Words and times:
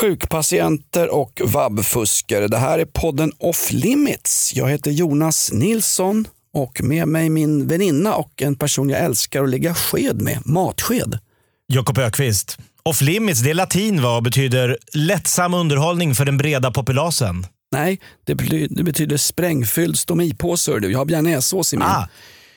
sjukpatienter 0.00 1.14
och 1.14 1.40
vabbfuskare. 1.44 2.48
Det 2.48 2.58
här 2.58 2.78
är 2.78 2.84
podden 2.84 3.32
Off 3.38 3.72
Limits. 3.72 4.52
Jag 4.54 4.68
heter 4.68 4.90
Jonas 4.90 5.52
Nilsson 5.52 6.28
och 6.54 6.82
med 6.82 7.08
mig 7.08 7.30
min 7.30 7.66
väninna 7.66 8.14
och 8.14 8.42
en 8.42 8.56
person 8.56 8.90
jag 8.90 9.00
älskar 9.00 9.42
att 9.42 9.50
lägga 9.50 9.74
sked 9.74 10.22
med, 10.22 10.38
matsked. 10.44 11.18
Jakob 11.66 11.98
Ökvist. 11.98 12.58
Off 12.82 13.00
limits, 13.00 13.40
det 13.40 13.50
är 13.50 13.54
latin 13.54 14.02
va? 14.02 14.16
och 14.16 14.22
betyder 14.22 14.78
lättsam 14.92 15.54
underhållning 15.54 16.14
för 16.14 16.24
den 16.24 16.36
breda 16.36 16.70
populasen. 16.70 17.46
Nej, 17.72 18.00
det 18.24 18.34
betyder, 18.34 18.76
det 18.76 18.82
betyder 18.82 19.16
sprängfylld 19.16 19.98
stomipåse. 19.98 20.72
Jag 20.72 20.98
har 20.98 21.04
bearnaisesås 21.04 21.74
i 21.74 21.76
min. 21.76 21.86
Ah, 21.86 22.08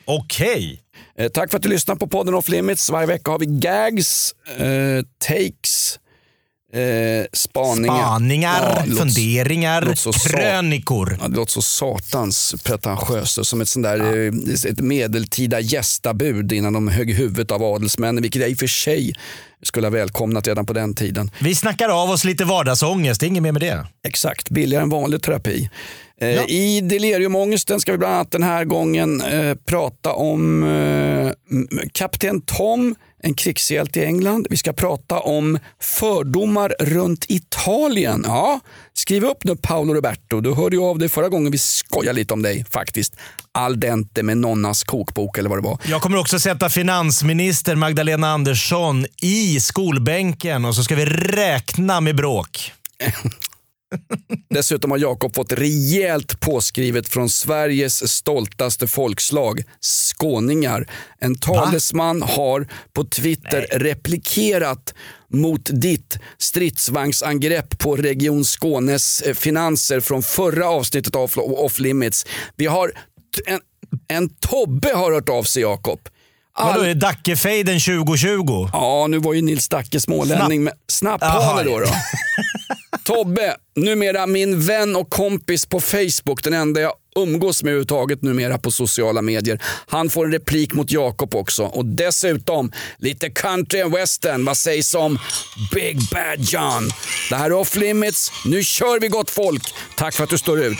Okej. 0.04 0.80
Eh, 1.18 1.28
tack 1.28 1.50
för 1.50 1.56
att 1.56 1.62
du 1.62 1.68
lyssnar 1.68 1.94
på 1.94 2.06
podden 2.06 2.34
Off 2.34 2.48
Limits. 2.48 2.90
Varje 2.90 3.06
vecka 3.06 3.30
har 3.30 3.38
vi 3.38 3.46
gags, 3.46 4.34
eh, 4.58 5.04
takes, 5.18 5.98
eh, 6.72 7.26
spaningar. 7.32 7.96
Spaningar, 7.96 8.84
Ja, 8.86 8.96
funderingar, 8.96 9.82
låter 9.82 9.96
så 9.96 10.12
krönikor. 10.12 11.18
Ja, 11.22 11.28
det 11.28 11.36
låter 11.36 11.52
så 11.52 11.62
satans 11.62 12.54
pretentiöst. 12.64 13.46
Som 13.46 13.60
ett, 13.60 13.68
sånt 13.68 13.84
där, 13.84 14.26
eh, 14.26 14.70
ett 14.70 14.80
medeltida 14.80 15.60
gästabud 15.60 16.52
innan 16.52 16.72
de 16.72 16.88
högg 16.88 17.14
huvudet 17.14 17.50
av 17.50 17.62
adelsmännen. 17.62 18.22
Vilket 18.22 18.42
jag 18.42 18.50
i 18.50 18.54
och 18.54 18.58
för 18.58 18.66
sig 18.66 19.14
skulle 19.62 19.86
ha 19.86 19.90
välkomnat 19.92 20.46
redan 20.46 20.66
på 20.66 20.72
den 20.72 20.94
tiden. 20.94 21.30
Vi 21.38 21.54
snackar 21.54 21.88
av 21.88 22.10
oss 22.10 22.24
lite 22.24 22.44
vardagsångest, 22.44 23.20
det 23.20 23.26
är 23.26 23.28
inget 23.28 23.42
mer 23.42 23.52
med 23.52 23.62
det. 23.62 23.86
Exakt, 24.06 24.50
billigare 24.50 24.82
än 24.82 24.88
vanlig 24.90 25.22
terapi. 25.22 25.70
Eh, 26.20 26.44
I 26.48 26.80
deliriumångesten 26.80 27.80
ska 27.80 27.92
vi 27.92 27.98
bland 27.98 28.14
annat 28.14 28.30
den 28.30 28.42
här 28.42 28.64
gången 28.64 29.20
eh, 29.20 29.54
prata 29.54 30.12
om 30.12 30.62
eh, 30.64 31.32
Kapten 31.92 32.40
Tom, 32.40 32.94
en 33.22 33.34
krigshjälte 33.34 34.00
i 34.00 34.04
England. 34.04 34.46
Vi 34.50 34.56
ska 34.56 34.72
prata 34.72 35.18
om 35.18 35.58
fördomar 35.80 36.74
runt 36.80 37.24
Italien. 37.28 38.24
Ja, 38.26 38.60
skriv 38.94 39.24
upp 39.24 39.44
nu 39.44 39.56
Paolo 39.56 39.94
Roberto. 39.94 40.40
Du 40.40 40.54
hörde 40.54 40.76
ju 40.76 40.82
av 40.82 40.98
dig 40.98 41.08
förra 41.08 41.28
gången 41.28 41.52
vi 41.52 41.58
skojade 41.58 42.18
lite 42.18 42.34
om 42.34 42.42
dig 42.42 42.64
faktiskt. 42.70 43.16
Al 43.52 43.80
dente 43.80 44.22
med 44.22 44.38
nonnas 44.38 44.84
kokbok 44.84 45.38
eller 45.38 45.48
vad 45.48 45.58
det 45.58 45.62
var. 45.62 45.78
Jag 45.84 46.02
kommer 46.02 46.18
också 46.18 46.40
sätta 46.40 46.68
finansminister 46.68 47.74
Magdalena 47.76 48.30
Andersson 48.30 49.06
i 49.22 49.60
skolbänken 49.60 50.64
och 50.64 50.74
så 50.74 50.84
ska 50.84 50.94
vi 50.94 51.04
räkna 51.04 52.00
med 52.00 52.16
bråk. 52.16 52.72
Dessutom 54.50 54.90
har 54.90 54.98
Jakob 54.98 55.34
fått 55.34 55.52
rejält 55.52 56.40
påskrivet 56.40 57.08
från 57.08 57.30
Sveriges 57.30 58.12
stoltaste 58.12 58.86
folkslag, 58.86 59.62
skåningar. 59.80 60.86
En 61.20 61.38
talesman 61.38 62.22
har 62.22 62.66
på 62.92 63.04
Twitter 63.04 63.66
replikerat 63.72 64.94
mot 65.32 65.68
ditt 65.72 66.18
stridsvagnsangrepp 66.38 67.78
på 67.78 67.96
Region 67.96 68.44
Skånes 68.44 69.20
eh, 69.22 69.34
finanser 69.34 70.00
från 70.00 70.22
förra 70.22 70.68
avsnittet 70.68 71.16
av 71.16 71.30
Off 71.36 71.78
Limits. 71.78 72.26
Vi 72.56 72.66
har 72.66 72.92
en, 73.46 73.60
en 74.08 74.28
Tobbe 74.28 74.92
har 74.94 75.12
hört 75.12 75.28
av 75.28 75.42
sig 75.42 75.62
Jakob. 75.62 76.00
All- 76.52 76.72
Vadå, 76.72 76.84
är 76.84 76.94
Dackefejden 76.94 77.80
2020? 77.80 78.68
Ja, 78.72 79.06
nu 79.08 79.18
var 79.18 79.34
ju 79.34 79.42
Nils 79.42 79.68
Dacke 79.68 80.00
smålänning. 80.00 80.64
men 80.64 80.72
Snapphane 80.88 81.34
Jaha. 81.34 81.62
då. 81.64 81.78
då. 81.78 81.86
Tobbe, 83.04 83.56
numera 83.76 84.26
min 84.26 84.60
vän 84.60 84.96
och 84.96 85.10
kompis 85.10 85.66
på 85.66 85.80
Facebook, 85.80 86.44
den 86.44 86.54
enda 86.54 86.80
jag 86.80 86.92
umgås 87.16 87.62
med 87.62 87.70
överhuvudtaget 87.70 88.22
numera 88.22 88.58
på 88.58 88.70
sociala 88.70 89.22
medier. 89.22 89.62
Han 89.86 90.10
får 90.10 90.24
en 90.24 90.32
replik 90.32 90.72
mot 90.72 90.90
Jakob 90.90 91.34
också. 91.34 91.64
Och 91.64 91.84
dessutom 91.84 92.72
lite 92.98 93.30
country 93.30 93.80
and 93.80 93.94
western. 93.94 94.44
Vad 94.44 94.56
sägs 94.56 94.94
om 94.94 95.18
Big 95.74 95.98
Bad 96.12 96.40
John? 96.40 96.90
Det 97.30 97.36
här 97.36 97.46
är 97.46 97.52
Off 97.52 97.76
Limits. 97.76 98.32
Nu 98.44 98.64
kör 98.64 99.00
vi 99.00 99.08
gott 99.08 99.30
folk. 99.30 99.62
Tack 99.96 100.14
för 100.14 100.24
att 100.24 100.30
du 100.30 100.38
står 100.38 100.60
ut 100.60 100.78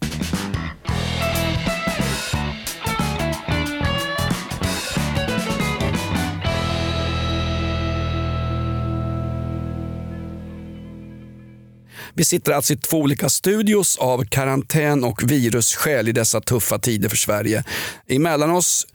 Vi 12.14 12.26
sitter 12.26 12.52
alltså 12.52 12.74
i 12.74 12.78
två 12.78 12.98
olika 12.98 13.30
studios 13.30 13.98
av 13.98 14.26
karantän 14.26 15.04
och 15.04 15.32
virusskäl 15.32 16.10
i 16.10 16.12
dessa 16.12 16.42
tuffa 16.42 16.80
tider 16.80 17.10
för 17.10 17.18
Sverige. 17.18 17.64
Emellan 18.08 18.52
oss 18.52 18.88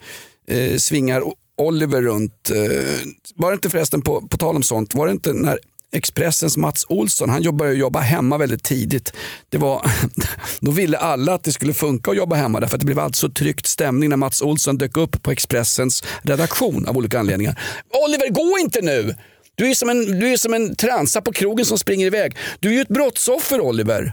eh, 0.48 0.76
svingar 0.76 1.22
Oliver 1.58 2.02
runt. 2.02 2.50
Eh, 2.50 3.06
var 3.34 3.50
det 3.50 3.54
inte 3.54 3.70
förresten, 3.70 4.02
på, 4.02 4.28
på 4.28 4.36
tal 4.36 4.56
om 4.56 4.62
sånt, 4.62 4.94
var 4.94 5.06
det 5.06 5.12
inte 5.12 5.32
när 5.32 5.58
Expressens 5.92 6.56
Mats 6.56 6.86
Olsson, 6.88 7.30
han 7.30 7.56
började 7.56 7.78
jobba 7.78 8.00
hemma 8.00 8.38
väldigt 8.38 8.62
tidigt. 8.62 9.12
Det 9.48 9.58
var, 9.58 9.90
då 10.60 10.70
ville 10.70 10.98
alla 10.98 11.34
att 11.34 11.44
det 11.44 11.52
skulle 11.52 11.74
funka 11.74 12.10
att 12.10 12.16
jobba 12.16 12.36
hemma 12.36 12.60
därför 12.60 12.76
att 12.76 12.80
det 12.80 12.86
blev 12.86 12.98
alltid 12.98 13.16
så 13.16 13.28
tryckt 13.28 13.66
stämning 13.66 14.10
när 14.10 14.16
Mats 14.16 14.42
Olsson 14.42 14.78
dök 14.78 14.96
upp 14.96 15.22
på 15.22 15.30
Expressens 15.30 16.04
redaktion 16.22 16.86
av 16.88 16.96
olika 16.96 17.18
anledningar. 17.18 17.60
Oliver, 18.06 18.28
gå 18.28 18.58
inte 18.58 18.80
nu! 18.80 19.14
Du 19.56 19.70
är 19.70 19.74
som 19.74 19.90
en, 19.90 20.20
du 20.20 20.32
är 20.32 20.36
som 20.36 20.54
en 20.54 20.76
transa 20.76 21.20
på 21.22 21.32
krogen 21.32 21.66
som 21.66 21.78
springer 21.78 22.06
iväg. 22.06 22.36
Du 22.60 22.68
är 22.68 22.72
ju 22.72 22.80
ett 22.80 22.88
brottsoffer 22.88 23.60
Oliver. 23.60 24.12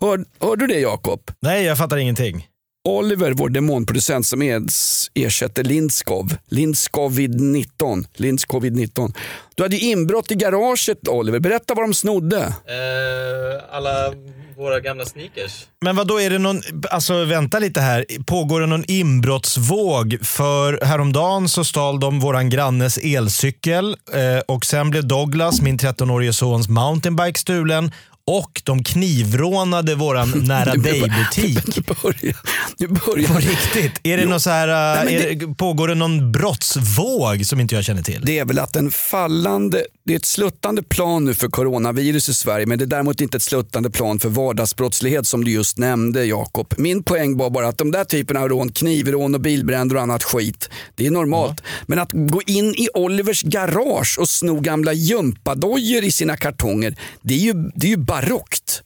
Hör, 0.00 0.24
hör 0.40 0.56
du 0.56 0.66
det 0.66 0.80
Jakob? 0.80 1.30
Nej, 1.40 1.64
jag 1.64 1.78
fattar 1.78 1.96
ingenting. 1.96 2.48
Oliver, 2.88 3.32
vår 3.32 3.48
demonproducent 3.48 4.26
som 4.26 4.42
ers- 4.42 5.10
ersätter 5.14 5.64
Lindskov. 5.64 6.36
Lindscovid-19. 6.50 8.06
Lindscovid-19. 8.16 9.14
Du 9.54 9.62
hade 9.62 9.76
inbrott 9.78 10.30
i 10.30 10.34
garaget 10.34 11.08
Oliver. 11.08 11.38
Berätta 11.40 11.74
vad 11.74 11.84
de 11.84 11.94
snodde. 11.94 12.38
Eh, 12.38 13.76
alla 13.76 14.12
våra 14.56 14.80
gamla 14.80 15.04
sneakers. 15.04 15.66
Men 15.84 15.96
vad 15.96 16.06
då 16.06 16.20
är 16.20 16.30
det 16.30 16.38
någon, 16.38 16.60
alltså 16.90 17.24
vänta 17.24 17.58
lite 17.58 17.80
här. 17.80 18.04
Pågår 18.26 18.60
det 18.60 18.66
någon 18.66 18.84
inbrottsvåg? 18.88 20.18
För 20.22 20.84
häromdagen 20.84 21.48
så 21.48 21.64
stal 21.64 22.00
de 22.00 22.20
våran 22.20 22.50
grannes 22.50 22.98
elcykel 22.98 23.96
eh, 24.14 24.38
och 24.48 24.64
sen 24.64 24.90
blev 24.90 25.06
Douglas, 25.08 25.60
min 25.62 25.78
13-årige 25.78 26.32
sons 26.32 26.68
mountainbike 26.68 27.38
stulen 27.38 27.90
och 28.28 28.62
de 28.64 28.84
knivrånade 28.84 29.94
våran 29.94 30.30
nära 30.46 30.74
dig-butik. 30.74 31.58
Nu 31.76 31.82
börjar, 32.02 32.36
nu 32.78 32.88
På 32.88 33.10
börjar. 33.12 33.40
riktigt? 33.40 34.00
Är 34.02 34.16
det 34.16 34.26
någon 34.26 34.40
så 34.40 34.50
här, 34.50 35.04
Nej, 35.04 35.36
det, 35.36 35.54
pågår 35.54 35.88
det 35.88 35.94
någon 35.94 36.32
brottsvåg 36.32 37.46
som 37.46 37.60
inte 37.60 37.74
jag 37.74 37.84
känner 37.84 38.02
till? 38.02 38.22
Det 38.24 38.38
är 38.38 38.44
väl 38.44 38.58
att 38.58 38.76
en 38.76 38.90
fallande, 38.90 39.84
det 40.04 40.12
är 40.12 40.16
ett 40.16 40.24
sluttande 40.24 40.82
plan 40.82 41.24
nu 41.24 41.34
för 41.34 41.48
coronavirus 41.48 42.28
i 42.28 42.34
Sverige 42.34 42.66
men 42.66 42.78
det 42.78 42.84
är 42.84 42.86
däremot 42.86 43.20
inte 43.20 43.36
ett 43.36 43.42
sluttande 43.42 43.90
plan 43.90 44.20
för 44.20 44.28
vardagsbrottslighet 44.28 45.26
som 45.26 45.44
du 45.44 45.50
just 45.50 45.78
nämnde 45.78 46.24
Jakob. 46.24 46.74
Min 46.76 47.02
poäng 47.02 47.36
var 47.36 47.50
bara 47.50 47.68
att 47.68 47.78
de 47.78 47.90
där 47.90 48.04
typerna 48.04 48.40
av 48.40 48.48
rån, 48.48 48.72
knivrån 48.72 49.34
och 49.34 49.40
bilbränder 49.40 49.96
och 49.96 50.02
annat 50.02 50.22
skit, 50.22 50.70
det 50.94 51.06
är 51.06 51.10
normalt. 51.10 51.62
Men 51.86 51.98
att 51.98 52.12
gå 52.12 52.42
in 52.46 52.74
i 52.74 52.88
Olivers 52.94 53.42
garage 53.42 54.16
och 54.20 54.28
sno 54.28 54.60
gamla 54.60 54.92
gympadojor 54.92 56.04
i 56.04 56.12
sina 56.12 56.36
kartonger, 56.36 56.96
det 57.22 57.34
är 57.34 57.38
ju, 57.38 57.52
det 57.74 57.86
är 57.86 57.90
ju 57.90 57.96
barockt. 58.20 58.82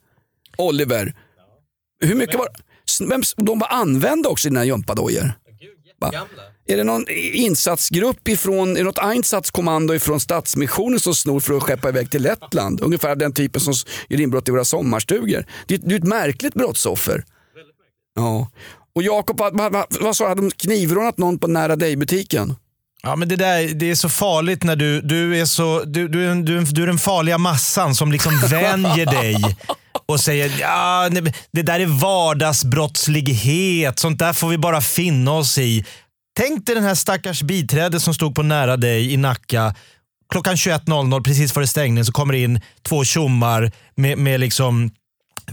Oliver, 0.59 1.15
hur 2.05 2.15
mycket 2.15 2.39
var 2.39 2.49
vem, 3.09 3.23
De 3.37 3.59
var 3.59 3.69
använda 3.69 4.29
också 4.29 4.49
dina 4.49 4.65
gympadojor. 4.65 5.33
Är 6.67 6.77
det 6.77 6.85
någon 6.85 7.05
insatsgrupp 7.33 8.29
ifrån, 8.29 8.71
är 8.71 8.75
det 8.75 8.83
något 8.83 8.99
Einsatskommando 8.99 9.95
ifrån 9.95 10.21
Stadsmissionen 10.21 11.01
som 11.01 11.15
snor 11.15 11.41
för 11.41 11.55
att 11.55 11.63
skeppa 11.63 11.89
iväg 11.89 12.11
till 12.11 12.23
Lettland? 12.23 12.81
Ungefär 12.81 13.17
den 13.17 13.33
typen 13.33 13.61
som 13.61 13.75
gör 14.09 14.21
inbrott 14.21 14.49
i 14.49 14.51
våra 14.51 14.65
sommarstugor. 14.65 15.47
Det 15.67 15.75
är, 15.75 15.79
det 15.79 15.95
är 15.95 15.99
ett 15.99 16.05
märkligt 16.05 16.55
brottsoffer. 16.55 17.25
Ja. 18.15 18.51
Och 18.95 19.03
Jakob, 19.03 19.39
vad, 19.39 19.57
vad, 19.59 19.73
vad, 19.73 19.87
vad 20.01 20.17
sa 20.17 20.25
du? 20.25 20.29
Hade 20.29 20.41
de 20.41 20.51
knivrånat 20.51 21.19
någon 21.19 21.39
på 21.39 21.47
nära 21.47 21.77
dig-butiken? 21.77 22.55
Ja, 23.07 23.17
men 23.17 23.29
det, 23.29 23.37
där, 23.37 23.75
det 23.75 23.91
är 23.91 23.95
så 23.95 24.09
farligt 24.09 24.63
när 24.63 24.77
du, 24.77 25.01
du 25.01 25.41
är 25.41 25.45
så, 25.45 25.85
du, 25.85 26.09
du, 26.09 26.31
är 26.31 26.35
du, 26.35 26.65
du 26.65 26.83
är 26.83 26.87
den 26.87 26.99
farliga 26.99 27.39
massan 27.39 27.95
som 27.95 28.13
liksom 28.13 28.41
vänjer 28.51 29.07
dig 29.07 29.57
och 30.07 30.21
säger 30.21 30.61
ja, 30.61 31.09
det 31.53 31.63
där 31.63 31.81
är 31.81 31.87
vardagsbrottslighet, 31.87 33.99
sånt 33.99 34.19
där 34.19 34.33
får 34.33 34.49
vi 34.49 34.59
bara 34.59 34.81
finna 34.81 35.33
oss 35.33 35.59
i. 35.59 35.85
Tänk 36.37 36.67
dig 36.67 36.75
den 36.75 36.85
här 36.85 36.95
stackars 36.95 37.43
biträde 37.43 38.01
som 38.01 38.15
stod 38.15 38.35
på 38.35 38.43
nära 38.43 38.77
dig 38.77 39.13
i 39.13 39.17
Nacka. 39.17 39.75
Klockan 40.33 40.55
21.00 40.55 41.25
precis 41.25 41.53
före 41.53 41.67
stängning 41.67 42.05
så 42.05 42.13
kommer 42.13 42.33
det 42.33 42.41
in 42.41 42.61
två 42.83 43.05
tjommar 43.05 43.73
med, 43.95 44.19
med 44.19 44.41
liksom 44.41 44.91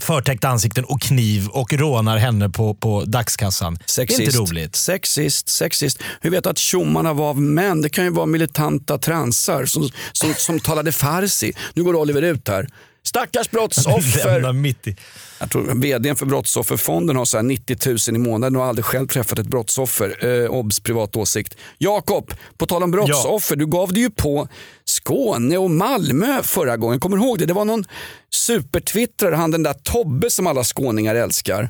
förtäckta 0.04 0.48
ansikten 0.48 0.84
och 0.84 1.02
kniv 1.02 1.48
och 1.48 1.74
rånar 1.74 2.18
henne 2.18 2.50
på, 2.50 2.74
på 2.74 3.04
dagskassan. 3.06 3.78
Är 3.98 4.22
inte 4.22 4.38
roligt. 4.38 4.76
Sexist, 4.76 5.50
sexist. 5.50 6.00
Hur 6.22 6.30
vet 6.30 6.44
du 6.44 6.50
att 6.50 6.58
tjommarna 6.58 7.14
var 7.14 7.30
av 7.30 7.42
män? 7.42 7.82
Det 7.82 7.90
kan 7.90 8.04
ju 8.04 8.10
vara 8.10 8.26
militanta 8.26 8.98
transar 8.98 9.66
som, 9.66 9.90
som, 10.12 10.34
som 10.34 10.60
talade 10.60 10.92
farsi. 10.92 11.54
Nu 11.74 11.84
går 11.84 11.96
Oliver 11.96 12.22
ut 12.22 12.48
här. 12.48 12.68
Stackars 13.04 13.52
brottsoffer. 13.52 14.54
Mitt 14.54 14.88
i. 14.88 14.96
Jag 15.40 15.52
tror 15.52 15.82
vdn 15.82 16.16
för 16.16 16.26
Brottsofferfonden 16.26 17.16
har 17.16 17.26
så 17.26 17.38
här 17.38 17.44
90 17.44 17.78
000 17.86 17.98
i 18.16 18.20
månaden 18.20 18.56
och 18.56 18.62
har 18.62 18.70
aldrig 18.70 18.86
själv 18.86 19.08
träffat 19.08 19.40
ett 19.40 19.48
brottsoffer. 19.48 20.44
Eh, 20.44 20.50
obs, 20.50 20.80
privat 20.80 21.16
åsikt. 21.16 21.58
Jakob, 21.78 22.34
på 22.58 22.66
tal 22.66 22.84
om 22.84 22.92
brottsoffer. 22.92 23.56
Du 23.56 23.66
gav 23.66 23.94
dig 23.94 24.02
ju 24.02 24.10
på 24.10 24.48
Skåne 24.86 25.58
och 25.58 25.72
Malmö 25.72 26.44
förra 26.44 26.78
gången. 26.78 27.00
Kommer 27.00 27.18
du 27.18 27.24
ihåg 27.24 27.40
det? 27.40 27.46
Det 27.46 27.54
var 27.54 27.66
någon 27.66 27.86
supertwittrare, 28.34 29.36
han 29.36 29.52
den 29.52 29.64
där 29.64 29.74
Tobbe 29.74 30.30
som 30.30 30.48
alla 30.48 30.64
skåningar 30.64 31.16
älskar. 31.16 31.70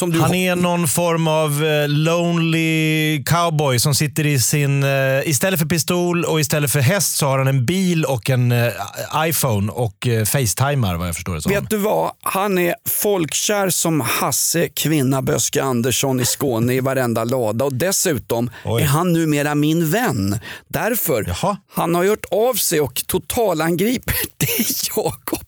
Du 0.00 0.20
Han 0.20 0.34
är 0.34 0.56
någon 0.56 0.88
form 0.88 1.28
av 1.28 1.64
eh, 1.64 1.88
lonely 1.88 3.24
cowboy 3.24 3.78
som 3.78 3.94
sitter 3.94 4.26
i 4.26 4.40
sin... 4.40 4.82
eh, 4.82 4.90
istället 5.24 5.60
för 5.60 5.66
pistol 5.66 6.24
och 6.24 6.40
istället 6.40 6.72
för 6.72 6.80
häst 6.80 7.16
så 7.16 7.26
har 7.26 7.38
han 7.38 7.48
en 7.48 7.66
bil 7.66 8.04
och 8.04 8.30
en 8.30 8.52
eh, 8.52 8.72
iPhone 9.16 9.72
och 9.72 10.08
facetimar 10.26 10.94
vad 10.96 11.08
jag 11.08 11.14
förstår 11.14 11.34
det 11.34 11.42
som. 11.42 11.52
Vet 11.52 11.70
du 11.70 11.76
vad? 11.76 12.10
Han 12.22 12.58
är 12.58 12.74
folkkär 12.88 13.70
som 13.70 14.00
Hasse 14.00 14.68
Kvinna 14.68 15.22
Böske 15.22 15.62
Andersson 15.62 16.20
i 16.20 16.24
Skåne 16.24 16.74
i 16.74 16.80
varenda 16.80 17.24
lada 17.24 17.64
och 17.64 17.74
dessutom 17.74 18.50
Oj. 18.64 18.82
är 18.82 18.86
han 18.86 19.12
numera 19.12 19.54
min 19.54 19.90
vän. 19.90 20.38
Därför, 20.68 21.24
Jaha. 21.28 21.56
han 21.74 21.94
har 21.94 22.02
gjort 22.04 22.24
av 22.30 22.54
sig 22.54 22.80
och 22.80 23.02
totalangriper 23.06 24.14
dig 24.36 24.66
Jakob. 24.96 25.40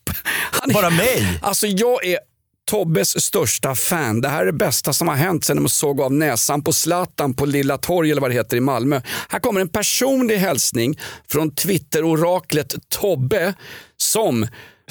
Bara 0.75 0.91
mig? 0.91 1.39
Alltså 1.43 1.67
jag 1.67 2.05
är 2.05 2.19
Tobbes 2.69 3.25
största 3.25 3.75
fan. 3.75 4.21
Det 4.21 4.29
här 4.29 4.43
är 4.43 4.47
det 4.47 4.53
bästa 4.53 4.93
som 4.93 5.09
har 5.09 5.15
hänt 5.15 5.45
sedan 5.45 5.57
de 5.57 5.69
såg 5.69 6.01
av 6.01 6.13
näsan 6.13 6.63
på 6.63 6.73
Zlatan 6.73 7.35
på 7.35 7.47
Lilla 7.47 7.79
Torg 7.79 8.11
eller 8.11 8.21
vad 8.21 8.31
det 8.31 8.35
heter 8.35 8.57
i 8.57 8.61
Malmö. 8.61 9.01
Här 9.29 9.39
kommer 9.39 9.61
en 9.61 9.69
personlig 9.69 10.37
hälsning 10.37 10.99
från 11.29 11.55
Twitter-oraklet 11.55 12.75
Tobbe 12.89 13.55
som 13.97 14.47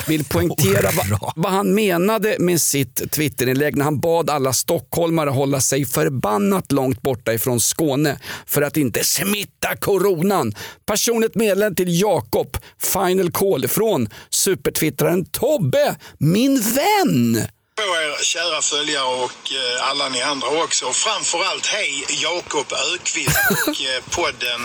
vill 0.08 0.26
poängtera 0.26 0.90
vad, 1.10 1.32
vad 1.36 1.52
han 1.52 1.76
menade 1.76 2.36
med 2.40 2.62
sitt 2.62 3.12
Twitterinlägg 3.12 3.78
när 3.78 3.86
han 3.86 4.00
bad 4.00 4.30
alla 4.30 4.54
stockholmare 4.54 5.30
hålla 5.30 5.62
sig 5.62 5.86
förbannat 5.86 6.72
långt 6.72 7.02
borta 7.02 7.34
ifrån 7.34 7.60
Skåne 7.60 8.20
för 8.46 8.62
att 8.62 8.78
inte 8.78 9.04
smitta 9.04 9.76
coronan. 9.76 10.54
Personligt 10.86 11.36
meddelande 11.36 11.76
till 11.76 12.02
Jakob, 12.02 12.58
final 12.96 13.32
call 13.32 13.68
från 13.68 14.10
supertwittraren 14.30 15.26
Tobbe, 15.26 15.96
min 16.18 16.62
vän. 16.62 17.48
På 17.78 17.84
er 17.84 18.24
kära 18.24 18.62
följare 18.62 19.24
och 19.26 19.52
eh, 19.52 19.90
alla 19.90 20.10
ni 20.10 20.22
andra 20.22 20.48
också. 20.48 20.94
Framförallt 20.94 21.66
hej 21.66 22.06
Jakob 22.10 22.74
Ökvist 22.94 23.38
och 23.52 23.82
eh, 23.82 24.04
podden 24.18 24.62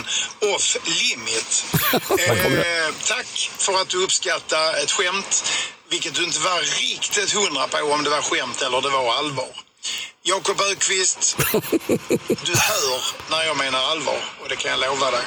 Off 0.55 0.77
Limit. 0.85 1.65
Eh, 2.19 2.95
tack 3.05 3.51
för 3.59 3.81
att 3.81 3.89
du 3.89 4.05
uppskattar 4.05 4.75
ett 4.83 4.91
skämt, 4.91 5.45
vilket 5.91 6.15
du 6.15 6.25
inte 6.25 6.41
var 6.41 6.61
riktigt 6.81 7.33
hundra 7.33 7.69
på 7.69 7.79
om 7.79 8.05
det 8.05 8.11
var 8.11 8.23
skämt 8.23 8.63
eller 8.63 8.81
det 8.81 8.89
var 8.89 9.15
allvar. 9.15 9.53
Jakob 10.23 10.61
Ökvist, 10.61 11.37
du 12.47 12.55
hör 12.57 13.01
när 13.31 13.45
jag 13.45 13.57
menar 13.57 13.79
allvar 13.79 14.21
och 14.43 14.49
det 14.49 14.57
kan 14.57 14.71
jag 14.71 14.81
lova 14.81 15.11
dig. 15.11 15.25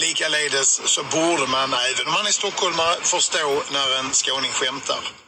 Likaledes 0.00 0.80
så 0.84 1.02
borde 1.02 1.46
man, 1.46 1.74
även 1.74 2.06
om 2.06 2.12
man 2.12 2.26
är 2.26 2.30
stockholmare, 2.30 2.96
förstå 3.02 3.62
när 3.72 3.98
en 3.98 4.12
skåning 4.12 4.52
skämtar. 4.52 5.21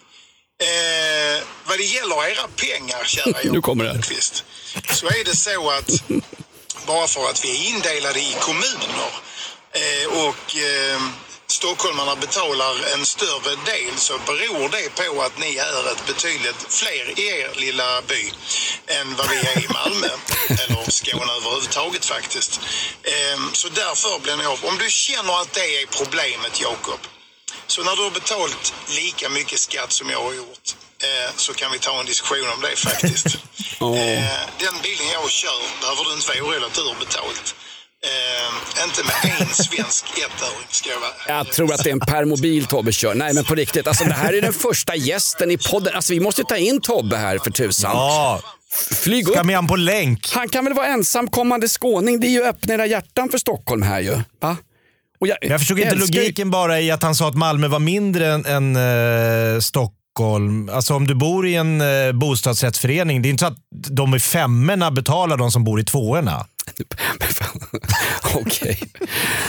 Eh, 0.63 1.43
vad 1.65 1.79
det 1.79 1.85
gäller 1.85 2.29
era 2.31 2.49
pengar, 2.57 3.05
kära 3.05 3.25
Nu 3.45 3.49
Jakob 3.49 3.65
kommer 3.65 3.85
det 3.85 3.91
här. 3.91 3.99
Öqvist, 3.99 4.45
så 4.93 5.07
är 5.07 5.25
det 5.25 5.37
så 5.37 5.71
att 5.71 5.91
bara 6.87 7.07
för 7.07 7.31
att 7.31 7.45
vi 7.45 7.51
är 7.51 7.69
indelade 7.75 8.21
i 8.21 8.37
kommuner 8.41 9.11
eh, 9.73 10.27
och 10.27 10.57
eh, 10.57 11.01
stockholmarna 11.47 12.17
betalar 12.17 12.75
en 12.95 13.07
större 13.07 13.57
del 13.67 13.97
så 13.97 14.19
beror 14.27 14.69
det 14.69 14.89
på 14.95 15.23
att 15.23 15.39
ni 15.39 15.57
är 15.57 15.93
ett 15.93 16.07
betydligt 16.07 16.67
fler 16.69 17.21
i 17.21 17.27
er 17.27 17.51
lilla 17.55 18.03
by 18.03 18.33
än 18.87 19.17
vad 19.17 19.31
vi 19.31 19.37
är 19.37 19.65
i 19.65 19.69
Malmö. 19.69 20.09
Eller 20.49 20.91
Skåne 20.91 21.33
överhuvudtaget 21.33 22.05
faktiskt. 22.05 22.61
Eh, 23.03 23.41
så 23.53 23.69
därför 23.69 24.19
blir 24.19 24.37
ni 24.37 24.45
av. 24.45 24.65
Om 24.65 24.79
du 24.79 24.91
känner 24.91 25.41
att 25.41 25.53
det 25.53 25.83
är 25.83 25.87
problemet, 25.87 26.61
Jakob, 26.61 27.01
så 27.67 27.83
när 27.83 27.97
du 27.97 28.03
har 28.03 28.11
betalt 28.11 28.75
lika 29.01 29.29
mycket 29.29 29.59
skatt 29.61 29.93
som 29.93 30.11
jag 30.11 30.23
har 30.23 30.35
gjort 30.35 30.67
eh, 31.03 31.31
så 31.37 31.53
kan 31.53 31.73
vi 31.73 31.79
ta 31.79 32.01
en 32.01 32.07
diskussion 32.07 32.49
om 32.55 32.61
det 32.61 32.77
faktiskt. 32.77 33.27
eh, 33.81 34.41
den 34.65 34.77
bilen 34.83 35.07
jag 35.13 35.31
kör 35.31 35.61
behöver 35.81 36.05
du 36.05 36.13
inte 36.17 36.29
vara 36.29 36.39
orolig 36.47 36.67
att 36.67 36.75
du 36.75 36.83
har 36.93 36.99
betalt. 37.07 37.55
Eh, 38.11 38.85
inte 38.85 39.03
med 39.05 39.41
en 39.41 39.55
svensk 39.55 40.05
ettöring 40.19 40.67
ska 40.71 40.91
jag 40.91 41.01
vara. 41.01 41.13
Jag 41.29 41.53
tror 41.53 41.73
att 41.75 41.85
det 41.85 41.91
är 41.91 41.93
en 41.93 42.01
permobil 42.01 42.67
Tobbe 42.67 42.93
kör. 42.93 43.15
Nej 43.15 43.35
men 43.35 43.45
på 43.45 43.55
riktigt, 43.55 43.87
alltså, 43.87 44.05
det 44.05 44.15
här 44.15 44.33
är 44.33 44.43
den 44.43 44.53
första 44.53 44.97
gästen 44.97 45.51
i 45.51 45.59
podden. 45.59 45.95
Alltså, 45.95 46.13
vi 46.13 46.21
måste 46.21 46.45
ta 46.45 46.57
in 46.57 46.81
Tobbe 46.81 47.17
här 47.17 47.39
för 47.39 47.51
tusan. 47.51 47.91
Ja, 47.97 48.41
Flyg 49.03 49.29
upp. 49.29 49.35
ska 49.35 49.45
med 49.45 49.57
han 49.57 49.67
på 49.67 49.77
länk. 49.77 50.33
Han 50.33 50.49
kan 50.49 50.65
väl 50.65 50.75
vara 50.75 50.87
ensamkommande 50.87 51.69
skåning. 51.69 52.21
Det 52.21 52.27
är 52.27 52.31
ju 52.31 52.45
öppna 52.45 52.75
era 52.75 52.87
hjärtan 52.87 53.29
för 53.29 53.39
Stockholm 53.39 53.83
här 53.83 54.01
ju. 54.01 54.19
Va? 54.41 54.57
Jag, 55.27 55.37
Jag 55.41 55.61
förstod 55.61 55.79
inte 55.79 55.95
logiken 55.95 56.51
bara 56.51 56.81
i 56.81 56.91
att 56.91 57.03
han 57.03 57.15
sa 57.15 57.29
att 57.29 57.35
Malmö 57.35 57.69
var 57.69 57.79
mindre 57.79 58.33
än, 58.33 58.47
än 58.47 58.77
eh, 58.77 59.61
Stockholm. 59.61 60.69
Alltså 60.69 60.95
om 60.95 61.07
du 61.07 61.15
bor 61.15 61.47
i 61.47 61.55
en 61.55 61.81
eh, 61.81 62.13
bostadsrättsförening, 62.13 63.23
det 63.23 63.29
är 63.29 63.31
inte 63.31 63.41
så 63.41 63.47
att 63.47 63.59
de 63.71 64.15
i 64.15 64.21
femmorna 64.21 64.91
betalar 64.91 65.37
de 65.37 65.51
som 65.51 65.65
bor 65.65 65.81
i 65.81 65.85
tvåorna. 65.85 66.47
Okej. 68.35 68.79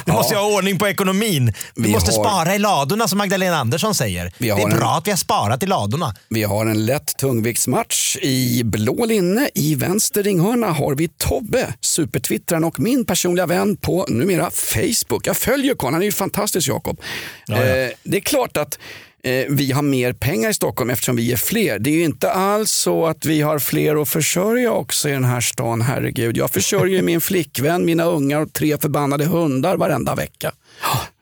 Du 0.06 0.12
måste 0.12 0.34
ju 0.34 0.40
ha 0.40 0.56
ordning 0.58 0.80
på 0.80 0.88
ekonomin. 0.88 1.54
Vi, 1.76 1.84
Vi 1.84 1.92
måste 1.92 2.12
har- 2.12 2.24
spara 2.24 2.56
i 2.56 2.60
ladorna 2.60 3.08
som 3.08 3.18
Magdalena 3.18 3.58
Andersson 3.58 3.96
säger. 3.96 4.34
Det 4.38 4.50
är 4.50 4.60
en- 4.60 4.70
bra 4.78 4.90
att 4.98 5.08
vi 5.08 5.12
har 5.12 5.18
sparat 5.18 5.64
i 5.64 5.66
ladorna. 5.66 6.14
Vi 6.30 6.44
har 6.44 6.66
en 6.66 6.86
lätt 6.86 7.18
tungviktsmatch 7.18 8.18
i 8.22 8.62
blå 8.64 9.06
linne. 9.06 9.50
I 9.56 9.76
vänster 9.76 10.24
ringhörna 10.24 10.68
har 10.68 10.96
vi 10.96 11.08
Tobbe, 11.08 11.74
supertwittraren 11.82 12.64
och 12.64 12.80
min 12.80 13.06
personliga 13.06 13.46
vän 13.46 13.78
på 13.78 14.06
numera 14.10 14.52
Facebook. 14.52 15.28
Jag 15.28 15.38
följer 15.38 15.76
karln, 15.76 15.94
han 15.94 16.02
är 16.02 16.06
ju 16.06 16.12
fantastisk 16.12 16.68
Jakob. 16.70 17.02
Ja, 17.48 17.56
ja. 17.58 17.64
Eh, 17.66 17.90
det 18.04 18.18
är 18.18 18.22
klart 18.22 18.58
att 18.58 18.80
eh, 19.26 19.46
vi 19.50 19.72
har 19.72 19.82
mer 19.82 20.14
pengar 20.14 20.50
i 20.50 20.54
Stockholm 20.54 20.90
eftersom 20.90 21.16
vi 21.16 21.32
är 21.32 21.38
fler. 21.38 21.80
Det 21.80 21.90
är 21.90 21.94
ju 21.94 22.04
inte 22.04 22.32
alls 22.32 22.72
så 22.72 23.06
att 23.06 23.26
vi 23.26 23.42
har 23.42 23.60
fler 23.60 24.02
att 24.02 24.10
försörja 24.10 24.72
också 24.72 25.10
i 25.10 25.12
den 25.12 25.24
här 25.24 25.42
stan, 25.42 25.82
herregud. 25.82 26.38
Jag 26.38 26.52
försörjer 26.52 27.02
min 27.02 27.22
flickvän, 27.30 27.86
mina 27.86 28.04
ungar 28.06 28.42
och 28.42 28.54
tre 28.54 28.78
förbannade 28.78 29.26
hundar 29.26 29.78
varenda 29.78 30.16
vecka. 30.16 30.52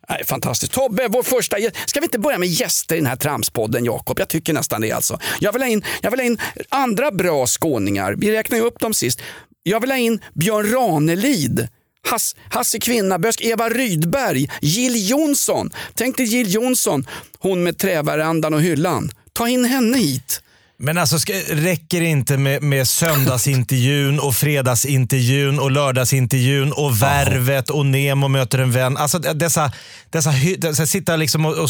Nej, 0.09 0.23
fantastiskt. 0.25 0.73
Tobbe, 0.73 1.07
vår 1.07 1.23
första. 1.23 1.57
Ska 1.85 1.99
vi 1.99 2.05
inte 2.05 2.19
börja 2.19 2.37
med 2.37 2.49
gäster 2.49 2.95
i 2.95 2.97
den 2.97 3.07
här 3.07 3.15
tramspodden, 3.15 3.85
Jakob? 3.85 4.19
Jag 4.19 4.27
tycker 4.27 4.53
nästan 4.53 4.81
det 4.81 4.91
alltså. 4.91 5.19
Jag 5.39 5.53
vill 5.53 5.61
ha 5.61 5.69
in, 5.69 5.83
jag 6.01 6.11
vill 6.11 6.19
ha 6.19 6.25
in 6.25 6.37
andra 6.69 7.11
bra 7.11 7.47
skåningar. 7.47 8.15
Vi 8.17 8.31
räknar 8.31 8.57
ju 8.57 8.63
upp 8.63 8.79
dem 8.79 8.93
sist. 8.93 9.21
Jag 9.63 9.79
vill 9.79 9.91
ha 9.91 9.97
in 9.97 10.21
Björn 10.33 10.71
Ranelid. 10.71 11.67
Hass, 12.05 12.35
Hasse 12.49 12.79
Kvinnabösk, 12.79 13.41
Eva 13.41 13.69
Rydberg, 13.69 14.49
Jill 14.61 15.09
Johnson. 15.09 15.69
Tänk 15.93 16.17
dig 16.17 16.25
Jill 16.25 16.53
Johnson, 16.53 17.07
hon 17.39 17.63
med 17.63 17.77
träverandan 17.77 18.53
och 18.53 18.61
hyllan. 18.61 19.11
Ta 19.33 19.47
in 19.47 19.65
henne 19.65 19.97
hit. 19.97 20.42
Men 20.85 20.97
alltså, 20.97 21.19
ska, 21.19 21.33
räcker 21.49 21.99
det 21.99 22.05
inte 22.05 22.37
med, 22.37 22.63
med 22.63 22.87
söndagsintervjun 22.87 24.19
och 24.19 24.35
fredagsintervjun 24.35 25.59
och 25.59 25.71
lördagsintervjun 25.71 26.71
och 26.71 27.01
värvet 27.01 27.69
och 27.69 27.85
Nemo 27.85 28.27
möter 28.27 28.59
en 28.59 28.71
vän. 28.71 28.97
Alltså 28.97 29.19
dessa, 29.19 29.71
dessa, 30.09 30.31
dessa 30.57 30.85
sitta, 30.85 31.15
liksom 31.15 31.45
och, 31.45 31.53
och, 31.53 31.69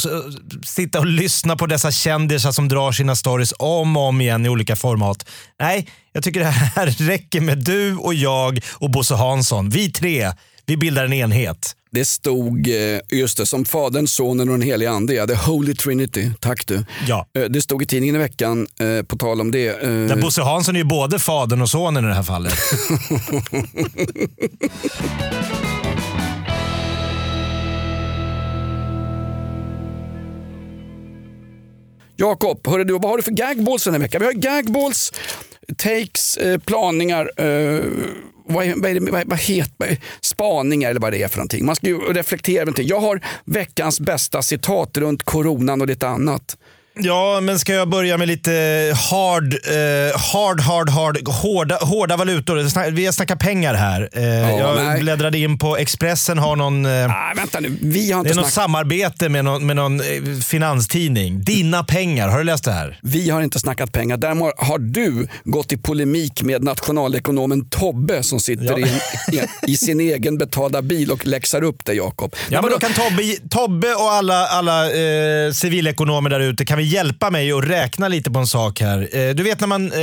sitta 0.65 0.99
och 0.99 1.05
lyssna 1.05 1.55
på 1.55 1.65
dessa 1.65 1.91
kändisar 1.91 2.51
som 2.51 2.67
drar 2.67 2.91
sina 2.91 3.15
stories 3.15 3.53
om 3.59 3.97
och 3.97 4.03
om 4.03 4.21
igen 4.21 4.45
i 4.45 4.49
olika 4.49 4.75
format. 4.75 5.29
Nej, 5.59 5.87
jag 6.11 6.23
tycker 6.23 6.39
det 6.39 6.45
här 6.45 6.85
räcker 7.07 7.41
med 7.41 7.57
du 7.57 7.95
och 7.95 8.13
jag 8.13 8.59
och 8.71 8.91
Bosse 8.91 9.15
Hansson. 9.15 9.69
Vi 9.69 9.91
tre, 9.91 10.31
vi 10.65 10.77
bildar 10.77 11.05
en 11.05 11.13
enhet. 11.13 11.75
Det 11.93 12.05
stod, 12.05 12.67
eh, 12.67 12.99
just 13.11 13.37
det, 13.37 13.45
som 13.45 13.65
Fadern, 13.65 14.07
Sonen 14.07 14.49
och 14.49 14.59
den 14.59 14.67
helige 14.67 14.89
Ande. 14.89 15.13
Ja, 15.13 15.27
the 15.27 15.35
Holy 15.35 15.75
Trinity, 15.75 16.31
tack 16.39 16.67
du. 16.67 16.85
Ja. 17.07 17.27
Eh, 17.37 17.43
det 17.43 17.61
stod 17.61 17.83
i 17.83 17.85
tidningen 17.85 18.15
i 18.15 18.19
veckan, 18.19 18.67
eh, 18.79 19.01
på 19.03 19.17
tal 19.17 19.41
om 19.41 19.51
det. 19.51 19.81
Där 19.81 20.21
Bosse 20.21 20.41
Hansson 20.41 20.75
är 20.75 20.79
ju 20.79 20.85
både 20.85 21.19
Fadern 21.19 21.61
och 21.61 21.69
Sonen 21.69 22.05
i 22.05 22.07
det 22.07 22.13
här 22.13 22.23
fallet. 22.23 22.53
Jakob, 32.15 32.59
vad 32.63 33.05
har 33.05 33.17
du 33.17 33.23
för 33.23 33.31
gagballs 33.31 33.83
den 33.83 33.93
här 33.93 34.01
veckan? 34.01 34.21
Vi 34.21 34.25
har 34.25 34.33
gagballs, 34.33 35.13
takes, 35.77 36.37
planingar, 36.65 37.31
vad, 38.45 38.65
är, 38.65 38.75
vad, 38.75 38.91
är 38.91 38.99
det, 38.99 39.11
vad, 39.11 39.27
vad 39.27 39.39
heter 39.39 39.97
spaningar 40.21 40.89
eller 40.89 40.99
vad 40.99 41.11
det 41.13 41.23
är 41.23 41.27
för 41.27 41.37
någonting. 41.37 41.65
Man 41.65 41.75
ska 41.75 41.87
ju 41.87 41.97
reflektera 41.97 42.55
över 42.55 42.65
någonting. 42.65 42.87
Jag 42.87 42.99
har 42.99 43.21
veckans 43.45 43.99
bästa 43.99 44.41
citat 44.41 44.97
runt 44.97 45.23
coronan 45.23 45.81
och 45.81 45.87
lite 45.87 46.07
annat. 46.07 46.57
Ja, 46.95 47.39
men 47.41 47.59
ska 47.59 47.73
jag 47.73 47.89
börja 47.89 48.17
med 48.17 48.27
lite 48.27 48.51
hard, 49.11 49.53
eh, 49.53 50.19
hard, 50.33 50.61
hard, 50.61 50.89
hard, 50.89 51.27
hårda, 51.27 51.75
hårda 51.81 52.17
valutor? 52.17 52.91
Vi 52.91 53.05
har 53.05 53.11
snackat 53.11 53.39
pengar 53.39 53.73
här. 53.73 54.09
Eh, 54.13 54.23
jag 54.57 54.75
nej. 54.75 54.99
bläddrade 55.01 55.37
in 55.37 55.57
på 55.57 55.77
Expressen, 55.77 56.37
har 56.37 56.55
någon... 56.55 56.85
Eh, 56.85 56.91
Nej, 56.91 57.35
vänta 57.35 57.59
nu, 57.59 57.77
vi 57.81 58.11
har 58.11 58.23
det 58.23 58.29
inte 58.29 58.39
är 58.39 58.43
något 58.43 58.53
samarbete 58.53 59.29
med 59.29 59.45
någon, 59.45 59.65
med 59.65 59.75
någon 59.75 59.99
eh, 59.99 60.05
finanstidning. 60.45 61.41
Dina 61.43 61.83
pengar, 61.83 62.27
har 62.29 62.37
du 62.37 62.43
läst 62.43 62.63
det 62.63 62.71
här? 62.71 62.99
Vi 63.01 63.29
har 63.29 63.41
inte 63.41 63.59
snackat 63.59 63.91
pengar. 63.91 64.17
Däremot 64.17 64.53
har 64.57 64.77
du 64.79 65.27
gått 65.43 65.71
i 65.71 65.77
polemik 65.77 66.41
med 66.43 66.63
nationalekonomen 66.63 67.69
Tobbe 67.69 68.23
som 68.23 68.39
sitter 68.39 68.63
Ja. 68.79 68.87
i, 69.31 69.37
i, 69.37 69.71
i 69.73 69.77
sin 69.77 69.99
egen 69.99 70.37
betalda 70.37 70.81
bil 70.81 71.11
och 71.11 71.25
läxar 71.27 71.63
upp 71.63 71.85
dig 71.85 71.97
Jakob. 71.97 72.35
Ja, 72.49 72.61
men 72.61 72.71
då 72.71 72.79
kan 72.79 72.93
Tobbe, 72.93 73.23
Tobbe 73.49 73.93
och 73.93 74.11
alla, 74.11 74.47
alla 74.47 74.85
eh, 74.85 75.51
civilekonomer 75.51 76.29
där 76.29 76.39
ute 76.39 76.65
kan 76.65 76.77
vi 76.77 76.82
hjälpa 76.83 77.29
mig 77.29 77.51
att 77.51 77.63
räkna 77.63 78.07
lite 78.07 78.31
på 78.31 78.39
en 78.39 78.47
sak 78.47 78.81
här. 78.81 79.09
Eh, 79.17 79.35
du 79.35 79.43
vet 79.43 79.59
när 79.59 79.67
man... 79.67 79.91
Eh, 79.91 79.99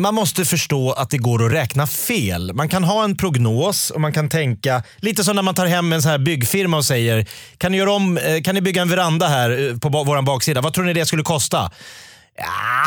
man 0.00 0.14
måste 0.14 0.44
förstå 0.44 0.92
att 0.92 1.10
det 1.10 1.18
går 1.18 1.46
att 1.46 1.52
räkna 1.52 1.86
fel. 1.86 2.52
Man 2.54 2.68
kan 2.68 2.84
ha 2.84 3.04
en 3.04 3.16
prognos 3.16 3.90
och 3.90 4.00
man 4.00 4.12
kan 4.12 4.28
tänka, 4.28 4.82
lite 4.96 5.24
som 5.24 5.36
när 5.36 5.42
man 5.42 5.54
tar 5.54 5.66
hem 5.66 5.92
en 5.92 6.02
sån 6.02 6.10
här 6.10 6.18
byggfirma 6.18 6.76
och 6.76 6.84
säger, 6.84 7.26
kan 7.58 7.72
ni, 7.72 7.78
göra 7.78 7.92
om, 7.92 8.18
eh, 8.18 8.42
kan 8.42 8.54
ni 8.54 8.60
bygga 8.60 8.82
en 8.82 8.88
veranda 8.88 9.28
här 9.28 9.78
på 9.80 9.88
våran 9.88 10.24
baksida? 10.24 10.60
Vad 10.60 10.74
tror 10.74 10.84
ni 10.84 10.92
det 10.92 11.06
skulle 11.06 11.22
kosta? 11.22 11.70
Ja, 12.36 12.86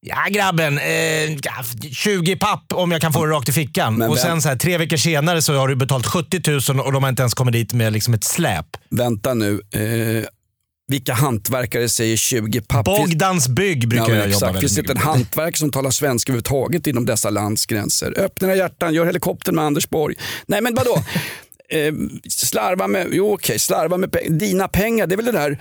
ja 0.00 0.26
grabben, 0.30 0.78
eh, 0.78 1.32
ja, 1.32 1.64
20 1.92 2.36
papp 2.36 2.64
om 2.72 2.92
jag 2.92 3.00
kan 3.00 3.12
få 3.12 3.26
det 3.26 3.32
rakt 3.32 3.48
i 3.48 3.52
fickan. 3.52 3.96
Men 3.96 4.10
och 4.10 4.18
sen 4.18 4.42
så 4.42 4.48
här, 4.48 4.56
tre 4.56 4.78
veckor 4.78 4.96
senare 4.96 5.42
så 5.42 5.56
har 5.56 5.68
du 5.68 5.76
betalt 5.76 6.06
70 6.06 6.72
000 6.72 6.80
och 6.80 6.92
de 6.92 7.02
har 7.02 7.10
inte 7.10 7.22
ens 7.22 7.34
kommit 7.34 7.52
dit 7.52 7.72
med 7.72 7.92
liksom 7.92 8.14
ett 8.14 8.24
släp. 8.24 8.66
Vänta 8.90 9.34
nu. 9.34 9.60
Eh, 9.72 10.28
vilka 10.88 11.12
hantverkare 11.12 11.88
säger 11.88 12.16
20 12.16 12.60
papp? 12.60 12.84
Bogdans 12.84 13.48
bygg 13.48 13.88
brukar 13.88 14.04
Ja, 14.08 14.14
jag 14.14 14.18
jobba 14.18 14.28
exakt. 14.28 14.42
väldigt 14.42 14.60
Finns 14.60 14.74
det 14.74 14.80
inte 14.80 14.92
en 14.92 14.96
med. 14.96 15.04
hantverk 15.04 15.56
som 15.56 15.70
talar 15.70 15.90
svenska 15.90 16.32
överhuvudtaget 16.32 16.86
inom 16.86 17.06
dessa 17.06 17.30
landsgränser? 17.30 18.14
Öppna 18.18 18.54
hjärtan, 18.54 18.94
gör 18.94 19.06
helikoptern 19.06 19.54
med 19.54 19.64
Anders 19.64 19.88
Borg. 19.90 20.14
Nej 20.46 20.60
men 20.60 20.74
vadå? 20.74 20.96
eh, 21.70 21.92
slarva 22.28 22.88
med, 22.88 23.08
jo 23.12 23.32
okej, 23.34 23.58
slarva 23.58 23.96
med 23.96 24.10
pe- 24.10 24.38
dina 24.38 24.68
pengar. 24.68 25.06
Det 25.06 25.14
är 25.14 25.16
väl 25.16 25.26
det 25.26 25.32
där 25.32 25.58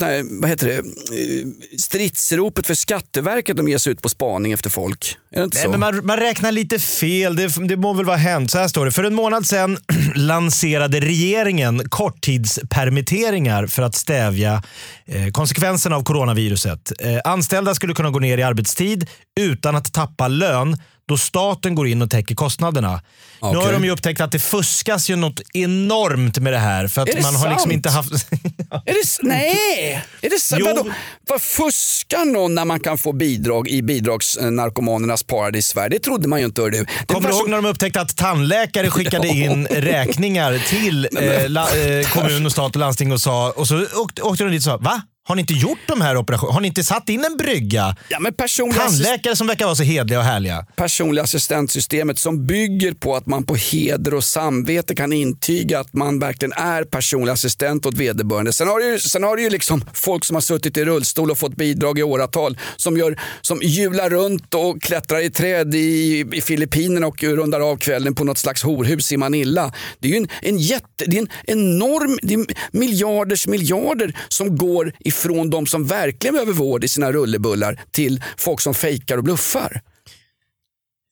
här, 0.00 0.40
vad 0.40 0.50
heter 0.50 0.66
det, 0.66 0.82
Eh, 1.12 1.46
stridsropet 1.78 2.66
för 2.66 2.74
Skatteverket 2.74 3.56
de 3.56 3.68
ger 3.68 3.78
sig 3.78 3.92
ut 3.92 4.02
på 4.02 4.08
spaning 4.08 4.52
efter 4.52 4.70
folk. 4.70 5.16
Är 5.32 5.38
det 5.38 5.44
inte 5.44 5.56
Nej, 5.56 5.64
så? 5.64 5.70
men 5.70 5.80
man, 5.80 6.06
man 6.06 6.16
räknar 6.16 6.52
lite 6.52 6.78
fel. 6.78 7.36
Det, 7.36 7.68
det 7.68 7.76
må 7.76 7.92
väl 7.92 8.04
vara 8.04 8.16
hänt. 8.16 8.50
Så 8.50 8.58
här 8.58 8.68
står 8.68 8.84
det. 8.84 8.92
För 8.92 9.04
en 9.04 9.14
månad 9.14 9.46
sedan 9.46 9.78
lanserade 10.14 11.00
regeringen 11.00 11.88
korttidspermitteringar 11.88 13.66
för 13.66 13.82
att 13.82 13.94
stävja 13.94 14.62
eh, 15.06 15.30
konsekvenserna 15.30 15.96
av 15.96 16.02
coronaviruset. 16.02 16.92
Eh, 16.98 17.18
anställda 17.24 17.74
skulle 17.74 17.94
kunna 17.94 18.10
gå 18.10 18.18
ner 18.18 18.38
i 18.38 18.42
arbetstid 18.42 19.06
utan 19.40 19.76
att 19.76 19.92
tappa 19.92 20.28
lön 20.28 20.76
då 21.08 21.16
staten 21.18 21.74
går 21.74 21.88
in 21.88 22.02
och 22.02 22.10
täcker 22.10 22.34
kostnaderna. 22.34 23.02
Nu 23.42 23.48
har 23.58 23.72
de 23.72 23.84
ju 23.84 23.90
upptäckt 23.90 24.20
att 24.20 24.32
det 24.32 24.38
fuskas 24.38 25.10
ju 25.10 25.16
något 25.16 25.40
enormt 25.54 26.38
med 26.38 26.52
det 26.52 26.58
här. 26.58 26.88
För 26.88 27.02
att 27.02 27.22
man 27.22 27.34
har 27.36 27.48
liksom 27.48 27.58
sant? 27.62 27.72
inte 27.72 27.90
haft... 27.90 28.12
Är 28.12 28.94
det, 28.94 29.00
s- 29.04 29.18
nej, 29.22 30.04
är 30.20 30.30
det 30.30 30.40
sant? 30.40 30.62
Vadå? 30.66 30.90
Vad 31.28 31.40
fuskar 31.42 32.24
någon 32.24 32.54
när 32.54 32.64
man 32.64 32.80
kan 32.80 32.98
få 32.98 33.12
bidrag 33.12 33.68
i 33.68 33.82
bidragsnarkomanernas 33.82 35.22
paradis 35.22 35.66
Sverige? 35.66 35.88
Det 35.88 35.98
trodde 35.98 36.28
man 36.28 36.38
ju 36.40 36.44
inte. 36.46 36.62
Det 36.70 36.84
Kommer 37.06 37.28
du 37.28 37.34
så- 37.34 37.40
ihåg 37.40 37.48
när 37.50 37.56
de 37.56 37.66
upptäckte 37.68 38.00
att 38.00 38.16
tandläkare 38.16 38.90
skickade 38.90 39.28
in 39.44 39.66
räkningar 39.66 40.58
till 40.68 41.08
eh, 41.20 41.48
la, 41.48 41.60
eh, 41.76 42.08
kommun, 42.08 42.46
och 42.46 42.52
stat 42.52 42.76
och 42.76 42.80
landsting 42.80 43.12
och 43.12 43.20
sa, 43.20 43.50
och 43.50 43.68
så 43.68 43.86
åkte, 43.96 44.22
åkte 44.22 44.44
de 44.44 44.50
dit 44.50 44.60
och 44.60 44.64
sa, 44.64 44.76
va? 44.76 45.02
Har 45.28 45.34
ni 45.34 45.40
inte 45.40 45.54
gjort 45.54 45.78
de 45.86 46.00
här 46.00 46.16
operationerna? 46.16 46.54
Har 46.54 46.60
ni 46.60 46.68
inte 46.68 46.84
satt 46.84 47.08
in 47.08 47.24
en 47.24 47.36
brygga? 47.36 47.96
Ja, 48.08 48.20
men 48.20 48.34
personliga 48.34 48.82
assist- 48.82 49.04
Tandläkare 49.04 49.36
som 49.36 49.46
verkar 49.46 49.64
vara 49.64 49.74
så 49.74 49.82
hedliga 49.82 50.18
och 50.18 50.24
härliga. 50.24 50.66
personliga 50.76 51.24
assistentsystemet 51.24 52.18
som 52.18 52.46
bygger 52.46 52.92
på 52.92 53.16
att 53.16 53.26
man 53.26 53.44
på 53.44 53.54
heder 53.54 54.14
och 54.14 54.24
samvete 54.24 54.94
kan 54.94 55.12
intyga 55.12 55.80
att 55.80 55.92
man 55.92 56.18
verkligen 56.18 56.52
är 56.52 56.84
personlig 56.84 57.32
assistent 57.32 57.86
åt 57.86 57.94
vederbörande. 57.94 58.52
Sen 58.52 58.68
har, 58.68 58.80
det 58.80 58.86
ju, 58.86 58.98
sen 58.98 59.22
har 59.22 59.36
det 59.36 59.42
ju 59.42 59.50
liksom 59.50 59.84
folk 59.92 60.24
som 60.24 60.36
har 60.36 60.40
suttit 60.40 60.76
i 60.76 60.84
rullstol 60.84 61.30
och 61.30 61.38
fått 61.38 61.56
bidrag 61.56 61.98
i 61.98 62.02
åratal 62.02 62.58
som, 62.76 62.96
gör, 62.96 63.20
som 63.40 63.60
hjular 63.62 64.10
runt 64.10 64.54
och 64.54 64.82
klättrar 64.82 65.20
i 65.20 65.30
träd 65.30 65.74
i, 65.74 66.24
i 66.32 66.40
Filippinerna 66.40 67.06
och 67.06 67.22
rundar 67.22 67.60
av 67.60 67.76
kvällen 67.76 68.14
på 68.14 68.24
något 68.24 68.38
slags 68.38 68.62
horhus 68.62 69.12
i 69.12 69.16
Manila. 69.16 69.72
Det 69.98 70.08
är 70.08 70.12
ju 70.12 70.18
en, 70.18 70.28
en, 70.42 70.58
jätte, 70.58 71.04
det 71.06 71.16
är 71.18 71.20
en 71.22 71.28
enorm, 71.44 72.18
det 72.22 72.34
är 72.34 72.46
miljarders 72.70 73.46
miljarder 73.46 74.16
som 74.28 74.56
går 74.56 74.92
ifrån 75.16 75.50
de 75.50 75.66
som 75.66 75.86
verkligen 75.86 76.34
behöver 76.34 76.52
vård 76.52 76.84
i 76.84 76.88
sina 76.88 77.12
rullebullar 77.12 77.80
till 77.90 78.22
folk 78.36 78.60
som 78.60 78.74
fejkar 78.74 79.16
och 79.16 79.24
bluffar. 79.24 79.82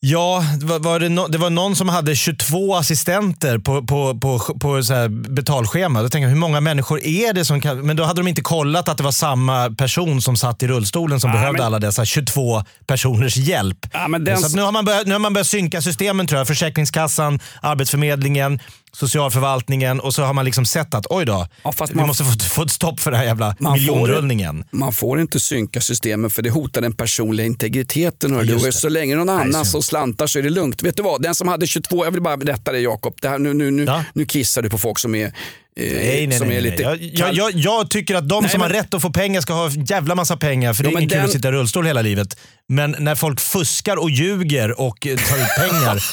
Ja, 0.07 0.45
var, 0.81 1.01
det, 1.01 1.09
no, 1.09 1.29
det 1.29 1.39
var 1.39 1.51
någon 1.51 1.77
som 1.77 1.89
hade 1.89 2.15
22 2.17 2.75
assistenter 2.75 3.59
på, 3.59 3.83
på, 3.87 4.19
på, 4.21 4.39
på 4.39 4.83
så 4.83 5.09
betalschema. 5.09 6.03
Då 6.03 6.09
tänkte 6.09 6.19
jag, 6.19 6.29
hur 6.29 6.37
många 6.37 6.61
människor 6.61 7.05
är 7.05 7.33
det 7.33 7.45
som 7.45 7.61
kan... 7.61 7.87
Men 7.87 7.97
då 7.97 8.05
hade 8.05 8.21
de 8.21 8.29
inte 8.29 8.43
kollat 8.43 8.89
att 8.89 8.97
det 8.97 9.03
var 9.05 9.13
samma 9.13 9.71
person 9.71 10.23
som 10.23 10.37
satt 10.37 10.63
i 10.63 10.67
rullstolen 10.67 11.21
som 11.21 11.33
behövde 11.33 11.59
men- 11.59 11.67
alla 11.67 11.79
dessa 11.79 12.05
22 12.05 12.63
personers 12.87 13.37
hjälp. 13.37 13.87
Men 14.09 14.25
den 14.25 14.39
så 14.39 14.57
nu, 14.57 14.63
har 14.63 14.73
man 14.73 14.85
börjat, 14.85 15.07
nu 15.07 15.13
har 15.13 15.19
man 15.19 15.33
börjat 15.33 15.47
synka 15.47 15.83
systemen 15.83 16.27
tror 16.27 16.39
jag. 16.39 16.47
Försäkringskassan, 16.47 17.41
Arbetsförmedlingen, 17.63 18.61
socialförvaltningen 18.95 20.01
och 20.01 20.15
så 20.15 20.23
har 20.23 20.33
man 20.35 20.45
liksom 20.45 20.67
sett 20.67 20.95
att 20.95 21.07
oj 21.11 21.25
då, 21.25 21.47
Ja, 21.63 21.73
vi 21.89 21.95
man- 21.95 22.07
måste 22.07 22.25
få, 22.25 22.31
få 22.39 22.63
ett 22.63 22.71
stopp 22.71 23.01
för 23.01 23.11
den 23.11 23.21
här 23.21 23.27
jävla 23.27 23.57
Man 23.59 23.73
får- 23.73 23.79
miljonrullningen. 23.79 24.65
Man 24.71 24.93
får 24.93 25.21
inte 25.21 25.41
synka 25.41 25.81
systemen 25.81 26.31
för 26.31 26.43
det 26.43 26.51
hotar 26.51 26.81
den 26.81 26.93
personliga 26.93 27.47
integriteten. 27.47 28.35
hör 28.35 28.45
du. 28.45 28.73
Så 28.73 28.89
länge 28.89 29.17
någon 29.17 29.29
annan 29.29 29.65
som 29.65 29.83
slantar 29.83 30.27
så 30.27 30.39
är 30.39 30.43
det 30.43 30.51
lugnt. 30.51 30.83
Vet 30.83 30.97
du 30.97 31.03
vad, 31.03 31.23
den 31.23 31.35
som 31.35 31.49
hade 31.49 31.67
22, 31.67 32.05
jag 32.05 32.11
vill 32.11 32.23
bara 32.23 32.37
berätta 32.37 32.73
det 32.73 32.79
Jakob, 32.81 33.15
det 33.23 33.29
här, 33.29 33.39
nu, 33.39 33.55
nu, 33.55 33.71
nu, 33.71 33.85
Ja. 33.85 34.05
nu 34.15 34.27
kissar 34.27 34.63
du 34.63 34.71
på 34.71 34.79
folk 34.79 34.99
som 34.99 35.15
är, 35.15 35.25
eh, 35.27 35.33
Nej, 35.77 36.27
nej, 36.27 36.39
som 36.39 36.49
nej. 36.49 36.57
är 36.57 36.63
nej. 36.63 36.71
lite 36.71 36.83
Jag, 36.83 36.99
jag, 37.03 37.35
jag, 37.35 37.51
jag 37.55 37.91
tycker 37.91 38.15
att 38.15 38.29
de 38.29 38.43
Nej, 38.43 38.51
som 38.51 38.61
men- 38.61 38.71
har 38.71 38.79
rätt 38.79 38.95
att 38.95 39.03
få 39.03 39.11
pengar 39.11 39.41
ska 39.41 39.53
ha 39.53 39.67
en 39.67 39.85
jävla 39.85 40.15
massa 40.15 40.37
pengar. 40.37 40.73
För 40.75 40.83
det 40.83 40.87
Ja, 40.89 40.91
är 40.91 40.95
men 40.95 41.03
ingen 41.03 41.11
kul 41.11 41.19
den- 41.19 41.27
att 41.27 41.33
sitta 41.33 41.49
i 41.49 41.53
rullstol 41.53 41.87
hela 41.87 42.03
livet. 42.03 42.37
Men 42.69 42.97
när 42.99 43.15
folk 43.15 43.41
fuskar 43.41 43.97
och 43.97 44.11
ljuger 44.11 44.81
och 44.81 45.01
tar 45.01 45.11
ut 45.13 45.71
pengar, 45.71 46.05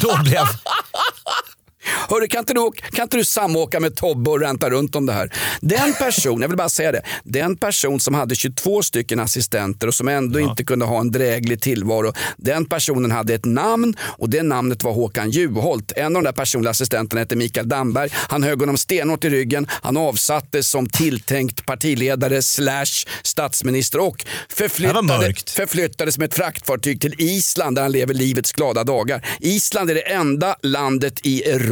då 0.00 0.22
blir 0.22 0.34
jag... 0.34 0.48
Hörru, 1.82 2.28
kan 2.28 2.38
inte, 2.38 2.54
du, 2.54 2.70
kan 2.92 3.02
inte 3.02 3.16
du 3.16 3.24
samåka 3.24 3.80
med 3.80 3.96
Tobbe 3.96 4.30
och 4.30 4.40
ränta 4.40 4.70
runt 4.70 4.96
om 4.96 5.06
det 5.06 5.12
här? 5.12 5.32
Den 5.60 5.92
person, 5.92 6.40
jag 6.40 6.48
vill 6.48 6.56
bara 6.56 6.68
säga 6.68 6.92
det, 6.92 7.02
den 7.24 7.56
person 7.56 8.00
som 8.00 8.14
hade 8.14 8.34
22 8.34 8.82
stycken 8.82 9.20
assistenter 9.20 9.86
och 9.86 9.94
som 9.94 10.08
ändå 10.08 10.40
inte 10.40 10.64
kunde 10.64 10.84
ha 10.84 11.00
en 11.00 11.10
dräglig 11.10 11.60
tillvaro. 11.60 12.12
Den 12.36 12.64
personen 12.64 13.10
hade 13.10 13.34
ett 13.34 13.44
namn 13.44 13.96
och 14.00 14.30
det 14.30 14.42
namnet 14.42 14.82
var 14.82 14.92
Håkan 14.92 15.30
Juholt. 15.30 15.92
En 15.96 16.16
av 16.16 16.22
de 16.22 16.24
där 16.24 16.32
personliga 16.32 16.70
assistenterna 16.70 17.20
hette 17.20 17.36
Mikael 17.36 17.68
Damberg. 17.68 18.10
Han 18.12 18.42
högg 18.42 18.60
honom 18.60 18.76
stenhårt 18.76 19.24
i 19.24 19.28
ryggen. 19.28 19.66
Han 19.70 19.96
avsattes 19.96 20.68
som 20.68 20.88
tilltänkt 20.88 21.66
partiledare 21.66 22.42
slash 22.42 23.06
statsminister 23.22 24.00
och 24.00 24.24
förflyttade, 24.48 25.34
förflyttades 25.46 26.18
med 26.18 26.28
ett 26.28 26.34
fraktfartyg 26.34 27.00
till 27.00 27.14
Island 27.18 27.76
där 27.76 27.82
han 27.82 27.92
lever 27.92 28.14
livets 28.14 28.52
glada 28.52 28.84
dagar. 28.84 29.26
Island 29.40 29.90
är 29.90 29.94
det 29.94 30.12
enda 30.12 30.56
landet 30.62 31.20
i 31.22 31.42
Europa 31.42 31.69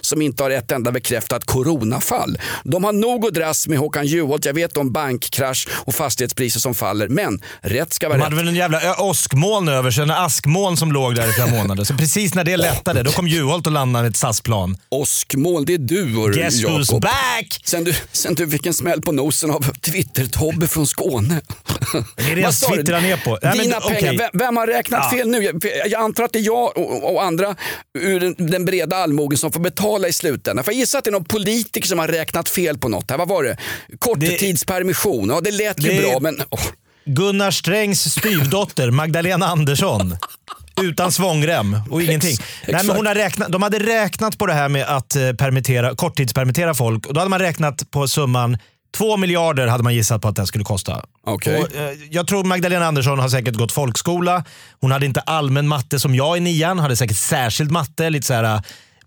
som 0.00 0.22
inte 0.22 0.42
har 0.42 0.50
ett 0.50 0.72
enda 0.72 0.92
bekräftat 0.92 1.44
coronafall. 1.46 2.38
De 2.64 2.84
har 2.84 2.92
nog 2.92 3.26
att 3.26 3.34
dras 3.34 3.66
med 3.68 3.78
Håkan 3.78 4.06
Juholt. 4.06 4.44
Jag 4.44 4.54
vet 4.54 4.76
om 4.76 4.92
bankkrasch 4.92 5.68
och 5.74 5.94
fastighetspriser 5.94 6.60
som 6.60 6.74
faller. 6.74 7.08
Men 7.08 7.42
rätt 7.60 7.92
ska 7.92 8.08
vara 8.08 8.18
De 8.18 8.22
rätt. 8.22 8.24
hade 8.24 8.36
väl 8.36 8.48
en 8.48 8.54
jävla 8.54 9.02
åskmoln 9.02 9.68
över 9.68 9.90
sig, 9.90 10.02
en 10.02 10.10
askmoln 10.10 10.76
som 10.76 10.92
låg 10.92 11.14
där 11.14 11.28
i 11.28 11.32
flera 11.32 11.46
månader. 11.50 11.84
Så 11.84 11.94
precis 11.94 12.34
när 12.34 12.44
det 12.44 12.56
lättade, 12.56 13.02
då 13.02 13.10
kom 13.12 13.28
Juholt 13.28 13.66
och 13.66 13.72
landade 13.72 14.02
med 14.02 14.10
ett 14.10 14.16
SAS-plan. 14.16 14.76
Åskmoln, 14.88 15.64
det 15.64 15.74
är 15.74 15.78
du 15.78 16.16
och 16.16 16.30
Guess 16.32 16.54
who's 16.64 16.80
Jakob. 16.80 17.02
back! 17.02 17.60
Sen 17.64 17.84
du, 17.84 17.94
sen 18.12 18.34
du 18.34 18.48
fick 18.50 18.66
en 18.66 18.74
smäll 18.74 19.02
på 19.02 19.12
nosen 19.12 19.50
av 19.50 19.64
Twitter-Tobbe 19.80 20.66
från 20.68 20.86
Skåne. 20.86 21.40
Det 22.16 22.22
är 22.32 22.36
det 22.36 22.40
jag 22.42 22.54
twittrar 22.54 23.00
ner 23.00 23.16
på. 23.16 23.38
Nej, 23.42 23.52
men 23.56 23.58
Dina 23.58 23.76
okej. 23.78 23.94
pengar, 24.00 24.12
vem, 24.18 24.30
vem 24.32 24.56
har 24.56 24.66
räknat 24.66 25.00
Ja. 25.04 25.18
fel 25.18 25.28
nu? 25.28 25.42
Jag, 25.42 25.62
jag 25.90 26.00
antar 26.02 26.24
att 26.24 26.32
det 26.32 26.38
är 26.38 26.42
jag 26.46 26.78
och, 26.78 27.12
och 27.14 27.22
andra 27.24 27.56
ur 27.98 28.20
den, 28.20 28.34
den 28.38 28.64
breda 28.64 28.96
allmogen 28.96 29.29
som 29.36 29.52
får 29.52 29.60
betala 29.60 30.08
i 30.08 30.12
slutändan. 30.12 30.64
För 30.64 30.72
jag 30.72 30.78
gissar 30.78 30.98
att 30.98 31.04
det 31.04 31.10
är 31.10 31.12
någon 31.12 31.24
politiker 31.24 31.88
som 31.88 31.98
har 31.98 32.08
räknat 32.08 32.48
fel 32.48 32.78
på 32.78 32.88
något. 32.88 33.10
Här. 33.10 33.18
Vad 33.18 33.28
var 33.28 33.42
det? 33.44 33.56
Korttidspermission. 33.98 35.28
Ja, 35.28 35.40
det 35.40 35.50
lät 35.50 35.84
ju 35.84 35.88
Det- 35.88 36.02
bra 36.02 36.20
men... 36.20 36.42
åh. 36.50 36.60
Gunnar 37.04 37.50
Strängs 37.50 38.12
styvdotter 38.12 38.90
Magdalena 38.90 39.46
Andersson. 39.46 40.16
Utan 40.82 41.12
svångrem 41.12 41.76
och 41.90 42.02
ingenting. 42.02 42.36
Nej, 42.68 42.84
men 42.84 42.96
hon 42.96 43.06
har 43.06 43.14
räknat, 43.14 43.52
de 43.52 43.62
hade 43.62 43.78
räknat 43.78 44.38
på 44.38 44.46
det 44.46 44.52
här 44.52 44.68
med 44.68 44.84
att 44.86 45.16
eh, 45.16 45.32
permittera, 45.32 45.94
korttidspermittera 45.96 46.74
folk 46.74 47.06
och 47.06 47.14
då 47.14 47.20
hade 47.20 47.30
man 47.30 47.38
räknat 47.38 47.90
på 47.90 48.08
summan 48.08 48.58
Två 48.96 49.16
miljarder 49.16 49.66
hade 49.66 49.82
man 49.84 49.94
gissat 49.94 50.22
på 50.22 50.28
att 50.28 50.36
det 50.36 50.46
skulle 50.46 50.64
kosta. 50.64 51.04
Okej. 51.26 51.56
Och, 51.62 51.76
eh, 51.76 51.92
jag 52.10 52.26
tror 52.26 52.44
Magdalena 52.44 52.86
Andersson 52.86 53.18
har 53.18 53.28
säkert 53.28 53.54
gått 53.54 53.72
folkskola. 53.72 54.44
Hon 54.80 54.92
hade 54.92 55.06
inte 55.06 55.20
allmän 55.20 55.68
matte 55.68 56.00
som 56.00 56.14
jag 56.14 56.36
i 56.36 56.40
nian. 56.40 56.78
Hade 56.78 56.96
säkert 56.96 57.16
särskild 57.16 57.70
matte, 57.70 58.10
lite 58.10 58.26
så 58.26 58.34
här 58.34 58.44
eh, 58.44 58.60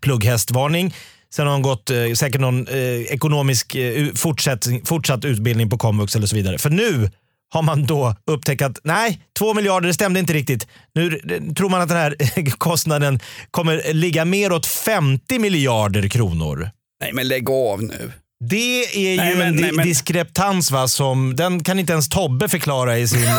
plugghästvarning. 0.03 0.93
Sen 1.35 1.45
har 1.47 1.53
hon 1.53 1.61
gått 1.61 1.89
eh, 1.89 2.13
säkert 2.15 2.41
någon 2.41 2.67
eh, 2.67 2.75
ekonomisk 3.01 3.75
eh, 3.75 4.07
fortsatt, 4.15 4.67
fortsatt 4.85 5.25
utbildning 5.25 5.69
på 5.69 5.77
komvux 5.77 6.15
eller 6.15 6.27
så 6.27 6.35
vidare. 6.35 6.57
För 6.57 6.69
nu 6.69 7.09
har 7.53 7.61
man 7.61 7.85
då 7.85 8.15
upptäckt 8.31 8.61
att 8.61 8.79
nej, 8.83 9.21
två 9.39 9.53
miljarder 9.53 9.87
det 9.87 9.93
stämde 9.93 10.19
inte 10.19 10.33
riktigt. 10.33 10.67
Nu 10.95 11.19
eh, 11.29 11.53
tror 11.53 11.69
man 11.69 11.81
att 11.81 11.89
den 11.89 11.97
här 11.97 12.15
kostnaden 12.57 13.19
kommer 13.51 13.93
ligga 13.93 14.25
mer 14.25 14.51
åt 14.51 14.65
50 14.65 15.39
miljarder 15.39 16.07
kronor. 16.09 16.69
Nej 17.01 17.13
men 17.13 17.27
lägg 17.27 17.49
av 17.49 17.83
nu. 17.83 18.11
Det 18.49 18.83
är 18.83 19.17
Nej, 19.17 19.29
ju 19.31 19.37
men- 19.37 19.47
en 19.47 19.55
nej, 19.55 19.71
men- 19.71 19.85
diskreptans 19.87 20.71
va, 20.71 20.87
som 20.87 21.35
den 21.35 21.63
kan 21.63 21.79
inte 21.79 21.93
ens 21.93 22.09
Tobbe 22.09 22.49
förklara 22.49 22.97
i 22.99 23.07
sin 23.07 23.23
eh, 23.23 23.31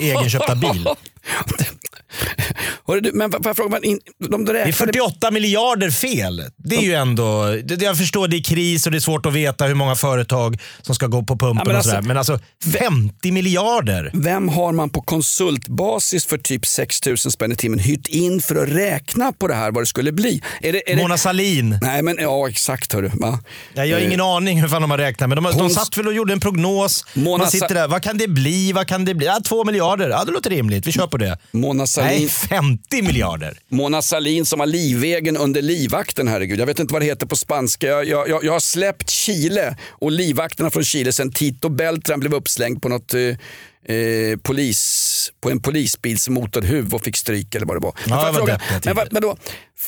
egenköpta 0.00 0.54
bil. 0.54 0.86
Hörru, 2.86 3.10
men 3.14 3.30
får 3.32 3.40
jag 3.44 3.56
fråga, 3.56 3.78
de 3.80 4.44
Det 4.44 4.52
är 4.52 4.54
räknade 4.54 4.72
48 4.72 5.30
miljarder 5.30 5.90
fel. 5.90 6.42
Det 6.56 6.76
är 6.76 6.80
ju 6.82 6.94
ändå, 6.94 7.44
det- 7.64 7.82
jag 7.82 7.98
förstår 7.98 8.28
det 8.28 8.36
är 8.36 8.42
kris 8.42 8.86
och 8.86 8.92
det 8.92 8.98
är 8.98 9.00
svårt 9.00 9.26
att 9.26 9.32
veta 9.32 9.64
hur 9.66 9.74
många 9.74 9.94
företag 9.94 10.58
som 10.82 10.94
ska 10.94 11.06
gå 11.06 11.22
på 11.22 11.38
pumpen 11.38 11.56
Ja, 11.58 11.64
men 11.72 11.76
och 11.76 11.84
sådär. 11.84 11.96
alltså- 11.96 12.08
Men 12.08 12.16
alltså 12.16 12.38
50 12.78 13.32
miljarder. 13.32 14.10
Vem 14.14 14.48
har 14.48 14.72
man 14.72 14.90
på 14.90 15.02
konsultbasis 15.02 16.26
för 16.26 16.38
typ 16.38 16.66
6 16.66 17.06
000 17.06 17.18
spänn 17.18 17.52
i 17.52 17.56
timmen 17.56 17.78
hyrt 17.78 18.06
in 18.08 18.40
för 18.40 18.56
att 18.62 18.68
räkna 18.68 19.32
på 19.32 19.46
det 19.48 19.54
här 19.54 19.70
vad 19.72 19.82
det 19.82 19.86
skulle 19.86 20.12
bli? 20.12 20.42
Är 20.60 20.72
det, 20.72 20.90
är 20.92 20.96
det... 20.96 21.02
Mona 21.02 21.18
Salin. 21.18 21.78
Nej 21.82 22.02
men 22.02 22.16
ja 22.20 22.48
exakt 22.48 22.92
hörru. 22.92 23.10
Va? 23.14 23.38
Ja, 23.74 23.84
jag 23.84 23.96
har 23.96 24.00
Eh, 24.00 24.06
ingen 24.06 24.20
aning 24.20 24.60
hur 24.60 24.68
fan 24.68 24.82
de 24.82 24.90
har 24.90 24.98
räknat, 24.98 25.28
men 25.28 25.36
de, 25.36 25.44
har- 25.44 25.52
de 25.52 25.58
Hon- 25.60 25.70
satt 25.70 25.96
väl 25.96 26.06
och 26.06 26.14
gjorde 26.14 26.32
en 26.32 26.40
prognos. 26.40 27.04
Mona 27.14 27.38
Man 27.44 27.50
sitter 27.50 27.74
där, 27.74 27.88
vad 27.88 28.02
kan 28.02 28.18
det 28.18 28.28
bli? 28.28 28.72
Vad 28.72 28.86
kan 28.86 29.04
det 29.04 29.14
bli? 29.14 29.26
Ja, 29.26 29.40
två 29.44 29.64
miljarder. 29.64 30.08
Ja, 30.10 30.24
det 30.24 30.32
låter 30.32 30.50
rimligt. 30.50 30.86
Vi 30.86 30.92
kör 30.92 31.06
på 31.10 31.16
det. 31.16 31.38
Mona 31.50 31.86
Sahlin, 31.86 32.18
Nej, 32.20 32.28
50 32.28 33.02
miljarder. 33.02 33.58
Mona 33.68 34.02
Salin 34.02 34.46
som 34.46 34.60
har 34.60 34.66
livvägen 34.66 35.36
under 35.36 35.62
livvakten, 35.62 36.28
herregud. 36.28 36.60
Jag 36.60 36.66
vet 36.66 36.78
inte 36.78 36.92
vad 36.92 37.02
det 37.02 37.06
heter 37.06 37.26
på 37.26 37.36
spanska. 37.36 37.86
Jag, 37.86 38.04
jag, 38.04 38.28
jag, 38.28 38.44
jag 38.44 38.52
har 38.52 38.60
släppt 38.60 39.10
Chile 39.10 39.76
och 39.88 40.12
livvakterna 40.12 40.70
från 40.70 40.84
Chile 40.84 41.12
sen 41.12 41.32
Tito 41.32 41.68
Beltran 41.68 42.20
blev 42.20 42.34
uppslängd 42.34 42.82
på 42.82 42.88
något 42.88 43.14
eh, 43.14 43.20
eh, 43.90 44.36
polis, 44.42 45.32
på 45.40 45.50
en 45.50 45.60
polisbils 45.60 46.28
motorhuv 46.28 46.94
och 46.94 47.02
fick 47.04 47.16
stryk 47.16 47.54
eller 47.54 47.66
vad 47.66 47.76
det 47.76 47.80
var. 47.80 47.92
Det 48.04 48.10
jag 48.26 48.34
fråga, 48.34 48.60
men, 48.84 48.96
vad- 48.96 49.12
men 49.12 49.22
då, 49.22 49.36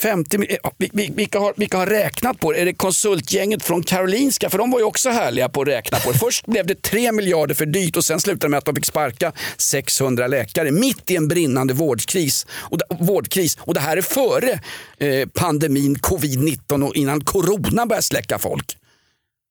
50, 0.02 0.36
mi- 0.38 0.50
eh, 0.64 0.70
vi- 0.78 0.90
vi- 0.92 1.12
vilka, 1.16 1.38
har, 1.38 1.54
vilka 1.56 1.76
har 1.78 1.86
räknat 1.86 2.40
på 2.40 2.52
det? 2.52 2.58
Är 2.60 2.64
det 2.64 2.74
konsultgänget 2.74 3.62
från 3.64 3.82
Karolinska? 3.82 4.50
För 4.50 4.58
de 4.58 4.70
var 4.70 4.78
ju 4.78 4.84
också 4.84 5.10
härliga 5.10 5.48
på 5.48 5.62
att 5.62 5.68
räkna 5.68 5.98
på 5.98 6.12
det. 6.12 6.18
Först 6.18 6.46
blev 6.46 6.66
det 6.66 6.82
3 6.82 7.12
miljarder 7.12 7.54
för 7.54 7.66
dyrt 7.66 7.96
och 7.96 8.04
sen 8.04 8.20
slutade 8.20 8.46
det 8.46 8.48
med 8.50 8.58
att 8.58 8.64
de 8.64 8.74
fick 8.74 8.86
sparka 8.86 9.32
600 9.56 10.26
läkare 10.26 10.70
mitt 10.70 11.10
i 11.10 11.16
en 11.16 11.28
brinnande 11.28 11.74
vårdkris. 11.74 12.46
Och, 12.52 12.78
vårdkris. 13.00 13.58
och 13.60 13.74
det 13.74 13.80
här 13.80 13.96
är 13.96 14.02
före 14.02 14.60
eh, 14.98 15.28
pandemin 15.34 15.96
covid-19 15.96 16.88
och 16.88 16.96
innan 16.96 17.20
corona 17.24 17.86
började 17.86 18.02
släcka 18.02 18.38
folk. 18.38 18.76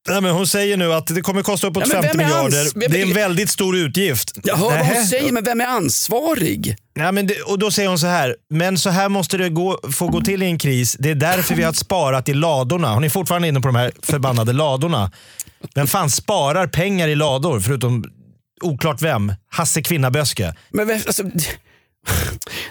Nej, 0.10 0.22
men 0.22 0.32
hon 0.32 0.48
säger 0.48 0.78
nu 0.78 0.94
att 0.94 1.08
det 1.08 1.22
kommer 1.22 1.42
kosta 1.44 1.68
uppåt 1.68 1.84
Ja, 1.88 1.94
men 1.94 2.04
50 2.04 2.18
vem 2.18 2.28
är 2.28 2.34
ans- 2.34 2.44
miljarder. 2.76 2.90
Det 2.90 3.02
är 3.02 3.06
en 3.08 3.14
väldigt 3.14 3.50
stor 3.50 3.78
utgift. 3.78 4.32
Jag 4.44 4.56
hör 4.56 4.70
vad 4.78 4.86
hon 4.88 5.06
säger, 5.06 5.32
men 5.32 5.44
vem 5.44 5.62
är 5.62 5.66
ansvarig? 5.66 6.76
Ja, 6.94 7.12
men 7.12 7.28
det, 7.28 7.42
och 7.42 7.60
då 7.60 7.72
säger 7.72 7.90
hon 7.90 8.00
så 8.00 8.08
här, 8.08 8.36
men 8.50 8.78
så 8.78 8.90
här 8.90 9.10
måste 9.10 9.38
det 9.38 9.50
gå, 9.50 9.80
få 9.92 10.08
gå 10.08 10.22
till 10.22 10.44
i 10.44 10.46
en 10.46 10.58
kris. 10.58 10.96
Det 11.00 11.10
är 11.10 11.16
därför 11.16 11.56
vi 11.56 11.64
har 11.64 11.74
sparat 11.74 12.30
i 12.30 12.34
ladorna. 12.34 12.94
Hon 12.94 13.04
är 13.04 13.10
fortfarande 13.10 13.48
inne 13.48 13.62
på 13.62 13.68
de 13.68 13.76
här 13.76 13.92
förbannade 14.04 14.54
ladorna. 14.54 15.12
Vem 15.76 15.88
fan 15.88 16.10
sparar 16.10 16.68
pengar 16.68 17.08
i 17.08 17.16
lador 17.16 17.60
förutom 17.60 18.04
oklart 18.62 19.02
vem? 19.02 19.34
Hasse 19.52 19.82
Kvinnaböske. 19.82 20.56
Men 20.72 20.92
alltså, 20.92 21.24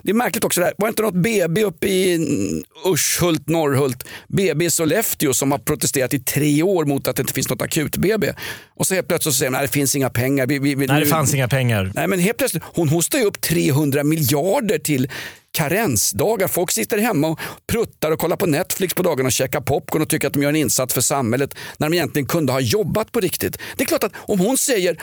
det 0.02 0.10
är 0.10 0.14
märkligt 0.14 0.44
också 0.44 0.60
det. 0.60 0.72
Var 0.78 0.88
inte 0.88 1.02
något 1.02 1.14
BB 1.14 1.64
uppe 1.64 1.88
i 1.88 2.14
Urshult, 2.86 3.48
Norrhult, 3.48 4.04
BB 4.28 4.64
i 4.64 4.70
Sollefteå 4.70 5.34
som 5.34 5.52
har 5.52 5.58
protesterat 5.58 6.14
i 6.14 6.18
tre 6.18 6.62
år 6.62 6.84
mot 6.84 7.08
att 7.08 7.16
det 7.16 7.20
inte 7.20 7.32
finns 7.32 7.48
något 7.48 7.62
akut-BB. 7.62 8.34
Och 8.74 8.86
så 8.86 8.94
helt 8.94 9.08
plötsligt 9.08 9.34
så 9.34 9.38
säger 9.38 9.50
de 9.50 9.56
att 9.56 9.62
det 9.62 9.68
finns 9.68 9.96
inga 9.96 10.10
pengar. 10.10 10.46
Vi, 10.46 10.58
vi, 10.58 10.74
vi, 10.74 10.86
Nej, 10.86 11.00
det 11.00 11.06
fanns 11.06 11.34
inga 11.34 11.48
pengar. 11.48 11.92
Nej, 11.94 12.08
men 12.08 12.18
helt 12.18 12.38
plötsligt, 12.38 12.62
hon 12.66 12.88
hostar 12.88 13.18
ju 13.18 13.24
upp 13.24 13.40
300 13.40 14.04
miljarder 14.04 14.78
till 14.78 15.08
karensdagar. 15.52 16.48
Folk 16.48 16.70
sitter 16.70 16.98
hemma 16.98 17.28
och 17.28 17.40
pruttar 17.66 18.10
och 18.10 18.18
kollar 18.18 18.36
på 18.36 18.46
Netflix 18.46 18.94
på 18.94 19.02
dagarna 19.02 19.26
och 19.26 19.32
käkar 19.32 19.60
popcorn 19.60 20.02
och 20.02 20.08
tycker 20.08 20.26
att 20.26 20.32
de 20.32 20.42
gör 20.42 20.48
en 20.48 20.56
insats 20.56 20.94
för 20.94 21.00
samhället 21.00 21.54
när 21.78 21.88
de 21.88 21.96
egentligen 21.96 22.26
kunde 22.26 22.52
ha 22.52 22.60
jobbat 22.60 23.12
på 23.12 23.20
riktigt. 23.20 23.58
Det 23.76 23.82
är 23.82 23.86
klart 23.86 24.04
att 24.04 24.12
om 24.16 24.40
hon 24.40 24.58
säger 24.58 24.96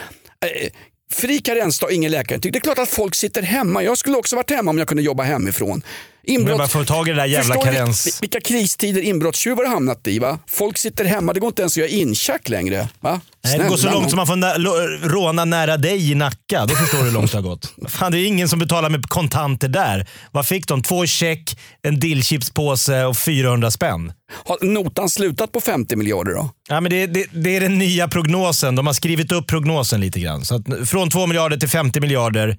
eh, 0.45 0.69
fri 1.12 1.39
karensdag, 1.39 1.91
ingen 1.91 2.12
läkarintyg. 2.12 2.54
Det 2.54 2.58
är 2.58 2.62
klart 2.62 2.80
att 2.80 2.89
folk 2.89 3.15
sitter 3.15 3.41
hemma. 3.41 3.84
Jag 3.84 3.98
skulle 3.98 4.17
också 4.17 4.36
varit 4.36 4.52
hemma 4.52 4.72
om 4.72 4.78
jag 4.78 4.88
kunde 4.88 5.04
jobba 5.04 5.24
hemifrån. 5.24 5.82
Men 6.27 6.57
bara 6.57 6.67
få 6.67 6.85
tag 6.85 7.07
i 7.07 7.11
det 7.11 7.17
där 7.17 7.25
jävla 7.25 7.55
Förstår 7.55 7.71
ni 7.71 7.77
karens... 7.77 8.21
vilka 8.21 8.41
kristider 8.41 9.01
inbrottstjuvar 9.01 9.63
har 9.63 9.73
hamnat 9.73 10.07
i? 10.07 10.19
Va? 10.19 10.39
Folk 10.47 10.77
sitter 10.77 11.05
hemma, 11.05 11.33
det 11.33 11.39
går 11.39 11.47
inte 11.47 11.61
ens 11.61 11.73
att 11.73 11.77
göra 11.77 11.87
incheck 11.89 12.49
längre. 12.49 12.89
Va? 12.99 13.21
Nej, 13.43 13.57
det 13.59 13.67
går 13.67 13.77
så 13.77 13.89
långt 13.91 14.09
som 14.09 14.17
man 14.17 14.27
får 14.27 14.35
nä- 14.35 15.07
råna 15.07 15.45
nära 15.45 15.77
dig 15.77 16.11
i 16.11 16.15
Nacka. 16.15 16.65
Då 16.65 16.75
förstår 16.75 16.97
du 16.97 17.03
hur 17.03 17.11
långt 17.11 17.31
det 17.31 17.37
har 17.37 17.43
gått. 17.43 17.73
Fan, 17.87 18.11
det 18.11 18.19
är 18.19 18.25
ingen 18.25 18.49
som 18.49 18.59
betalar 18.59 18.89
med 18.89 19.05
kontanter 19.05 19.67
där. 19.67 20.07
Vad 20.31 20.45
fick 20.47 20.67
de? 20.67 20.83
Två 20.83 21.05
check, 21.05 21.59
en 21.81 21.99
dillchipspåse 21.99 23.03
och 23.05 23.17
400 23.17 23.71
spänn. 23.71 24.13
Har 24.45 24.65
notan 24.65 25.09
slutat 25.09 25.51
på 25.51 25.61
50 25.61 25.95
miljarder 25.95 26.33
då? 26.33 26.49
Ja, 26.69 26.81
men 26.81 26.89
det, 26.91 27.07
det, 27.07 27.25
det 27.33 27.55
är 27.55 27.59
den 27.61 27.77
nya 27.77 28.07
prognosen. 28.07 28.75
De 28.75 28.87
har 28.87 28.93
skrivit 28.93 29.31
upp 29.31 29.47
prognosen 29.47 30.01
lite 30.01 30.19
grann. 30.19 30.45
Så 30.45 30.63
från 30.85 31.09
2 31.09 31.27
miljarder 31.27 31.57
till 31.57 31.69
50 31.69 31.99
miljarder. 31.99 32.57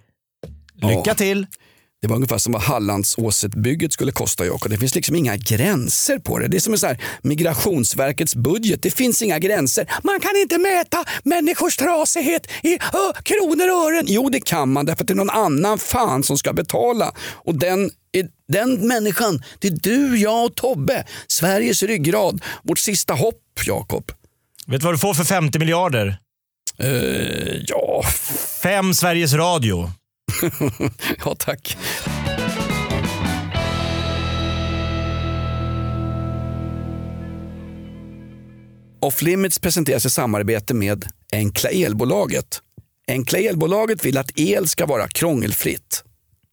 Lycka 0.83 1.03
Ja. 1.07 1.15
Det 2.01 2.09
var 2.09 2.17
ungefär 2.17 2.39
som 2.39 2.53
vad 2.53 2.63
Hallandsåset-bygget 2.63 3.93
skulle 3.93 4.13
kosta 4.13 4.47
Jakob. 4.47 4.71
Det 4.71 4.79
finns 4.79 4.95
liksom 4.95 5.17
inga 5.17 5.37
gränser 5.37 6.19
på 6.19 6.39
det. 6.39 6.49
Det 6.49 6.57
är 6.57 6.61
som 6.61 6.73
en 6.73 6.79
så 6.79 6.87
här, 6.87 7.03
Migrationsverkets 7.23 8.35
budget. 8.35 8.83
Det 8.83 8.91
finns 8.91 9.23
inga 9.23 9.39
gränser. 9.39 9.91
Man 10.03 10.21
kan 10.21 10.37
inte 10.37 10.59
mäta 10.59 11.05
människors 11.23 11.77
trasighet 11.77 12.47
i 12.63 12.75
ö, 12.75 13.13
kronor 13.23 13.71
och 13.71 13.87
ören. 13.87 14.05
Jo, 14.09 14.31
det 14.31 14.41
kan 14.41 14.73
man 14.73 14.87
därför 14.87 15.05
att 15.05 15.09
det 15.09 15.15
är 15.15 15.17
någon 15.17 15.31
annan 15.31 15.79
fan 15.79 16.23
som 16.23 16.39
ska 16.39 16.53
betala. 16.53 17.13
Och 17.33 17.55
den, 17.55 17.91
den 18.49 18.89
människan, 18.89 19.43
det 19.59 19.69
är 19.69 19.79
du, 19.83 20.17
jag 20.19 20.45
och 20.45 20.55
Tobbe. 20.55 21.05
Sveriges 21.27 21.83
ryggrad. 21.83 22.43
Vårt 22.63 22.79
sista 22.79 23.15
hopp, 23.15 23.43
Jakob. 23.67 24.13
Vet 24.67 24.81
du 24.81 24.85
vad 24.85 24.95
du 24.95 24.99
får 24.99 25.15
för 25.15 25.25
50 25.25 25.59
miljarder? 25.59 26.19
Eh, 26.79 27.63
ja, 27.67 28.03
Fem 28.63 28.95
Sveriges 28.95 29.33
Radio. 29.33 29.91
ja 31.25 31.35
tack. 31.39 31.77
Off 39.01 39.23
Limits 39.23 39.59
presenteras 39.59 40.07
i 40.07 40.11
samarbete 40.11 40.75
med 40.75 41.07
Enkla 41.33 41.71
Elbolaget. 41.71 42.63
Enkla 43.09 43.39
Elbolaget 43.39 44.05
vill 44.05 44.19
att 44.19 44.39
el 44.39 44.69
ska 44.69 44.87
vara 44.87 45.09
krångelfritt. 45.09 46.05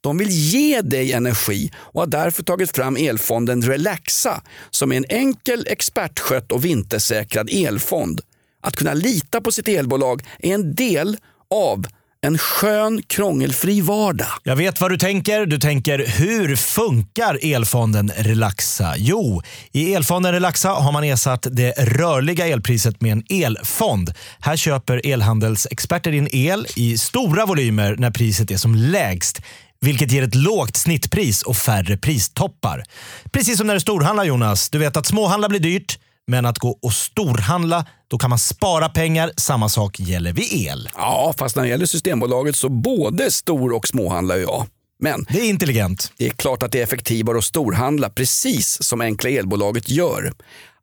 De 0.01 0.17
vill 0.17 0.29
ge 0.29 0.81
dig 0.81 1.13
energi 1.13 1.71
och 1.75 2.01
har 2.01 2.07
därför 2.07 2.43
tagit 2.43 2.75
fram 2.75 2.97
elfonden 2.97 3.61
Relaxa 3.61 4.41
som 4.69 4.91
är 4.91 4.97
en 4.97 5.05
enkel, 5.09 5.67
expertskött 5.69 6.51
och 6.51 6.65
vintersäkrad 6.65 7.49
elfond. 7.51 8.21
Att 8.61 8.75
kunna 8.75 8.93
lita 8.93 9.41
på 9.41 9.51
sitt 9.51 9.67
elbolag 9.67 10.21
är 10.39 10.53
en 10.53 10.75
del 10.75 11.17
av 11.49 11.85
en 12.25 12.37
skön, 12.37 13.01
krångelfri 13.07 13.81
vardag. 13.81 14.27
Jag 14.43 14.55
vet 14.55 14.81
vad 14.81 14.91
du 14.91 14.97
tänker. 14.97 15.45
Du 15.45 15.59
tänker, 15.59 16.05
hur 16.17 16.55
funkar 16.55 17.39
elfonden 17.41 18.11
Relaxa? 18.17 18.93
Jo, 18.97 19.41
i 19.71 19.93
elfonden 19.93 20.31
Relaxa 20.31 20.69
har 20.69 20.91
man 20.91 21.03
ersatt 21.03 21.47
det 21.51 21.71
rörliga 21.71 22.47
elpriset 22.47 23.01
med 23.01 23.11
en 23.11 23.23
elfond. 23.29 24.13
Här 24.39 24.57
köper 24.57 25.01
elhandelsexperter 25.07 26.11
in 26.11 26.27
el 26.31 26.67
i 26.75 26.97
stora 26.97 27.45
volymer 27.45 27.95
när 27.97 28.11
priset 28.11 28.51
är 28.51 28.57
som 28.57 28.75
lägst 28.75 29.41
vilket 29.81 30.11
ger 30.11 30.23
ett 30.23 30.35
lågt 30.35 30.75
snittpris 30.75 31.43
och 31.43 31.57
färre 31.57 31.97
pristoppar. 31.97 32.83
Precis 33.31 33.57
som 33.57 33.67
när 33.67 33.73
du 33.73 33.79
storhandlar 33.79 34.23
Jonas. 34.23 34.69
Du 34.69 34.77
vet 34.77 34.97
att 34.97 35.05
småhandla 35.05 35.49
blir 35.49 35.59
dyrt, 35.59 35.99
men 36.27 36.45
att 36.45 36.59
gå 36.59 36.79
och 36.81 36.93
storhandla, 36.93 37.85
då 38.07 38.17
kan 38.17 38.29
man 38.29 38.39
spara 38.39 38.89
pengar. 38.89 39.31
Samma 39.37 39.69
sak 39.69 39.99
gäller 39.99 40.33
vid 40.33 40.53
el. 40.53 40.89
Ja, 40.95 41.33
fast 41.37 41.55
när 41.55 41.63
det 41.63 41.69
gäller 41.69 41.85
Systembolaget 41.85 42.55
så 42.55 42.69
både 42.69 43.31
stor 43.31 43.73
och 43.73 43.87
småhandlar 43.87 44.35
jag. 44.37 44.65
Men 44.99 45.25
Det 45.29 45.39
är 45.39 45.49
intelligent. 45.49 46.11
det 46.17 46.25
är 46.25 46.29
klart 46.29 46.63
att 46.63 46.71
det 46.71 46.79
är 46.79 46.83
effektivare 46.83 47.37
att 47.37 47.43
storhandla 47.43 48.09
precis 48.09 48.83
som 48.83 49.01
Enkla 49.01 49.29
Elbolaget 49.29 49.89
gör. 49.89 50.33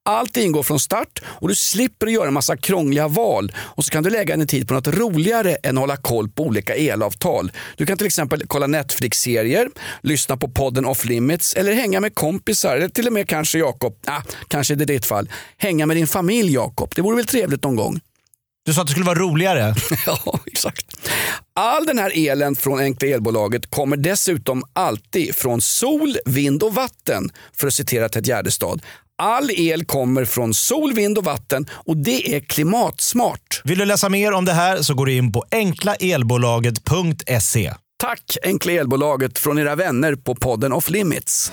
Allt 0.04 0.36
ingår 0.36 0.62
från 0.62 0.80
start 0.80 1.22
och 1.24 1.48
du 1.48 1.54
slipper 1.54 2.06
göra 2.06 2.28
en 2.28 2.34
massa 2.34 2.56
krångliga 2.56 3.08
val. 3.08 3.52
Och 3.56 3.84
så 3.84 3.90
kan 3.90 4.02
du 4.02 4.10
lägga 4.10 4.36
din 4.36 4.46
tid 4.46 4.68
på 4.68 4.74
något 4.74 4.86
roligare 4.86 5.54
än 5.54 5.78
att 5.78 5.80
hålla 5.80 5.96
koll 5.96 6.28
på 6.28 6.42
olika 6.42 6.74
elavtal. 6.74 7.52
Du 7.76 7.86
kan 7.86 7.98
till 7.98 8.06
exempel 8.06 8.42
kolla 8.46 8.66
Netflix-serier, 8.66 9.68
lyssna 10.00 10.36
på 10.36 10.48
podden 10.48 10.86
Off 10.86 11.04
Limits 11.04 11.54
eller 11.54 11.72
hänga 11.72 12.00
med 12.00 12.14
kompisar. 12.14 12.76
Eller 12.76 12.88
till 12.88 13.06
och 13.06 13.12
med 13.12 13.28
kanske 13.28 13.58
Jakob, 13.58 13.96
ah, 14.06 14.22
kanske 14.48 14.74
det 14.74 14.84
är 14.84 14.86
ditt 14.86 15.06
fall, 15.06 15.30
hänga 15.58 15.86
med 15.86 15.96
din 15.96 16.06
familj 16.06 16.54
Jakob. 16.54 16.92
Det 16.94 17.02
vore 17.02 17.16
väl 17.16 17.26
trevligt 17.26 17.62
någon 17.62 17.76
gång? 17.76 18.00
Du 18.64 18.75
sa 18.75 18.81
att 18.81 18.87
det 18.87 18.90
skulle 18.90 19.07
vara 19.07 19.18
roligare. 19.18 19.75
Ja, 20.07 20.38
exakt. 20.46 20.87
All 21.57 21.87
den 21.87 21.98
här 21.98 22.12
elen 22.14 22.57
från 22.57 22.81
Enkla 22.81 23.09
Elbolaget 23.09 23.70
kommer 23.70 23.96
dessutom 23.96 24.62
alltid 24.72 25.37
från 25.37 25.61
sol, 25.61 26.16
vind 26.25 26.62
och 26.62 26.75
vatten, 26.75 27.31
för 27.57 27.66
att 27.66 27.75
citera 27.75 28.09
Ted 28.09 28.27
Gärdestad. 28.27 28.83
All 29.22 29.51
el 29.51 29.85
kommer 29.85 30.25
från 30.25 30.55
sol, 30.55 30.94
vind 30.94 31.18
och 31.18 31.25
vatten 31.25 31.66
och 31.72 31.96
det 31.96 32.37
är 32.37 32.40
klimatsmart. 32.40 33.61
Vill 33.64 33.79
du 33.79 33.85
läsa 33.85 34.09
mer 34.09 34.33
om 34.33 34.44
det 34.44 34.53
här 34.53 34.83
så 34.83 34.94
går 34.94 35.07
du 35.07 35.12
in 35.12 35.33
på 35.33 35.44
enklaelbolaget.se. 35.51 37.75
Tack 37.98 38.37
Enkla 38.42 38.72
Elbolaget 38.72 39.38
från 39.38 39.59
era 39.59 39.75
vänner 39.75 40.14
på 40.14 40.35
podden 40.35 40.72
Off 40.72 40.90
Limits. 40.90 41.53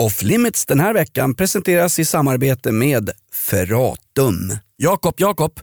Off 0.00 0.22
Limits 0.22 0.66
den 0.66 0.80
här 0.80 0.94
veckan 0.94 1.34
presenteras 1.34 1.98
i 1.98 2.04
samarbete 2.04 2.72
med 2.72 3.10
Ferratum. 3.34 4.56
Jakob, 4.76 5.14
Jakob, 5.18 5.60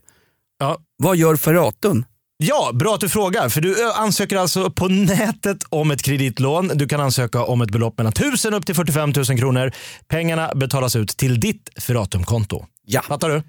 Ja. 0.59 0.77
vad 0.97 1.17
gör 1.17 1.35
Ferratum? 1.35 2.05
Ja, 2.37 2.71
bra 2.73 2.93
att 2.95 3.01
du 3.01 3.09
frågar. 3.09 3.49
För 3.49 3.61
du 3.61 3.91
ansöker 3.91 4.37
alltså 4.37 4.71
på 4.71 4.87
nätet 4.87 5.57
om 5.69 5.91
ett 5.91 6.01
kreditlån. 6.03 6.71
Du 6.75 6.87
kan 6.87 7.01
ansöka 7.01 7.43
om 7.43 7.61
ett 7.61 7.71
belopp 7.71 7.97
mellan 7.97 8.13
1000 8.13 8.53
upp 8.53 8.65
till 8.65 8.75
45 8.75 9.13
000 9.15 9.25
kronor. 9.25 9.71
Pengarna 10.07 10.51
betalas 10.55 10.95
ut 10.95 11.09
till 11.17 11.39
ditt 11.39 11.69
Ferratum-konto. 11.79 12.65
Ja. 12.85 13.01
Fattar 13.01 13.29
du? 13.29 13.43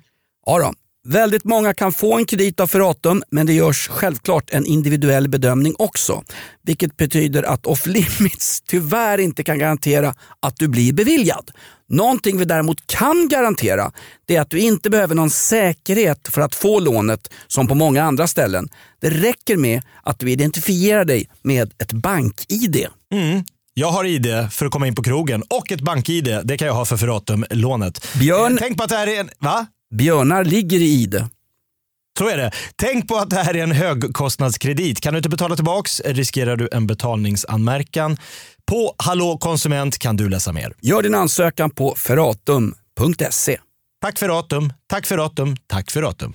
Ja 0.47 0.59
då. 0.59 0.73
Väldigt 1.11 1.45
många 1.45 1.75
kan 1.75 1.93
få 1.93 2.17
en 2.17 2.25
kredit 2.27 2.61
av 2.61 2.67
Ferratum 2.67 3.23
men 3.31 3.47
det 3.47 3.53
görs 3.53 3.89
självklart 3.89 4.51
en 4.51 4.67
individuell 4.67 5.29
bedömning 5.29 5.75
också. 5.79 6.23
Vilket 6.63 6.97
betyder 6.97 7.43
att 7.43 7.67
Off 7.67 7.87
Limits 7.87 8.61
tyvärr 8.67 9.19
inte 9.19 9.45
kan 9.45 9.59
garantera 9.59 10.15
att 10.43 10.57
du 10.57 10.69
blir 10.69 10.93
beviljad. 10.93 11.51
Någonting 11.89 12.39
vi 12.39 12.45
däremot 12.45 12.87
kan 12.87 13.29
garantera 13.29 13.93
det 14.27 14.37
är 14.37 14.41
att 14.41 14.51
du 14.51 14.59
inte 14.59 14.91
behöver 14.91 15.15
någon 15.15 15.31
säkerhet 15.31 16.29
för 16.33 16.41
att 16.41 16.55
få 16.55 16.81
lånet 16.81 17.31
som 17.47 17.69
på 17.69 17.75
många 17.75 18.03
andra 18.05 18.27
ställen. 18.27 18.69
Det 19.01 19.11
räcker 19.11 19.57
med 19.57 19.83
att 20.03 20.19
du 20.19 20.31
identifierar 20.31 21.05
dig 21.05 21.29
med 21.43 21.73
ett 21.79 21.93
bank-id. 21.93 22.87
Jag 23.75 23.91
har 23.91 24.05
ID 24.05 24.27
för 24.51 24.67
att 24.67 24.73
komma 24.73 24.87
in 24.87 24.95
på 24.95 25.03
krogen 25.03 25.43
och 25.51 25.73
ett 25.73 25.81
bank-ID. 25.81 26.41
Det 26.45 26.57
kan 26.59 26.67
jag 26.69 26.75
ha 26.75 26.85
för 26.85 26.97
Ferratum-lånet. 26.97 28.07
Björn- 28.15 28.53
Eh, 28.53 28.59
Tänk 28.59 28.77
på 28.79 28.85
att 28.85 28.91
det 28.91 28.97
här 28.97 29.07
är 29.07 29.21
en... 29.21 29.31
Va? 29.39 29.67
Björnar 29.95 30.45
ligger 30.45 30.81
i 30.81 30.85
id. 30.85 31.25
Så 32.19 32.29
är 32.29 32.37
det. 32.37 32.51
Tänk 32.77 33.09
på 33.09 33.17
att 33.17 33.31
det 33.31 33.37
här 33.37 33.57
är 33.57 33.63
en 33.63 33.73
högkostnadskredit. 33.73 35.01
Kan 35.01 35.13
du 35.13 35.17
inte 35.17 35.29
betala 35.29 35.57
tillbaks 35.57 36.01
riskerar 36.05 36.57
du 36.57 36.69
en 36.73 36.87
betalningsanmärkan. 36.87 38.17
På 38.67 38.95
Hallå 38.99 39.39
konsument 39.39 39.99
kan 39.99 40.17
du 40.17 40.29
läsa 40.29 40.53
mer. 40.53 40.73
Gör 40.81 41.03
din 41.03 41.15
ansökan 41.15 41.71
på 41.71 41.95
ferratum.se. 41.95 43.59
Tack 44.01 44.19
för 44.19 44.29
Ratum, 44.29 44.73
tack 44.87 45.07
för 45.07 45.17
Ratum, 45.17 45.57
tack 45.67 45.91
för 45.91 46.03
Ratum. 46.03 46.35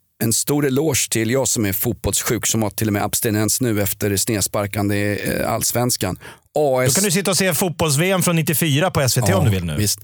en 0.21 0.33
stor 0.33 0.65
eloge 0.65 1.09
till 1.09 1.31
jag 1.31 1.47
som 1.47 1.65
är 1.65 1.73
fotbollssjuk 1.73 2.47
som 2.47 2.61
har 2.61 2.69
till 2.69 2.87
och 2.87 2.93
med 2.93 3.03
abstinens 3.03 3.61
nu 3.61 3.81
efter 3.81 4.17
snedsparkande 4.17 4.95
i 4.95 5.39
eh, 5.39 5.53
allsvenskan. 5.53 6.19
AS... 6.55 6.93
Då 6.93 6.93
kan 6.93 7.03
du 7.03 7.11
sitta 7.11 7.31
och 7.31 7.37
se 7.37 7.53
fotbolls-VM 7.53 8.21
från 8.21 8.35
94 8.35 8.91
på 8.91 9.09
SVT 9.09 9.33
om 9.33 9.45
du 9.45 9.51
vill 9.51 9.65
nu. 9.65 9.75
Visst. 9.77 9.99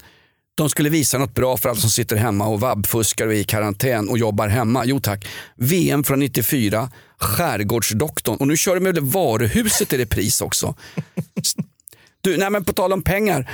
De 0.55 0.69
skulle 0.69 0.89
visa 0.89 1.17
något 1.17 1.33
bra 1.33 1.57
för 1.57 1.69
alla 1.69 1.79
som 1.79 1.89
sitter 1.89 2.15
hemma 2.15 2.47
och 2.47 2.59
vabbfuskar 2.59 3.27
och 3.27 3.33
är 3.33 3.37
i 3.37 3.43
karantän 3.43 4.09
och 4.09 4.17
jobbar 4.17 4.47
hemma. 4.47 4.85
Jo 4.85 4.99
tack. 4.99 5.27
VM 5.55 6.03
från 6.03 6.19
94, 6.19 6.89
Skärgårdsdoktorn 7.17 8.37
och 8.37 8.47
nu 8.47 8.57
kör 8.57 8.75
de 8.75 8.81
med 8.81 8.97
varuhuset 8.97 9.93
i 9.93 9.97
repris 9.97 10.41
också. 10.41 10.75
Du, 12.21 12.37
nej 12.37 12.49
men 12.49 12.63
på 12.63 12.73
tal 12.73 12.93
om 12.93 13.01
pengar. 13.01 13.49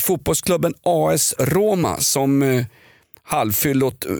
Fotbollsklubben 0.00 0.74
AS 0.82 1.34
Roma 1.38 2.00
som 2.00 2.42
eh, 2.42 2.64
halvfyllot 3.22 4.06
eh, 4.06 4.12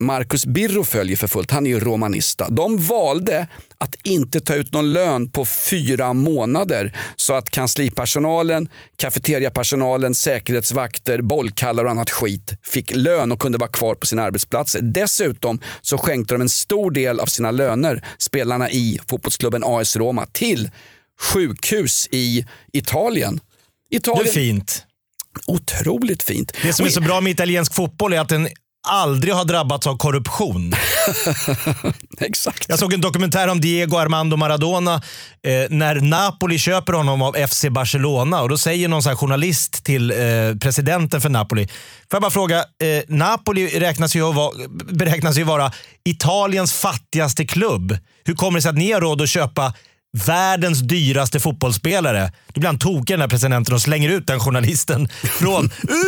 Marcus 0.00 0.46
Birro 0.46 0.84
följer 0.84 1.16
för 1.16 1.26
fullt, 1.26 1.50
han 1.50 1.66
är 1.66 1.70
ju 1.70 1.80
romanista. 1.80 2.48
De 2.50 2.78
valde 2.78 3.46
att 3.78 3.94
inte 4.02 4.40
ta 4.40 4.54
ut 4.54 4.72
någon 4.72 4.92
lön 4.92 5.30
på 5.30 5.44
fyra 5.44 6.12
månader 6.12 6.96
så 7.16 7.34
att 7.34 7.50
kanslipersonalen, 7.50 8.68
kafeteriapersonalen, 8.96 10.14
säkerhetsvakter, 10.14 11.22
bollkallar 11.22 11.84
och 11.84 11.90
annat 11.90 12.10
skit 12.10 12.52
fick 12.62 12.96
lön 12.96 13.32
och 13.32 13.40
kunde 13.40 13.58
vara 13.58 13.70
kvar 13.70 13.94
på 13.94 14.06
sina 14.06 14.22
arbetsplatser. 14.22 14.80
Dessutom 14.82 15.60
så 15.80 15.98
skänkte 15.98 16.34
de 16.34 16.40
en 16.40 16.48
stor 16.48 16.90
del 16.90 17.20
av 17.20 17.26
sina 17.26 17.50
löner, 17.50 18.04
spelarna 18.18 18.70
i 18.70 18.98
fotbollsklubben 19.08 19.62
AS 19.64 19.96
Roma, 19.96 20.26
till 20.32 20.70
sjukhus 21.20 22.08
i 22.10 22.46
Italien. 22.72 23.40
Italien 23.90 24.24
Det 24.24 24.30
är 24.30 24.32
fint. 24.32 24.86
Otroligt 25.46 26.22
fint. 26.22 26.52
Det 26.62 26.72
som 26.72 26.86
är 26.86 26.90
så 26.90 27.00
bra 27.00 27.20
med 27.20 27.30
italiensk 27.30 27.74
fotboll 27.74 28.12
är 28.12 28.20
att 28.20 28.28
den 28.28 28.48
aldrig 28.84 29.34
har 29.34 29.44
drabbats 29.44 29.86
av 29.86 29.96
korruption. 29.96 30.72
Exakt. 32.20 32.66
Jag 32.68 32.78
såg 32.78 32.92
en 32.92 33.00
dokumentär 33.00 33.48
om 33.48 33.60
Diego 33.60 33.96
Armando 33.96 34.36
Maradona 34.36 34.94
eh, 34.94 35.70
när 35.70 36.00
Napoli 36.00 36.58
köper 36.58 36.92
honom 36.92 37.22
av 37.22 37.46
FC 37.46 37.64
Barcelona 37.70 38.42
och 38.42 38.48
då 38.48 38.58
säger 38.58 38.88
någon 38.88 39.02
journalist 39.16 39.84
till 39.84 40.10
eh, 40.10 40.16
presidenten 40.60 41.20
för 41.20 41.28
Napoli. 41.28 41.66
Får 41.66 41.76
jag 42.10 42.22
bara 42.22 42.30
fråga, 42.30 42.58
eh, 42.58 43.02
Napoli 43.08 43.80
räknas 43.80 44.16
ju, 44.16 44.32
vara, 44.32 44.52
beräknas 44.92 45.38
ju 45.38 45.44
vara 45.44 45.72
Italiens 46.04 46.72
fattigaste 46.72 47.44
klubb. 47.44 47.98
Hur 48.24 48.34
kommer 48.34 48.58
det 48.58 48.62
sig 48.62 48.68
att 48.68 48.78
ni 48.78 48.92
har 48.92 49.00
råd 49.00 49.22
att 49.22 49.28
köpa 49.28 49.74
världens 50.26 50.80
dyraste 50.80 51.40
fotbollsspelare. 51.40 52.32
Då 52.52 52.60
blir 52.60 52.68
han 52.68 52.78
tokig 52.78 53.14
den 53.14 53.20
här 53.20 53.28
presidenten 53.28 53.74
och 53.74 53.80
slänger 53.80 54.08
ut 54.08 54.26
den 54.26 54.40
journalisten 54.40 55.08
från 55.38 55.64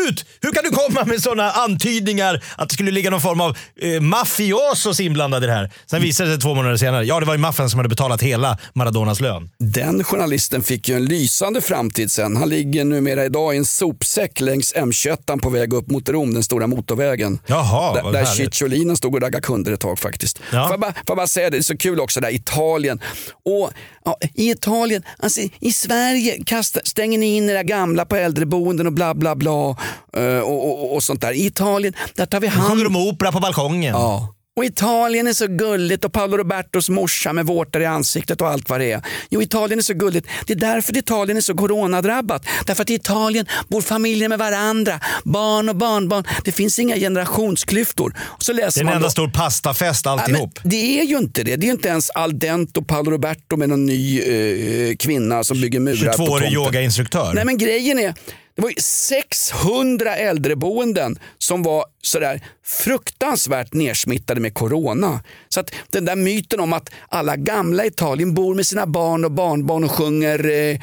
ut! 0.08 0.24
Hur 0.40 0.52
kan 0.52 0.64
du 0.64 0.70
komma 0.70 1.04
med 1.04 1.22
sådana 1.22 1.50
antydningar 1.50 2.44
att 2.56 2.68
det 2.68 2.74
skulle 2.74 2.90
ligga 2.90 3.10
någon 3.10 3.20
form 3.20 3.40
av 3.40 3.56
eh, 3.80 4.00
mafiosos 4.00 5.00
inblandade 5.00 5.46
i 5.46 5.48
det 5.48 5.54
här? 5.54 5.70
Sen 5.86 6.02
visade 6.02 6.28
det 6.28 6.34
sig 6.34 6.42
två 6.42 6.54
månader 6.54 6.76
senare, 6.76 7.04
ja 7.04 7.20
det 7.20 7.26
var 7.26 7.34
ju 7.34 7.40
maffian 7.40 7.70
som 7.70 7.78
hade 7.78 7.88
betalat 7.88 8.22
hela 8.22 8.58
Maradonas 8.74 9.20
lön. 9.20 9.50
Den 9.58 10.04
journalisten 10.04 10.62
fick 10.62 10.88
ju 10.88 10.94
en 10.94 11.04
lysande 11.04 11.60
framtid 11.60 12.10
sen. 12.12 12.36
Han 12.36 12.48
ligger 12.48 12.84
numera 12.84 13.24
idag 13.24 13.54
i 13.54 13.58
en 13.58 13.64
sopsäck 13.64 14.40
längs 14.40 14.74
M21 14.74 15.40
på 15.40 15.50
väg 15.50 15.72
upp 15.72 15.90
mot 15.90 16.08
Rom, 16.08 16.34
den 16.34 16.42
stora 16.42 16.66
motorvägen. 16.66 17.38
Jaha, 17.46 18.02
vad 18.02 18.12
där. 18.12 18.24
Cicciolina 18.24 18.96
stod 18.96 19.14
och 19.14 19.22
raggade 19.22 19.42
kunder 19.42 19.72
ett 19.72 19.80
tag 19.80 19.98
faktiskt. 19.98 20.40
Ja. 20.52 20.66
Får, 20.66 20.72
jag 20.72 20.80
bara, 20.80 20.92
får 20.92 21.02
jag 21.06 21.16
bara 21.16 21.26
säga 21.26 21.50
det, 21.50 21.56
det 21.56 21.60
är 21.60 21.62
så 21.62 21.76
kul 21.76 22.00
också 22.00 22.20
där 22.20 22.34
Italien. 22.34 23.00
Och, 23.44 23.70
ja, 24.06 24.16
I 24.34 24.50
Italien, 24.50 25.02
alltså, 25.18 25.40
i 25.60 25.72
Sverige 25.72 26.44
kastar, 26.44 26.82
stänger 26.84 27.18
ni 27.18 27.36
in 27.36 27.50
era 27.50 27.62
gamla 27.62 28.04
på 28.04 28.16
äldreboenden 28.16 28.86
och 28.86 28.92
bla 28.92 29.14
bla 29.14 29.36
bla. 29.36 29.76
eh, 30.16 30.38
och, 30.38 30.68
och, 30.70 30.94
och 30.94 31.02
sånt 31.02 31.20
där. 31.20 31.32
I 31.32 31.46
Italien, 31.46 31.94
där 32.14 32.26
tar 32.26 32.40
vi 32.40 32.46
hand 32.46 32.70
Sjunger 32.70 32.84
de 32.84 32.96
opera 32.96 33.32
på 33.32 33.40
balkongen? 33.40 33.94
Ja. 33.94 34.35
Och 34.56 34.64
Italien 34.64 35.26
är 35.26 35.32
så 35.32 35.46
gulligt 35.46 36.04
och 36.04 36.12
Paolo 36.12 36.36
Robertos 36.36 36.88
morsa 36.88 37.32
med 37.32 37.46
vårtor 37.46 37.82
i 37.82 37.84
ansiktet 37.86 38.40
och 38.40 38.48
allt 38.48 38.68
vad 38.70 38.80
det 38.80 38.92
är. 38.92 39.02
Jo, 39.30 39.42
Italien 39.42 39.78
är 39.78 39.82
så 39.82 39.94
gulligt. 39.94 40.26
Det 40.46 40.52
är 40.52 40.56
därför 40.56 40.96
Italien 40.96 41.36
är 41.36 41.40
så 41.40 41.54
coronadrabbat. 41.54 42.46
Därför 42.66 42.82
att 42.82 42.90
i 42.90 42.94
Italien 42.94 43.46
bor 43.68 43.80
familjer 43.80 44.28
med 44.28 44.38
varandra, 44.38 45.00
barn 45.24 45.68
och 45.68 45.76
barnbarn. 45.76 46.24
Det 46.44 46.52
finns 46.52 46.78
inga 46.78 46.96
generationsklyftor. 46.96 48.14
Och 48.20 48.42
så 48.42 48.52
Det 48.52 48.56
läser 48.62 48.80
är 48.80 48.82
en 48.82 48.86
man 48.86 48.94
enda 48.96 49.06
då- 49.06 49.10
stor 49.10 49.28
pastafest 49.28 50.04
Ja, 50.04 50.10
alltihop. 50.10 50.58
men 50.62 50.70
det 50.70 51.00
är 51.00 51.04
ju 51.04 51.16
inte 51.18 51.42
det. 51.42 51.56
Det 51.56 51.66
är 51.66 51.70
inte 51.70 51.88
ens 51.88 52.10
Al 52.10 52.38
Dente 52.38 52.80
och 52.80 52.86
Paolo 52.88 53.10
Roberto 53.10 53.56
med 53.56 53.68
någon 53.68 53.86
ny 53.86 54.20
eh, 54.20 54.96
kvinna 54.96 55.44
som 55.44 55.60
bygger 55.60 55.80
murar 55.80 56.12
på 56.12 56.22
22-årig 56.26 56.42
tomten. 56.48 56.52
yogainstruktör. 56.52 57.32
Nej 57.34 57.44
men 57.44 57.58
grejen 57.58 57.98
är, 57.98 58.14
det 58.56 58.62
var 58.62 58.68
ju 58.68 58.80
600 58.80 60.16
äldreboenden 60.16 61.18
som 61.38 61.62
var 61.62 61.84
sådär 62.02 62.40
fruktansvärt 62.64 63.72
nersmittade 63.72 64.40
med 64.40 64.54
corona. 64.54 65.20
Så 65.48 65.60
att 65.60 65.74
den 65.90 66.04
där 66.04 66.16
myten 66.16 66.60
om 66.60 66.72
att 66.72 66.90
alla 67.08 67.36
gamla 67.36 67.84
i 67.84 67.86
Italien 67.86 68.34
bor 68.34 68.54
med 68.54 68.66
sina 68.66 68.86
barn 68.86 69.24
och 69.24 69.32
barnbarn 69.32 69.84
och 69.84 69.90
sjunger 69.90 70.50
eh, 70.50 70.80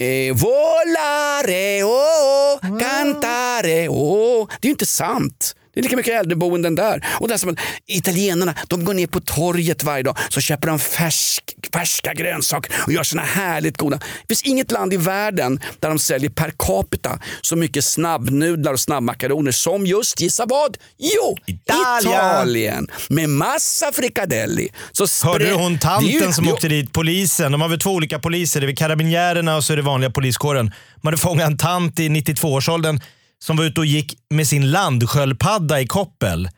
Eh, 0.00 0.34
volare, 0.34 1.82
oh, 1.82 2.54
oh, 2.54 2.78
cantare, 2.78 3.88
oh. 3.88 4.48
Det 4.60 4.66
är 4.66 4.68
ju 4.68 4.70
inte 4.70 4.86
sant. 4.86 5.56
Det 5.78 5.80
är 5.80 5.82
lika 5.82 5.96
mycket 5.96 6.20
äldreboenden 6.20 6.74
där. 6.74 7.06
Och 7.20 7.30
att 7.30 7.44
italienarna 7.86 8.54
de 8.68 8.84
går 8.84 8.94
ner 8.94 9.06
på 9.06 9.20
torget 9.20 9.84
varje 9.84 10.02
dag 10.02 10.16
så 10.28 10.40
köper 10.40 10.68
de 10.68 10.78
färsk, 10.78 11.44
färska 11.72 12.14
grönsaker 12.14 12.72
och 12.86 12.92
gör 12.92 13.02
såna 13.02 13.22
härligt 13.22 13.76
goda. 13.76 13.96
Det 13.96 14.28
finns 14.28 14.42
inget 14.42 14.70
land 14.72 14.92
i 14.94 14.96
världen 14.96 15.60
där 15.80 15.88
de 15.88 15.98
säljer 15.98 16.30
per 16.30 16.52
capita 16.58 17.18
så 17.42 17.56
mycket 17.56 17.84
snabbnudlar 17.84 18.72
och 18.72 18.80
snabbmakaroner 18.80 19.52
som 19.52 19.86
just, 19.86 20.20
gissa 20.20 20.46
vad? 20.46 20.76
Jo, 20.98 21.36
Italien. 21.46 22.12
Italien. 22.14 22.88
Med 23.08 23.28
massa 23.28 23.92
frikadelli. 23.92 24.68
Så 24.92 25.06
Hörde 25.28 25.44
du 25.48 25.54
hon 25.54 25.78
tanten 25.78 26.08
ju- 26.08 26.32
som 26.32 26.44
Jo, 26.44 26.52
åkte 26.54 26.68
dit? 26.68 26.92
Polisen. 26.92 27.52
De 27.52 27.60
har 27.60 27.68
väl 27.68 27.80
två 27.80 27.90
olika 27.90 28.18
poliser. 28.18 28.60
Det 28.60 28.66
är 28.72 28.76
karabinjärerna 28.76 29.56
och 29.56 29.64
så 29.64 29.72
är 29.72 29.76
det 29.76 29.82
vanliga 29.82 30.10
poliskåren. 30.10 30.70
De 31.02 31.06
hade 31.06 31.16
fångat 31.18 31.46
en 31.46 31.56
tant 31.56 32.00
i 32.00 32.08
92-årsåldern 32.08 33.00
som 33.42 33.56
var 33.56 33.64
ute 33.64 33.80
och 33.80 33.86
gick 33.86 34.18
med 34.30 34.48
sin 34.48 34.70
landsköldpadda 34.70 35.80
i 35.80 35.86
koppel. 35.86 36.48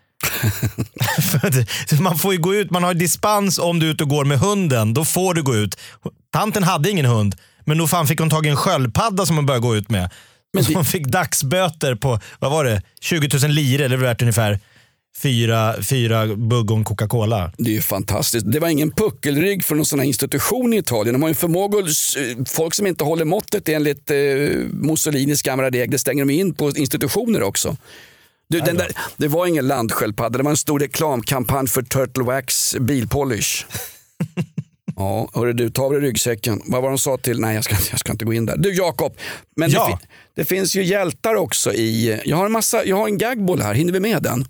Man 2.00 2.18
får 2.18 2.32
ju 2.32 2.38
gå 2.38 2.54
ut, 2.54 2.70
man 2.70 2.82
har 2.84 2.94
dispens 2.94 3.58
om 3.58 3.78
du 3.78 3.86
är 3.86 3.90
ute 3.90 4.04
och 4.04 4.10
går 4.10 4.24
med 4.24 4.38
hunden. 4.38 4.94
Då 4.94 5.04
får 5.04 5.34
du 5.34 5.42
gå 5.42 5.56
ut. 5.56 5.76
Tanten 6.32 6.62
hade 6.62 6.90
ingen 6.90 7.06
hund, 7.06 7.36
men 7.64 7.78
nog 7.78 7.90
fan 7.90 8.06
fick 8.06 8.20
hon 8.20 8.30
tag 8.30 8.46
i 8.46 8.48
en 8.48 8.56
sköldpadda 8.56 9.26
som 9.26 9.36
hon 9.36 9.46
började 9.46 9.62
gå 9.62 9.76
ut 9.76 9.90
med. 9.90 10.10
Men 10.52 10.64
hon 10.74 10.84
fick 10.84 11.06
dagsböter 11.06 11.94
på, 11.94 12.20
vad 12.38 12.50
var 12.50 12.64
det, 12.64 12.82
20 13.00 13.38
000 13.42 13.50
lire. 13.50 13.88
Det 13.88 13.94
är 13.94 13.98
värt 13.98 14.22
ungefär 14.22 14.60
fyra, 15.18 15.82
fyra 15.82 16.26
buggon 16.36 16.84
Coca-Cola. 16.84 17.52
Det 17.58 17.70
är 17.70 17.74
ju 17.74 17.80
fantastiskt. 17.82 18.52
Det 18.52 18.58
var 18.60 18.68
ingen 18.68 18.90
puckelrygg 18.90 19.64
för 19.64 19.74
någon 19.74 19.86
sån 19.86 19.98
här 19.98 20.06
institution 20.06 20.72
i 20.72 20.76
Italien. 20.76 21.12
De 21.12 21.22
har 21.22 21.28
ju 21.28 21.32
en 21.32 21.36
förmåga 21.36 21.78
att, 21.78 22.48
folk 22.48 22.74
som 22.74 22.86
inte 22.86 23.04
håller 23.04 23.24
måttet 23.24 23.68
enligt 23.68 24.10
eh, 24.10 24.16
Mussolinis 24.72 25.42
gamla 25.42 25.70
regler 25.70 25.98
stänger 25.98 26.24
de 26.24 26.32
in 26.34 26.54
på 26.54 26.70
institutioner 26.70 27.42
också. 27.42 27.76
Du, 28.48 28.60
där, 28.60 28.88
det 29.16 29.28
var 29.28 29.46
ingen 29.46 29.68
landsköldpadda, 29.68 30.38
det 30.38 30.44
var 30.44 30.50
en 30.50 30.56
stor 30.56 30.80
reklamkampanj 30.80 31.68
för 31.68 31.82
Turtle 31.82 32.24
Wax 32.24 32.76
bilpolish. 32.80 33.66
Ja, 34.96 35.30
hörru 35.34 35.52
du, 35.52 35.70
ta 35.70 35.82
av 35.82 35.92
dig 35.92 36.00
ryggsäcken. 36.00 36.62
Vad 36.66 36.82
var 36.82 36.88
de 36.88 36.98
sa 36.98 37.16
till? 37.16 37.40
Nej, 37.40 37.54
jag 37.54 37.64
ska, 37.64 37.76
jag 37.90 38.00
ska 38.00 38.12
inte 38.12 38.24
gå 38.24 38.32
in 38.32 38.46
där. 38.46 38.56
Du 38.56 38.74
Jakob, 38.74 39.16
men 39.56 39.70
Ja. 39.70 39.98
det, 40.00 40.08
det 40.40 40.44
finns 40.44 40.76
ju 40.76 40.84
hjältar 40.84 41.34
också 41.34 41.72
i... 41.72 42.20
Jag 42.24 42.36
har 42.36 42.46
en, 42.46 42.52
massa, 42.52 42.84
jag 42.84 42.96
har 42.96 43.06
en 43.06 43.18
gagboll 43.18 43.60
här, 43.60 43.74
hinner 43.74 43.92
vi 43.92 44.00
med 44.00 44.22
den? 44.22 44.44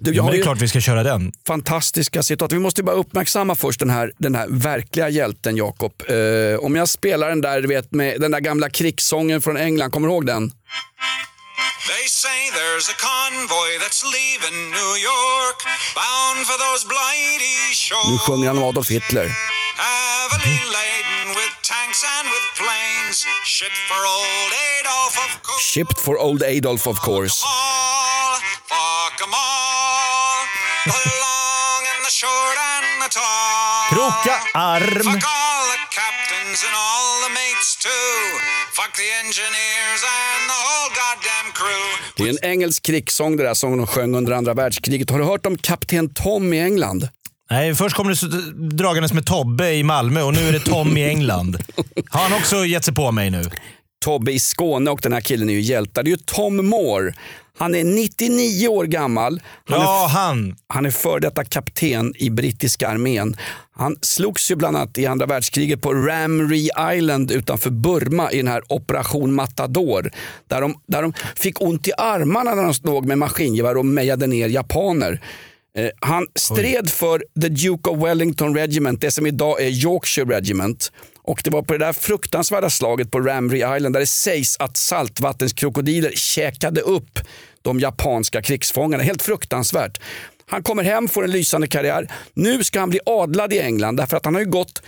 Du, 0.00 0.10
Ja, 0.10 0.16
jag 0.16 0.24
men 0.24 0.32
det 0.32 0.38
är 0.38 0.42
klart 0.42 0.58
vi 0.58 0.68
ska 0.68 0.80
köra 0.80 1.02
den. 1.02 1.32
fantastiska 1.46 2.22
citat. 2.22 2.52
Vi 2.52 2.58
måste 2.58 2.82
bara 2.82 2.96
uppmärksamma 2.96 3.54
först 3.54 3.80
den 3.80 3.90
här, 3.90 4.12
den 4.18 4.34
här 4.34 4.46
verkliga 4.50 5.08
hjälten 5.08 5.56
Jakob. 5.56 5.92
Eh, 6.08 6.58
om 6.64 6.76
jag 6.76 6.88
spelar 6.88 7.28
den 7.28 7.40
där, 7.40 7.60
du 7.60 7.68
vet, 7.68 7.92
med 7.92 8.20
den 8.20 8.30
där 8.30 8.40
gamla 8.40 8.70
krigssången 8.70 9.42
från 9.42 9.56
England, 9.56 9.90
kommer 9.92 10.08
du 10.08 10.14
ihåg 10.14 10.26
den? 10.26 10.52
They 11.92 12.06
say 12.08 12.40
there's 12.60 12.86
a 12.94 12.96
convoy 13.10 13.70
that's 13.82 14.02
leaving 14.18 14.58
New 14.78 14.94
York, 15.12 15.58
bound 16.00 16.40
for 16.48 16.56
those 16.64 16.82
blighty 16.94 17.58
shores. 17.74 18.08
Nu 18.10 18.18
sjunger 18.18 18.46
han 18.48 18.58
om 18.58 18.64
Adolf 18.64 18.88
Hitler. 18.90 19.26
Heavily 19.86 20.60
laden 20.78 21.28
with 21.38 21.54
tanks 21.74 22.00
and 22.16 22.26
with 22.34 22.46
planes, 22.60 23.18
shipped 23.56 23.80
for 23.90 24.00
old 24.16 24.52
Adolf 24.78 25.14
of 25.26 25.32
course. 25.46 25.62
Shipped 25.74 25.98
for 26.04 26.14
old 26.26 26.42
Adolf 26.42 26.86
of 26.86 26.98
course. 27.08 27.36
All, 27.44 28.34
fuck 28.72 29.16
'em 29.24 29.32
all, 29.34 29.34
the 29.34 29.34
long 29.34 29.54
and 29.54 29.57
Kroka 33.90 34.36
arm. 34.54 34.82
Fuck 34.82 35.06
all 35.06 35.64
the 35.74 35.80
captains 35.98 36.60
and 36.66 36.74
all 36.86 37.10
the 37.24 37.30
mates 37.40 37.70
too. 37.82 38.14
Fuck 38.78 38.92
the 38.96 39.08
engineers 39.22 40.02
and 40.16 40.42
the 40.52 40.58
whole 40.66 40.90
goddamn 41.00 41.52
crew. 41.54 41.86
Det 42.16 42.22
är 42.22 42.28
en 42.28 42.50
engelsk 42.52 42.82
krigssång 42.82 43.36
det 43.36 43.42
där 43.42 43.54
som 43.54 43.76
de 43.76 43.86
sjöng 43.86 44.14
under 44.14 44.32
andra 44.32 44.54
världskriget. 44.54 45.10
Har 45.10 45.18
du 45.18 45.24
hört 45.24 45.46
om 45.46 45.58
Kapten 45.58 46.14
Tom 46.14 46.52
i 46.52 46.60
England? 46.60 47.08
Nej, 47.50 47.74
först 47.74 47.96
kom 47.96 48.08
det 48.08 48.16
dragandes 48.76 49.12
med 49.12 49.26
Tobbe 49.26 49.72
i 49.74 49.82
Malmö 49.82 50.22
och 50.22 50.34
nu 50.34 50.48
är 50.48 50.52
det 50.52 50.60
Tom 50.60 50.96
i 50.96 51.08
England. 51.08 51.58
Har 52.10 52.20
han 52.20 52.32
också 52.32 52.64
gett 52.64 52.84
sig 52.84 52.94
på 52.94 53.12
mig 53.12 53.30
nu? 53.30 53.50
Tobbe 54.04 54.32
i 54.32 54.38
Skåne 54.38 54.90
och 54.90 55.00
den 55.02 55.12
här 55.12 55.20
killen 55.20 55.50
är 55.50 55.54
ju 55.54 55.60
hjältar. 55.60 56.02
Det 56.02 56.08
är 56.08 56.12
ju 56.12 56.16
Tom 56.16 56.56
Moore. 56.66 57.14
Han 57.58 57.74
är 57.74 57.84
99 57.84 58.68
år 58.68 58.84
gammal. 58.84 59.40
Han 59.64 59.80
Ja, 59.80 60.04
är, 60.04 60.08
han. 60.08 60.56
han 60.66 60.86
är 60.86 60.90
före 60.90 61.20
detta 61.20 61.44
kapten 61.44 62.12
i 62.16 62.30
brittiska 62.30 62.88
armén. 62.88 63.36
Han 63.76 63.96
slogs 64.02 64.50
ju 64.50 64.56
bland 64.56 64.76
annat 64.76 64.98
i 64.98 65.06
andra 65.06 65.26
världskriget 65.26 65.80
på 65.82 65.92
Ramree 65.94 66.70
Island 66.96 67.30
utanför 67.30 67.70
Burma 67.70 68.32
i 68.32 68.36
den 68.36 68.48
här 68.48 68.62
Operation 68.68 69.34
Matador. 69.34 70.10
Där 70.48 70.60
de, 70.60 70.74
där 70.86 71.02
de 71.02 71.12
fick 71.36 71.60
ont 71.60 71.88
i 71.88 71.92
armarna 71.98 72.54
när 72.54 72.62
de 72.62 72.74
stod 72.74 73.06
med 73.06 73.18
maskingevär 73.18 73.76
och 73.76 73.86
mejade 73.86 74.26
ner 74.26 74.48
japaner. 74.48 75.20
Eh, 75.78 75.88
han 76.00 76.26
stred 76.34 76.88
för 76.90 77.22
The 77.42 77.48
Duke 77.48 77.90
of 77.90 78.04
Wellington 78.04 78.54
Regiment, 78.56 79.00
det 79.00 79.10
som 79.10 79.26
idag 79.26 79.60
är 79.62 79.68
Yorkshire 79.68 80.36
Regiment. 80.36 80.92
Och 81.28 81.40
det 81.44 81.50
var 81.50 81.62
på 81.62 81.72
det 81.72 81.78
där 81.78 81.92
fruktansvärda 81.92 82.70
slaget 82.70 83.10
på 83.10 83.20
Ramry 83.20 83.58
Island 83.76 83.94
där 83.94 84.00
det 84.00 84.06
sägs 84.06 84.56
att 84.58 84.76
saltvattenskrokodiler 84.76 86.12
käkade 86.14 86.80
upp 86.80 87.18
de 87.62 87.80
japanska 87.80 88.42
krigsfångarna. 88.42 89.02
Helt 89.02 89.22
fruktansvärt. 89.22 90.00
Han 90.46 90.62
kommer 90.62 90.82
hem, 90.82 91.08
får 91.08 91.24
en 91.24 91.30
lysande 91.30 91.66
karriär. 91.66 92.12
Nu 92.34 92.64
ska 92.64 92.80
han 92.80 92.90
bli 92.90 93.00
adlad 93.06 93.52
i 93.52 93.58
England 93.58 93.96
därför 93.96 94.16
att 94.16 94.24
han 94.24 94.34
har 94.34 94.40
ju 94.40 94.50
gått 94.50 94.82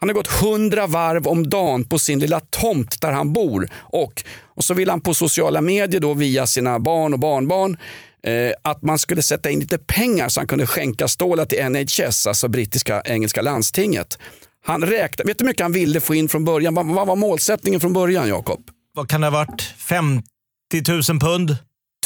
han 0.00 0.08
har 0.08 0.14
gått 0.14 0.42
100 0.42 0.86
varv 0.86 1.26
om 1.26 1.48
dagen 1.48 1.84
på 1.84 1.98
sin 1.98 2.18
lilla 2.18 2.40
tomt 2.40 3.00
där 3.00 3.12
han 3.12 3.32
bor. 3.32 3.68
Och, 3.74 4.24
och 4.44 4.64
så 4.64 4.74
vill 4.74 4.90
han 4.90 5.00
på 5.00 5.14
sociala 5.14 5.60
medier 5.60 6.00
då 6.00 6.14
via 6.14 6.46
sina 6.46 6.78
barn 6.78 7.12
och 7.12 7.18
barnbarn 7.18 7.76
eh, 8.22 8.52
att 8.62 8.82
man 8.82 8.98
skulle 8.98 9.22
sätta 9.22 9.50
in 9.50 9.60
lite 9.60 9.78
pengar 9.78 10.28
så 10.28 10.40
han 10.40 10.46
kunde 10.46 10.66
skänka 10.66 11.08
stålar 11.08 11.44
till 11.44 11.68
NHS, 11.68 12.26
alltså 12.26 12.48
brittiska 12.48 13.02
engelska 13.04 13.42
landstinget. 13.42 14.18
Han 14.64 14.82
räknade, 14.82 15.28
vet 15.28 15.38
du 15.38 15.44
hur 15.44 15.50
mycket 15.50 15.62
han 15.62 15.72
ville 15.72 16.00
få 16.00 16.14
in 16.14 16.28
från 16.28 16.44
början? 16.44 16.74
Vad, 16.74 16.86
vad 16.86 17.06
var 17.06 17.16
målsättningen 17.16 17.80
från 17.80 17.92
början, 17.92 18.28
Jakob? 18.28 18.60
Vad 18.94 19.08
kan 19.08 19.20
det 19.20 19.26
ha 19.26 19.32
varit? 19.32 19.62
50 19.62 20.22
000 20.88 21.20
pund? 21.20 21.56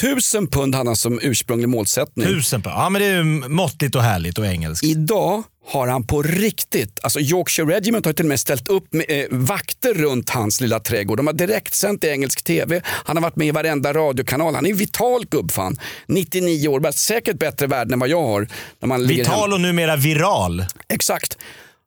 Tusen 0.01 0.47
pund 0.47 0.75
hade 0.75 0.89
han 0.89 0.97
som 0.97 1.21
ursprunglig 1.23 1.69
målsättning. 1.69 2.27
Tusen 2.27 2.63
pund. 2.63 2.75
Ja, 2.77 2.89
men 2.89 3.03
det 3.03 3.09
är 3.09 3.17
ju 3.17 3.25
måttligt 3.49 3.95
och 3.95 4.03
härligt 4.03 4.39
och 4.39 4.47
engelskt. 4.47 4.85
Idag 4.85 5.43
har 5.67 5.89
han 5.89 6.07
på 6.07 6.23
riktigt, 6.23 6.99
alltså 7.03 7.21
Yorkshire 7.21 7.77
Regiment 7.77 8.07
har 8.07 8.13
till 8.13 8.25
och 8.25 8.29
med 8.29 8.41
ställt 8.41 8.69
upp 8.69 8.93
med, 8.93 9.05
eh, 9.09 9.25
vakter 9.31 9.95
runt 9.95 10.31
hans 10.31 10.61
lilla 10.61 10.81
trädgård. 10.81 11.19
De 11.19 11.27
har 11.27 11.35
direktsänt 11.35 12.05
i 12.05 12.09
engelsk 12.09 12.45
tv. 12.45 12.81
Han 12.85 13.17
har 13.17 13.23
varit 13.23 13.37
med 13.37 13.47
i 13.47 13.51
varenda 13.51 13.93
radiokanal. 13.93 14.55
Han 14.55 14.67
är 14.67 14.71
en 14.71 14.77
vital 14.77 15.27
gubbfan. 15.27 15.77
99 16.07 16.69
år, 16.69 16.93
säkert 16.93 17.39
bättre 17.39 17.67
värden 17.67 17.93
än 17.93 17.99
vad 17.99 18.09
jag 18.09 18.23
har. 18.23 18.49
När 18.81 18.87
man 18.87 19.07
Vital 19.07 19.53
och 19.53 19.61
numera 19.61 19.97
viral. 19.97 20.65
Exakt. 20.89 21.39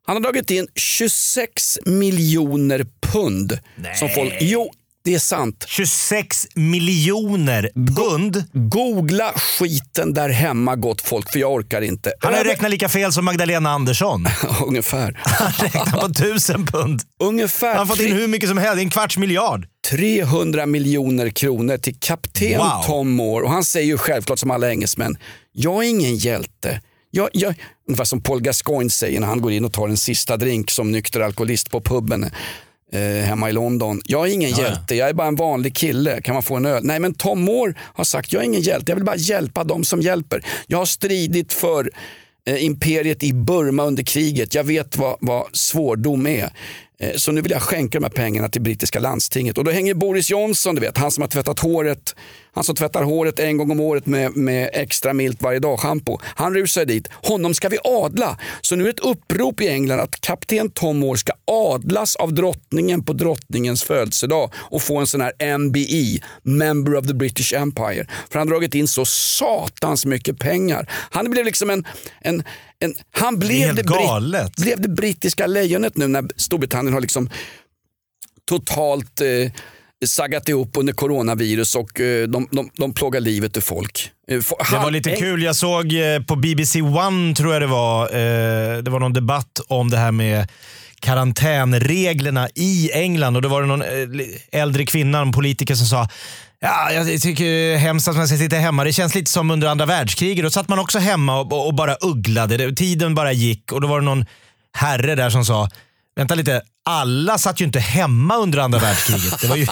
Han 0.09 0.15
har 0.15 0.21
dragit 0.21 0.51
in 0.51 0.67
26 0.75 1.79
miljoner 1.85 2.85
pund. 3.11 3.59
Som 3.99 4.09
folk, 4.09 4.33
jo, 4.39 4.71
det 5.05 5.15
är 5.15 5.19
sant. 5.19 5.65
26 5.67 6.47
miljoner 6.55 7.69
pund? 7.95 8.43
Googla 8.53 9.33
skiten 9.35 10.13
där 10.13 10.29
hemma 10.29 10.75
gott 10.75 11.01
folk, 11.01 11.31
för 11.31 11.39
jag 11.39 11.53
orkar 11.53 11.81
inte. 11.81 12.13
Han 12.19 12.33
har 12.33 12.43
räknat 12.43 12.71
lika 12.71 12.89
fel 12.89 13.13
som 13.13 13.25
Magdalena 13.25 13.69
Andersson. 13.69 14.25
Ungefär. 14.67 15.19
Han 15.23 15.51
räknar 15.51 16.01
på 16.01 16.13
tusen 16.13 16.65
pund. 16.67 17.01
Ungefär. 17.19 17.67
Han 17.69 17.77
har 17.77 17.85
fått 17.85 17.99
in 18.05 18.15
hur 18.15 18.27
mycket 18.27 18.49
som 18.49 18.57
helst, 18.57 18.81
en 18.81 18.89
kvarts 18.89 19.17
miljard. 19.17 19.67
300 19.89 20.65
miljoner 20.65 21.29
kronor 21.29 21.77
till 21.77 21.95
kapten 21.99 22.57
Wow. 22.57 22.83
Tom 22.85 23.11
Moore. 23.11 23.45
Och 23.45 23.51
han 23.51 23.63
säger 23.63 23.87
ju 23.87 23.97
självklart 23.97 24.39
som 24.39 24.51
alla 24.51 24.69
engelsmän, 24.69 25.17
jag 25.51 25.85
är 25.85 25.89
ingen 25.89 26.15
hjälte. 26.15 26.81
Jag, 27.11 27.29
jag, 27.33 27.55
ungefär 27.87 28.03
som 28.03 28.21
Paul 28.21 28.41
Gascoigne 28.41 28.89
säger 28.89 29.19
när 29.19 29.27
han 29.27 29.41
går 29.41 29.51
in 29.51 29.65
och 29.65 29.73
tar 29.73 29.87
en 29.87 29.97
sista 29.97 30.37
drink 30.37 30.71
som 30.71 30.91
nykter 30.91 31.19
alkoholist 31.19 31.71
på 31.71 31.81
puben 31.81 32.23
eh, 32.91 32.99
hemma 33.01 33.49
i 33.49 33.53
London. 33.53 34.01
Jag 34.05 34.27
är 34.27 34.33
ingen 34.33 34.49
Ja, 34.49 34.61
hjälte, 34.61 34.95
jag 34.95 35.09
är 35.09 35.13
bara 35.13 35.27
en 35.27 35.35
vanlig 35.35 35.75
kille. 35.75 36.21
Kan 36.21 36.33
man 36.33 36.43
få 36.43 36.55
en 36.55 36.65
öl? 36.65 36.83
Nej 36.83 36.99
men 36.99 37.13
Tom 37.13 37.41
Moore 37.41 37.73
har 37.79 38.03
sagt, 38.03 38.33
jag 38.33 38.41
är 38.41 38.45
ingen 38.45 38.61
hjälte, 38.61 38.91
jag 38.91 38.95
vill 38.95 39.05
bara 39.05 39.15
hjälpa 39.15 39.63
de 39.63 39.83
som 39.83 40.01
hjälper. 40.01 40.45
Jag 40.67 40.77
har 40.77 40.85
stridit 40.85 41.53
för 41.53 41.91
eh, 42.47 42.65
imperiet 42.65 43.23
i 43.23 43.33
Burma 43.33 43.83
under 43.83 44.03
kriget. 44.03 44.55
Jag 44.55 44.63
vet 44.63 44.97
vad, 44.97 45.17
vad 45.19 45.55
svårdom 45.55 46.27
är. 46.27 46.49
Eh, 47.03 47.15
så 47.15 47.31
nu 47.31 47.41
vill 47.41 47.51
jag 47.51 47.61
skänka 47.61 47.99
de 47.99 48.03
här 48.03 48.11
pengarna 48.11 48.49
till 48.49 48.61
brittiska 48.61 48.99
landstinget. 48.99 49.57
Och 49.57 49.63
då 49.63 49.71
hänger 49.71 49.93
Boris 49.93 50.29
Johnson, 50.29 50.75
du 50.75 50.81
vet, 50.81 50.97
han 50.97 51.11
som 51.11 51.21
har 51.21 51.27
tvättat 51.27 51.59
håret, 51.59 52.15
han 52.51 52.63
som 52.63 52.75
tvättar 52.75 53.03
håret 53.03 53.39
en 53.39 53.57
gång 53.57 53.71
om 53.71 53.79
året 53.79 54.05
med, 54.05 54.37
med 54.37 54.69
extra 54.73 55.13
milt 55.13 55.41
varje 55.41 55.59
dag 55.59 55.79
schampo. 55.79 56.17
Han 56.23 56.53
rusar 56.53 56.85
dit. 56.85 57.07
Honom 57.11 57.53
ska 57.53 57.69
vi 57.69 57.77
adla. 57.83 58.37
Så 58.61 58.75
nu 58.75 58.83
är 58.83 58.85
det 58.85 58.93
ett 58.93 58.99
upprop 58.99 59.61
i 59.61 59.67
England 59.67 59.99
att 59.99 60.21
kapten 60.21 60.69
Tom 60.69 60.99
Moore 60.99 61.17
ska 61.17 61.33
adlas 61.45 62.15
av 62.15 62.33
drottningen 62.33 63.03
på 63.03 63.13
drottningens 63.13 63.83
födelsedag 63.83 64.51
och 64.55 64.81
få 64.81 64.97
en 64.97 65.07
sån 65.07 65.21
här 65.21 65.57
MBE, 65.57 66.25
Member 66.43 66.95
of 66.95 67.07
the 67.07 67.13
British 67.13 67.53
Empire. 67.53 68.05
För 68.29 68.39
han 68.39 68.47
har 68.47 68.55
dragit 68.55 68.75
in 68.75 68.87
så 68.87 69.05
satans 69.05 70.05
mycket 70.05 70.39
pengar. 70.39 70.89
Han 71.11 71.31
blev 71.31 71.45
liksom 71.45 71.69
en, 71.69 71.87
en, 72.21 72.43
en 72.85 72.93
han 73.11 73.39
blev 73.39 73.75
det, 73.75 73.83
galet. 73.83 74.55
blev 74.55 74.81
det 74.81 74.89
brittiska 74.89 75.47
lejonet 75.47 75.97
nu 75.97 76.07
när 76.07 76.25
Storbritannien 76.35 76.93
har 76.93 77.01
liksom 77.01 77.29
totalt 78.49 79.21
eh, 79.21 79.51
saggat 80.05 80.49
ihop 80.49 80.77
under 80.77 80.93
coronavirus 80.93 81.75
och 81.75 81.99
eh, 81.99 82.27
de, 82.27 82.47
de, 82.51 82.69
de 82.77 82.93
plågar 82.93 83.19
livet 83.19 83.57
ur 83.57 83.61
folk. 83.61 84.11
Eh, 84.31 84.37
Det 84.71 84.77
var 84.77 84.91
lite 84.91 85.15
kul. 85.15 85.43
Jag 85.43 85.55
såg 85.55 85.93
eh, 85.93 86.21
på 86.23 86.35
BBC 86.35 86.81
One, 86.81 87.35
tror 87.35 87.53
jag 87.53 87.61
det 87.61 87.67
var, 87.67 88.03
eh, 88.03 88.77
det 88.83 88.91
var 88.91 88.99
någon 88.99 89.13
debatt 89.13 89.59
om 89.67 89.89
det 89.89 89.97
här 89.97 90.11
med 90.11 90.47
karantänreglerna 90.99 92.49
i 92.55 92.91
England 92.93 93.35
och 93.35 93.41
då 93.41 93.49
var 93.49 93.61
det 93.61 93.67
någon 93.67 93.81
eh, 93.81 94.59
äldre 94.61 94.85
kvinna, 94.85 95.21
en 95.21 95.31
politiker 95.31 95.75
som 95.75 95.85
sa 95.87 96.07
Ja, 96.61 96.91
jag 96.91 97.21
tycker 97.21 97.43
det 97.43 97.73
är 97.73 97.77
hemskt 97.77 98.07
att 98.07 98.15
man 98.15 98.27
ska 98.27 98.37
sitta 98.37 98.55
hemma. 98.55 98.83
Det 98.83 98.93
känns 98.93 99.15
lite 99.15 99.31
som 99.31 99.51
under 99.51 99.67
andra 99.67 99.85
världskriget. 99.85 100.43
Då 100.43 100.49
satt 100.49 100.69
man 100.69 100.79
också 100.79 100.99
hemma 100.99 101.39
och, 101.39 101.67
och 101.67 101.73
bara 101.73 101.95
ugglade. 102.01 102.75
Tiden 102.75 103.15
bara 103.15 103.31
gick 103.31 103.71
och 103.71 103.81
då 103.81 103.87
var 103.87 103.99
det 103.99 104.05
någon 104.05 104.25
herre 104.73 105.15
där 105.15 105.29
som 105.29 105.45
sa 105.45 105.69
Vänta 106.15 106.35
lite, 106.35 106.61
alla 106.85 107.37
satt 107.37 107.61
ju 107.61 107.65
inte 107.65 107.79
hemma 107.79 108.37
under 108.37 108.57
andra 108.57 108.79
världskriget. 108.79 109.41
Det 109.41 109.47
var 109.47 109.55
ju, 109.55 109.67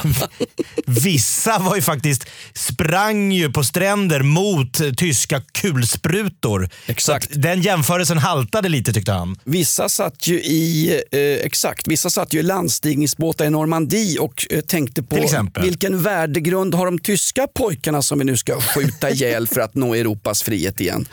vissa 0.85 1.59
var 1.59 1.75
ju 1.75 1.81
faktiskt, 1.81 2.25
sprang 2.53 3.31
ju 3.31 3.51
på 3.51 3.63
stränder 3.63 4.23
mot 4.23 4.97
tyska 4.97 5.41
kulsprutor. 5.51 6.69
Exakt. 6.87 7.29
Den 7.31 7.61
jämförelsen 7.61 8.17
haltade 8.17 8.69
lite 8.69 8.93
tyckte 8.93 9.11
han. 9.11 9.39
Vissa 9.43 9.89
satt 9.89 10.27
ju 10.27 10.39
i 10.39 11.01
eh, 11.11 11.19
exakt, 11.45 11.87
vissa 11.87 12.09
satt 12.09 12.33
ju 12.33 12.39
i 12.39 12.43
landstigningsbåtar 12.43 13.45
i 13.45 13.49
Normandie 13.49 14.19
och 14.19 14.47
eh, 14.49 14.61
tänkte 14.61 15.03
på 15.03 15.15
vilken 15.61 16.01
värdegrund 16.01 16.75
har 16.75 16.85
de 16.85 16.99
tyska 16.99 17.47
pojkarna 17.55 18.01
som 18.01 18.19
vi 18.19 18.25
nu 18.25 18.37
ska 18.37 18.61
skjuta 18.61 19.09
ihjäl 19.09 19.47
för 19.47 19.61
att 19.61 19.75
nå 19.75 19.93
Europas 19.95 20.43
frihet 20.43 20.81
igen. 20.81 21.07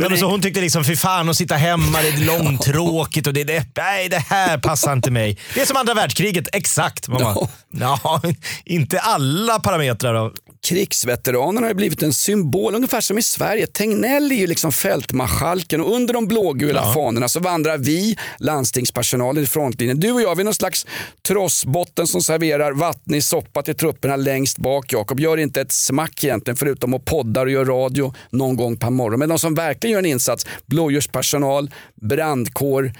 Nej, 0.00 0.10
men 0.10 0.18
så 0.18 0.26
hon 0.26 0.42
tyckte 0.42 0.60
liksom, 0.60 0.84
fy 0.84 0.96
fan 0.96 1.28
att 1.28 1.36
sitta 1.36 1.54
hemma, 1.54 1.98
det 2.02 2.08
är 2.08 2.26
långtråkigt 2.26 3.26
och 3.26 3.32
det, 3.32 3.44
det, 3.44 3.66
nej, 3.76 4.08
det 4.08 4.18
här 4.18 4.58
passar 4.58 4.92
inte 4.92 5.10
mig. 5.10 5.38
Det 5.54 5.60
är 5.60 5.66
som 5.66 5.76
andra 5.76 5.94
världskriget, 5.94 6.48
exakt. 6.52 7.08
Man 7.08 7.22
bara, 7.22 7.48
ja, 7.70 8.22
inte 8.64 9.00
alla 9.00 9.58
parametrar. 9.58 10.14
Då. 10.14 10.32
Krigsveteranerna 10.66 11.66
har 11.66 11.74
blivit 11.74 12.02
en 12.02 12.12
symbol, 12.12 12.74
ungefär 12.74 13.00
som 13.00 13.18
i 13.18 13.22
Sverige. 13.22 13.66
Tegnell 13.66 14.32
är 14.32 14.36
ju 14.36 14.46
liksom 14.46 14.72
fältmarskalken 14.72 15.80
och 15.80 15.94
under 15.94 16.14
de 16.14 16.26
blågula 16.28 16.80
Ja. 16.84 16.94
fanorna 16.94 17.28
så 17.28 17.40
vandrar 17.40 17.78
vi, 17.78 18.16
landstingspersonalen 18.38 19.42
i 19.42 19.46
frontlinjen. 19.46 20.00
Du 20.00 20.12
och 20.12 20.22
jag, 20.22 20.34
vi 20.34 20.40
är 20.40 20.44
någon 20.44 20.54
slags 20.54 20.86
trossbotten 21.26 22.06
som 22.06 22.22
serverar 22.22 22.72
vattnig 22.72 23.24
soppa 23.24 23.62
till 23.62 23.74
trupperna 23.74 24.16
längst 24.16 24.58
bak. 24.58 24.92
Jakob 24.92 25.20
gör 25.20 25.36
inte 25.36 25.60
ett 25.60 25.72
smack 25.72 26.24
egentligen 26.24 26.56
förutom 26.56 26.94
att 26.94 27.04
poddar 27.04 27.46
och 27.46 27.52
gör 27.52 27.64
radio 27.64 28.14
någon 28.30 28.56
gång 28.56 28.76
per 28.76 28.90
morgon. 28.90 29.18
Men 29.18 29.28
de 29.28 29.38
som 29.38 29.54
verkligen 29.54 29.92
gör 29.92 29.98
en 29.98 30.06
insats, 30.06 30.46
blåljuspersonal, 30.66 31.70
brandkår, 32.02 32.92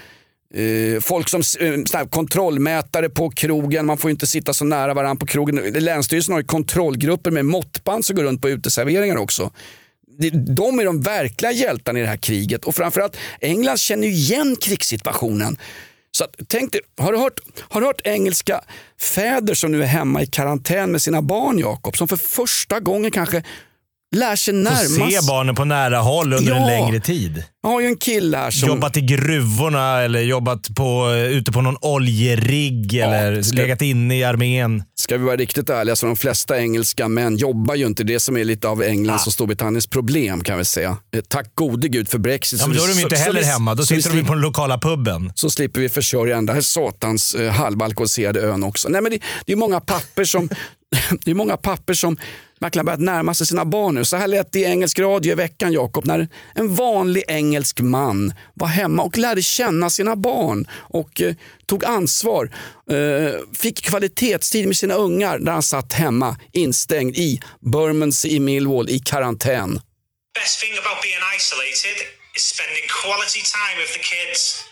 Eh, 0.53 0.99
folk 0.99 1.29
som 1.29 1.41
eh, 1.59 1.71
här 1.93 2.09
kontrollmätare 2.09 3.09
på 3.09 3.29
krogen, 3.29 3.85
man 3.85 3.97
får 3.97 4.09
ju 4.09 4.11
inte 4.11 4.27
sitta 4.27 4.53
så 4.53 4.65
nära 4.65 4.93
varandra 4.93 5.19
på 5.19 5.25
krogen. 5.25 5.55
Länsstyrelsen 5.73 6.33
har 6.33 6.39
ju 6.39 6.47
kontrollgrupper 6.47 7.31
med 7.31 7.45
måttband 7.45 8.05
som 8.05 8.15
går 8.15 8.23
runt 8.23 8.41
på 8.41 8.49
uteserveringar 8.49 9.17
också. 9.17 9.51
De 10.31 10.79
är 10.79 10.85
de 10.85 11.01
verkliga 11.01 11.51
hjältarna 11.51 11.99
i 11.99 12.01
det 12.01 12.07
här 12.07 12.17
kriget 12.17 12.65
och 12.65 12.75
framförallt 12.75 13.17
England 13.41 13.77
känner 13.79 14.07
ju 14.07 14.13
igen 14.13 14.55
krigssituationen. 14.61 15.57
Så 16.11 16.23
att, 16.23 16.35
tänk 16.47 16.71
dig, 16.71 16.81
har, 16.97 17.11
du 17.11 17.17
hört, 17.17 17.39
har 17.59 17.81
du 17.81 17.87
hört 17.87 18.01
engelska 18.03 18.61
fäder 19.01 19.53
som 19.53 19.71
nu 19.71 19.83
är 19.83 19.87
hemma 19.87 20.21
i 20.21 20.25
karantän 20.25 20.91
med 20.91 21.01
sina 21.01 21.21
barn 21.21 21.59
Jakob, 21.59 21.97
som 21.97 22.07
för 22.07 22.17
första 22.17 22.79
gången 22.79 23.11
kanske 23.11 23.43
lär 24.15 24.35
sig 24.35 24.53
Få 24.53 24.59
närma 24.59 25.11
se 25.11 25.27
barnen 25.27 25.55
på 25.55 25.65
nära 25.65 25.97
håll 25.99 26.33
under 26.33 26.51
en 26.53 26.61
Ja. 26.61 26.67
längre 26.67 26.99
tid. 26.99 27.43
Jag 27.63 27.69
har 27.69 27.81
ju 27.81 27.87
en 27.87 27.97
kille 27.97 28.37
här 28.37 28.51
som... 28.51 28.69
Jobbat 28.69 28.97
i 28.97 29.01
gruvorna 29.01 30.01
eller 30.01 30.21
jobbat 30.21 30.75
på, 30.75 31.11
ute 31.29 31.51
på 31.51 31.61
någon 31.61 31.77
oljerigg 31.81 32.93
eller 32.95 33.41
ska- 33.41 33.57
legat 33.57 33.81
inne 33.81 34.17
i 34.17 34.23
armén. 34.23 34.83
Ska 34.95 35.17
vi 35.17 35.23
vara 35.25 35.35
riktigt 35.35 35.69
ärliga 35.69 35.95
så 35.95 36.05
de 36.05 36.15
flesta 36.15 36.59
engelska 36.59 37.07
män 37.07 37.37
jobbar 37.37 37.75
ju 37.75 37.85
inte. 37.85 38.03
Det 38.03 38.19
som 38.19 38.37
är 38.37 38.43
lite 38.43 38.67
av 38.67 38.83
Englands 38.83 39.23
Ah. 39.23 39.27
och 39.29 39.33
Storbritanniens 39.33 39.87
problem 39.87 40.41
kan 40.43 40.57
vi 40.57 40.65
säga. 40.65 40.97
Eh, 41.15 41.21
Tack 41.29 41.55
gode 41.55 41.87
gud 41.87 42.09
för 42.09 42.17
Brexit. 42.17 42.59
Ja, 42.59 42.63
så 42.63 42.69
men 42.69 42.77
då 42.77 42.83
är 42.83 42.87
de 42.87 42.93
ju 42.93 43.01
inte 43.01 43.15
så- 43.15 43.19
så 43.19 43.25
heller 43.25 43.39
vi- 43.41 43.45
hemma. 43.47 43.75
Då 43.75 43.83
så 43.85 43.93
vi 43.93 44.01
sitter 44.01 44.15
de 44.15 44.21
slipper- 44.21 44.27
på 44.27 44.33
den 44.33 44.41
lokala 44.41 44.77
puben. 44.79 45.31
så 45.35 45.49
slipper 45.49 45.79
vi 45.81 45.89
försörja 45.89 46.35
den 46.35 46.45
där 46.45 46.61
satans 46.61 47.35
eh, 47.35 47.51
halvalkoholiserade 47.51 48.41
ön 48.41 48.63
också. 48.63 48.89
Nej, 48.89 49.01
men 49.01 49.11
det, 49.11 49.19
det 49.45 49.51
är 49.51 49.55
många 49.55 49.79
papper 49.79 50.23
som 50.23 50.49
det 51.25 51.31
är 51.31 51.35
många 51.35 51.57
papper 51.57 51.93
som 51.93 52.17
verkligen 52.59 52.85
börjat 52.85 52.99
närma 52.99 53.33
sig 53.33 53.47
sina 53.47 53.65
barn 53.65 53.95
nu. 53.95 54.05
Så 54.05 54.17
här 54.17 54.27
lät 54.27 54.51
det 54.51 54.59
i 54.59 54.63
engelsk 54.63 54.99
radio 54.99 55.31
i 55.31 55.35
veckan 55.35 55.73
Jakob 55.73 56.05
när 56.05 56.27
en 56.55 56.75
vanlig 56.75 57.23
engelsk 57.27 57.79
man 57.79 58.33
var 58.53 58.67
hemma 58.67 59.03
och 59.03 59.17
lärde 59.17 59.41
känna 59.41 59.89
sina 59.89 60.15
barn 60.15 60.67
och 60.71 61.21
eh, 61.21 61.35
tog 61.65 61.85
ansvar. 61.85 62.51
Eh, 62.91 63.41
fick 63.57 63.81
kvalitetstid 63.81 64.67
med 64.67 64.77
sina 64.77 64.93
ungar 64.93 65.39
där 65.39 65.51
han 65.51 65.63
satt 65.63 65.93
hemma 65.93 66.39
instängd 66.53 67.17
i 67.17 67.39
Bermondsey 67.59 68.31
i 68.31 68.39
Millwall 68.39 68.89
i 68.89 68.99
karantän. 68.99 69.81
Best 70.33 70.59
thing 70.61 70.73
about 70.77 71.01
being 71.01 71.23
isolated 71.37 71.97
is 72.35 72.43
spending 72.53 72.85
quality 73.01 73.41
time 73.41 73.75
with 73.81 73.93
the 73.93 74.03
kids. 74.11 74.67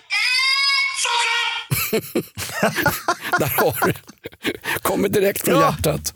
Där 3.40 3.48
har 3.48 3.86
du. 3.86 3.94
Kommer 4.82 5.10
direkt 5.10 5.46
från 5.46 5.60
hjärtat. 5.60 6.14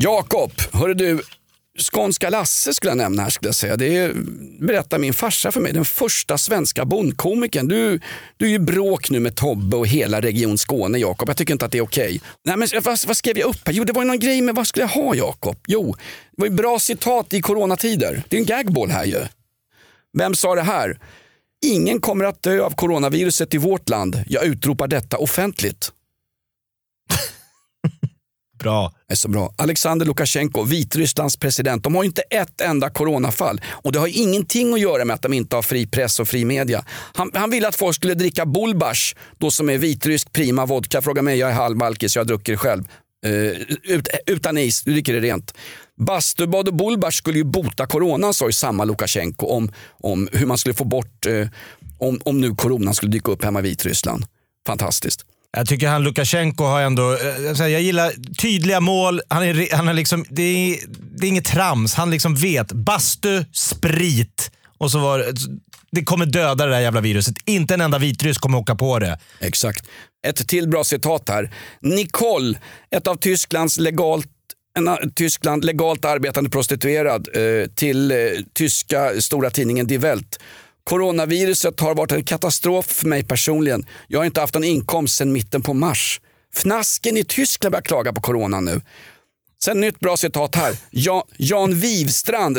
Jakob, 0.00 0.52
hörru 0.72 0.94
du. 0.94 1.20
Skånska 1.92 2.30
Lasse 2.30 2.74
skulle 2.74 2.90
jag 2.90 2.96
nämna 2.96 3.22
här. 3.22 3.30
Skulle 3.30 3.48
jag 3.48 3.54
säga. 3.54 3.76
Det 3.76 3.96
är, 3.96 4.12
berättar 4.60 4.98
min 4.98 5.14
farsa 5.14 5.52
för 5.52 5.60
mig. 5.60 5.72
Den 5.72 5.84
första 5.84 6.38
svenska 6.38 6.84
bondkomikern. 6.84 7.68
Du, 7.68 8.00
du 8.36 8.46
är 8.46 8.50
ju 8.50 8.58
bråk 8.58 9.10
nu 9.10 9.20
med 9.20 9.34
Tobbe 9.34 9.76
och 9.76 9.86
hela 9.86 10.20
Region 10.20 10.58
Skåne 10.58 10.98
Jakob. 10.98 11.28
Jag 11.28 11.36
tycker 11.36 11.52
inte 11.52 11.64
att 11.64 11.72
det 11.72 11.78
är 11.78 11.82
okej. 11.82 12.20
Nej, 12.44 12.56
men 12.56 12.68
vad, 12.84 12.98
vad 13.06 13.16
skrev 13.16 13.38
jag 13.38 13.48
upp 13.48 13.66
här? 13.66 13.72
Jo, 13.72 13.84
det 13.84 13.92
var 13.92 14.02
ju 14.02 14.08
någon 14.08 14.18
grej 14.18 14.40
med 14.40 14.54
vad 14.54 14.66
skulle 14.66 14.82
jag 14.82 15.02
ha 15.04 15.14
Jakob? 15.14 15.56
Jo, 15.66 15.96
det 16.36 16.42
var 16.42 16.46
ju 16.46 16.54
bra 16.54 16.78
citat 16.78 17.34
i 17.34 17.42
coronatider. 17.42 18.22
Det 18.28 18.36
är 18.36 18.40
en 18.40 18.46
gagball 18.46 18.90
här 18.90 19.04
ju. 19.04 19.20
Vem 20.18 20.34
sa 20.34 20.54
det 20.54 20.62
här? 20.62 20.98
Ingen 21.66 22.00
kommer 22.00 22.24
att 22.24 22.42
dö 22.42 22.60
av 22.60 22.70
coronaviruset 22.70 23.54
i 23.54 23.58
vårt 23.58 23.88
land. 23.88 24.22
Jag 24.26 24.44
utropar 24.44 24.88
detta 24.88 25.18
offentligt. 25.18 25.92
Bra. 28.58 28.92
Det 29.06 29.14
är 29.14 29.16
så 29.16 29.28
bra. 29.28 29.54
Alexander 29.56 30.06
Lukasjenko, 30.06 30.64
Vitrysslands 30.64 31.36
president, 31.36 31.84
de 31.84 31.94
har 31.94 32.02
ju 32.02 32.06
inte 32.06 32.22
ett 32.22 32.60
enda 32.60 32.90
coronafall. 32.90 33.60
Och 33.66 33.92
det 33.92 33.98
har 33.98 34.18
ingenting 34.22 34.74
att 34.74 34.80
göra 34.80 35.04
med 35.04 35.14
att 35.14 35.22
de 35.22 35.32
inte 35.32 35.56
har 35.56 35.62
fri 35.62 35.86
press 35.86 36.20
och 36.20 36.28
fri 36.28 36.44
media. 36.44 36.84
Han, 37.14 37.30
han 37.34 37.50
ville 37.50 37.68
att 37.68 37.76
folk 37.76 37.96
skulle 37.96 38.14
dricka 38.14 38.46
bulbash, 38.46 39.14
då 39.38 39.50
som 39.50 39.68
är 39.68 39.78
vitrysk 39.78 40.32
prima 40.32 40.66
vodka. 40.66 41.02
Fråga 41.02 41.22
mig, 41.22 41.38
jag 41.38 41.50
är 41.50 41.54
halvbalkis, 41.54 42.16
jag 42.16 42.26
dricker 42.26 42.52
det 42.52 42.58
själv. 42.58 42.84
Uh, 43.26 43.52
ut, 43.82 44.08
utan 44.26 44.58
is, 44.58 44.82
du 44.82 44.92
dricker 44.92 45.12
det 45.12 45.20
rent. 45.20 45.54
Bastubad 46.00 46.68
och 46.68 46.74
bulbash 46.74 47.16
skulle 47.16 47.38
ju 47.38 47.44
bota 47.44 47.86
coronan 47.86 48.34
sa 48.34 48.46
ju 48.46 48.52
samma 48.52 48.84
Lukasjenko 48.84 49.46
om, 49.46 49.72
om 49.90 50.28
hur 50.32 50.46
man 50.46 50.58
skulle 50.58 50.74
få 50.74 50.84
bort, 50.84 51.26
uh, 51.26 51.48
om, 51.98 52.20
om 52.24 52.40
nu 52.40 52.54
coronan 52.54 52.94
skulle 52.94 53.12
dyka 53.12 53.32
upp 53.32 53.44
hemma 53.44 53.58
i 53.58 53.62
Vitryssland. 53.62 54.24
Fantastiskt. 54.66 55.24
Jag 55.58 55.68
tycker 55.68 55.88
han 55.88 56.02
Lukasjenko 56.02 56.64
har 56.64 56.80
ändå, 56.80 57.12
eh, 57.12 57.68
jag 57.68 57.82
gillar 57.82 58.12
tydliga 58.38 58.80
mål. 58.80 59.20
Han 59.28 59.42
är, 59.42 59.76
han 59.76 59.88
är 59.88 59.94
liksom, 59.94 60.24
det, 60.28 60.42
är, 60.42 60.78
det 61.18 61.26
är 61.26 61.28
inget 61.28 61.44
trams. 61.44 61.94
Han 61.94 62.10
liksom 62.10 62.34
vet. 62.34 62.72
Bastu, 62.72 63.44
sprit 63.52 64.50
och 64.78 64.90
så 64.90 64.98
var 64.98 65.18
det, 65.18 65.32
det 65.92 66.04
kommer 66.04 66.26
döda 66.26 66.66
det 66.66 66.72
där 66.72 66.80
jävla 66.80 67.00
viruset. 67.00 67.34
Inte 67.44 67.74
en 67.74 67.80
enda 67.80 67.98
vitryss 67.98 68.38
kommer 68.38 68.58
åka 68.58 68.74
på 68.74 68.98
det. 68.98 69.18
Exakt. 69.40 69.86
Ett 70.26 70.48
till 70.48 70.68
bra 70.68 70.84
citat 70.84 71.28
här. 71.28 71.50
Nicole, 71.80 72.58
ett 72.90 73.06
av 73.06 73.16
Tysklands 73.16 73.78
legalt 73.78 74.26
en 74.76 74.88
av 74.88 74.98
Tyskland 75.14 75.64
legalt 75.64 76.04
arbetande 76.04 76.50
prostituerad 76.50 77.28
eh, 77.34 77.68
till 77.74 78.10
eh, 78.10 78.16
tyska 78.54 79.20
stora 79.20 79.50
tidningen 79.50 79.86
Die 79.86 79.98
Welt. 79.98 80.38
Coronaviruset 80.88 81.80
har 81.80 81.94
varit 81.94 82.12
en 82.12 82.24
katastrof 82.24 82.86
för 82.86 83.06
mig 83.06 83.24
personligen. 83.24 83.86
Jag 84.06 84.20
har 84.20 84.24
inte 84.24 84.40
haft 84.40 84.54
någon 84.54 84.64
inkomst 84.64 85.16
sedan 85.16 85.32
mitten 85.32 85.62
på 85.62 85.74
mars. 85.74 86.20
Fnasken 86.54 87.16
i 87.16 87.24
Tyskland 87.24 87.72
börjar 87.72 87.82
klaga 87.82 88.12
på 88.12 88.20
corona 88.20 88.60
nu. 88.60 88.80
Sen 89.64 89.80
nytt 89.80 90.00
bra 90.00 90.16
citat 90.16 90.54
här. 90.54 90.76
Jan, 90.90 91.22
Jan 91.36 91.80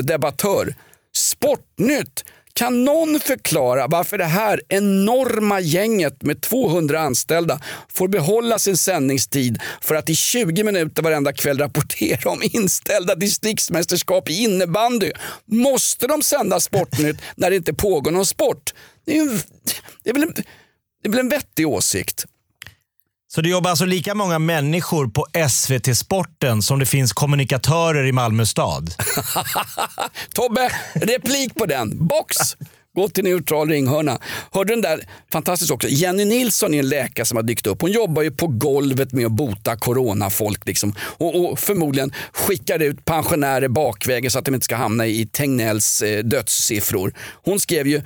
debattör. 0.05 0.75
Sportnytt. 1.15 2.25
Kan 2.53 2.83
någon 2.83 3.19
förklara 3.19 3.87
varför 3.87 4.17
det 4.17 4.25
här 4.25 4.61
enorma 4.69 5.59
gänget 5.59 6.23
med 6.23 6.41
200 6.41 6.99
anställda 6.99 7.59
får 7.89 8.07
behålla 8.07 8.59
sin 8.59 8.77
sändningstid 8.77 9.61
för 9.81 9.95
att 9.95 10.09
i 10.09 10.15
20 10.15 10.63
minuter 10.63 11.03
varenda 11.03 11.33
kväll 11.33 11.57
rapportera 11.59 12.29
om 12.29 12.41
inställda 12.43 13.15
distriktsmästerskap 13.15 14.29
i 14.29 14.43
innebandy? 14.43 15.11
Måste 15.45 16.07
de 16.07 16.21
sända 16.21 16.59
Sportnytt 16.59 17.17
när 17.35 17.49
det 17.49 17.55
inte 17.55 17.73
pågår 17.73 18.11
någon 18.11 18.25
sport? 18.25 18.73
Det 19.05 19.17
är, 19.17 19.21
en, 19.21 19.39
det 20.03 20.09
är, 20.09 20.13
väl, 20.13 20.23
en, 20.23 20.33
det 21.03 21.07
är 21.07 21.09
väl 21.09 21.19
en 21.19 21.29
vettig 21.29 21.67
åsikt. 21.67 22.25
Så 23.31 23.41
det 23.41 23.49
jobbar 23.49 23.69
alltså 23.69 23.85
lika 23.85 24.15
många 24.15 24.39
människor 24.39 25.07
på 25.07 25.25
SVT 25.49 25.97
Sporten 25.97 26.61
som 26.61 26.79
det 26.79 26.85
finns 26.85 27.13
kommunikatörer 27.13 28.05
i 28.05 28.11
Malmö 28.11 28.45
stad? 28.45 28.93
Tobbe, 30.33 30.71
replik 30.93 31.55
på 31.55 31.65
den. 31.65 32.07
Box! 32.07 32.37
Gå 32.95 33.09
till 33.09 33.23
neutral 33.23 33.69
ringhörna. 33.69 34.19
Hörde 34.51 34.73
den 34.73 34.81
där, 34.81 35.01
fantastiskt 35.31 35.71
också, 35.71 35.87
Jenny 35.87 36.25
Nilsson 36.25 36.73
är 36.73 36.79
en 36.79 36.89
läkare 36.89 37.25
som 37.25 37.35
har 37.35 37.43
dykt 37.43 37.67
upp. 37.67 37.81
Hon 37.81 37.91
jobbar 37.91 38.21
ju 38.21 38.31
på 38.31 38.47
golvet 38.47 39.13
med 39.13 39.25
att 39.25 39.31
bota 39.31 39.77
coronafolk 39.77 40.65
liksom. 40.65 40.93
och, 40.99 41.51
och 41.51 41.59
förmodligen 41.59 42.13
skickar 42.33 42.79
ut 42.79 43.05
pensionärer 43.05 43.67
bakvägen 43.67 44.31
så 44.31 44.39
att 44.39 44.45
de 44.45 44.53
inte 44.53 44.65
ska 44.65 44.75
hamna 44.75 45.07
i 45.07 45.25
Tegnells 45.25 46.01
eh, 46.01 46.23
dödssiffror. 46.23 47.13
Hon 47.43 47.59
skrev 47.59 47.87
ju, 47.87 47.95
eh, 47.95 48.01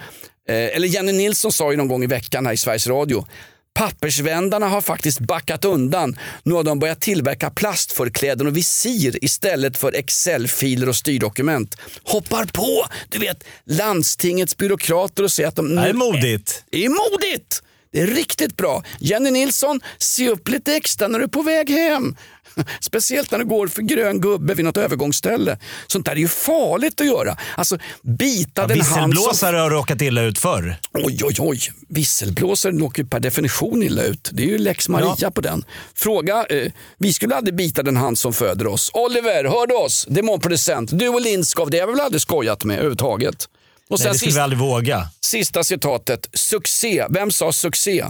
eller 0.47 0.87
Jenny 0.87 1.11
Nilsson 1.11 1.51
sa 1.51 1.71
ju 1.71 1.77
någon 1.77 1.87
gång 1.87 2.03
i 2.03 2.07
veckan 2.07 2.45
här 2.45 2.53
i 2.53 2.57
Sveriges 2.57 2.87
Radio 2.87 3.25
Pappersvändarna 3.73 4.67
har 4.67 4.81
faktiskt 4.81 5.19
backat 5.19 5.65
undan. 5.65 6.17
Nu 6.43 6.53
har 6.53 6.63
de 6.63 6.79
börjat 6.79 7.01
tillverka 7.01 7.49
plastförkläden 7.49 8.47
och 8.47 8.57
visir 8.57 9.23
istället 9.23 9.77
för 9.77 9.95
Excel-filer 9.95 10.89
och 10.89 10.95
styrdokument. 10.95 11.77
Hoppar 12.03 12.45
på, 12.45 12.85
du 13.09 13.19
vet, 13.19 13.43
landstingets 13.65 14.57
byråkrater 14.57 15.23
och 15.23 15.31
säger 15.31 15.49
att 15.49 15.55
de... 15.55 15.75
Det 15.75 15.81
är 15.81 15.93
modigt. 15.93 16.63
Det 16.69 16.85
är 16.85 16.89
modigt! 16.89 17.63
Det 17.93 18.01
är 18.01 18.07
riktigt 18.07 18.57
bra. 18.57 18.83
Jenny 18.99 19.31
Nilsson, 19.31 19.81
se 19.97 20.29
upp 20.29 20.49
lite 20.49 20.75
extra 20.75 21.07
när 21.07 21.19
du 21.19 21.25
är 21.25 21.29
på 21.29 21.41
väg 21.41 21.69
hem. 21.69 22.15
Speciellt 22.81 23.31
när 23.31 23.39
du 23.39 23.45
går 23.45 23.67
för 23.67 23.81
grön 23.81 24.21
gubbe 24.21 24.53
vid 24.53 24.65
något 24.65 24.77
övergångsställe. 24.77 25.57
Sånt 25.87 26.05
där 26.05 26.11
är 26.11 26.15
ju 26.15 26.27
farligt 26.27 27.01
att 27.01 27.07
göra. 27.07 27.37
Alltså, 27.57 27.77
bita 28.01 28.61
ja, 28.61 28.67
den 28.67 28.81
hand 28.81 29.17
som... 29.17 29.53
Har 29.53 29.69
råkat 29.69 30.01
illa 30.01 30.21
ut 30.21 30.37
förr. 30.37 30.77
Oj, 30.93 31.19
oj, 31.23 31.35
oj. 31.39 31.59
Visselblåsare 31.89 32.83
åker 32.83 33.03
ju 33.03 33.09
per 33.09 33.19
definition 33.19 33.83
illa 33.83 34.03
ut. 34.03 34.29
Det 34.33 34.43
är 34.43 34.47
ju 34.47 34.57
lex 34.57 34.89
Maria 34.89 35.15
ja. 35.17 35.31
på 35.31 35.41
den. 35.41 35.65
Fråga, 35.95 36.45
eh, 36.49 36.71
vi 36.97 37.13
skulle 37.13 37.35
aldrig 37.35 37.55
bita 37.55 37.83
den 37.83 37.97
hand 37.97 38.17
som 38.17 38.33
föder 38.33 38.67
oss. 38.67 38.91
Oliver, 38.93 39.43
hör 39.43 39.67
du 39.67 39.75
oss? 39.75 40.05
Demonproducent. 40.09 40.99
Du 40.99 41.07
och 41.07 41.21
Lindskov, 41.21 41.69
det 41.69 41.79
har 41.79 41.87
vi 41.87 41.93
väl 41.93 42.01
aldrig 42.01 42.21
skojat 42.21 42.63
med 42.63 42.73
överhuvudtaget? 42.73 43.49
Och 43.89 43.99
sen 43.99 44.05
Nej, 44.05 44.13
det 44.13 44.17
skulle 44.17 44.31
sista, 44.31 44.39
vi 44.39 44.43
aldrig 44.43 44.59
våga. 44.59 45.07
Sista 45.21 45.63
citatet. 45.63 46.29
Succé. 46.33 47.05
Vem 47.09 47.31
sa 47.31 47.51
succé? 47.51 48.05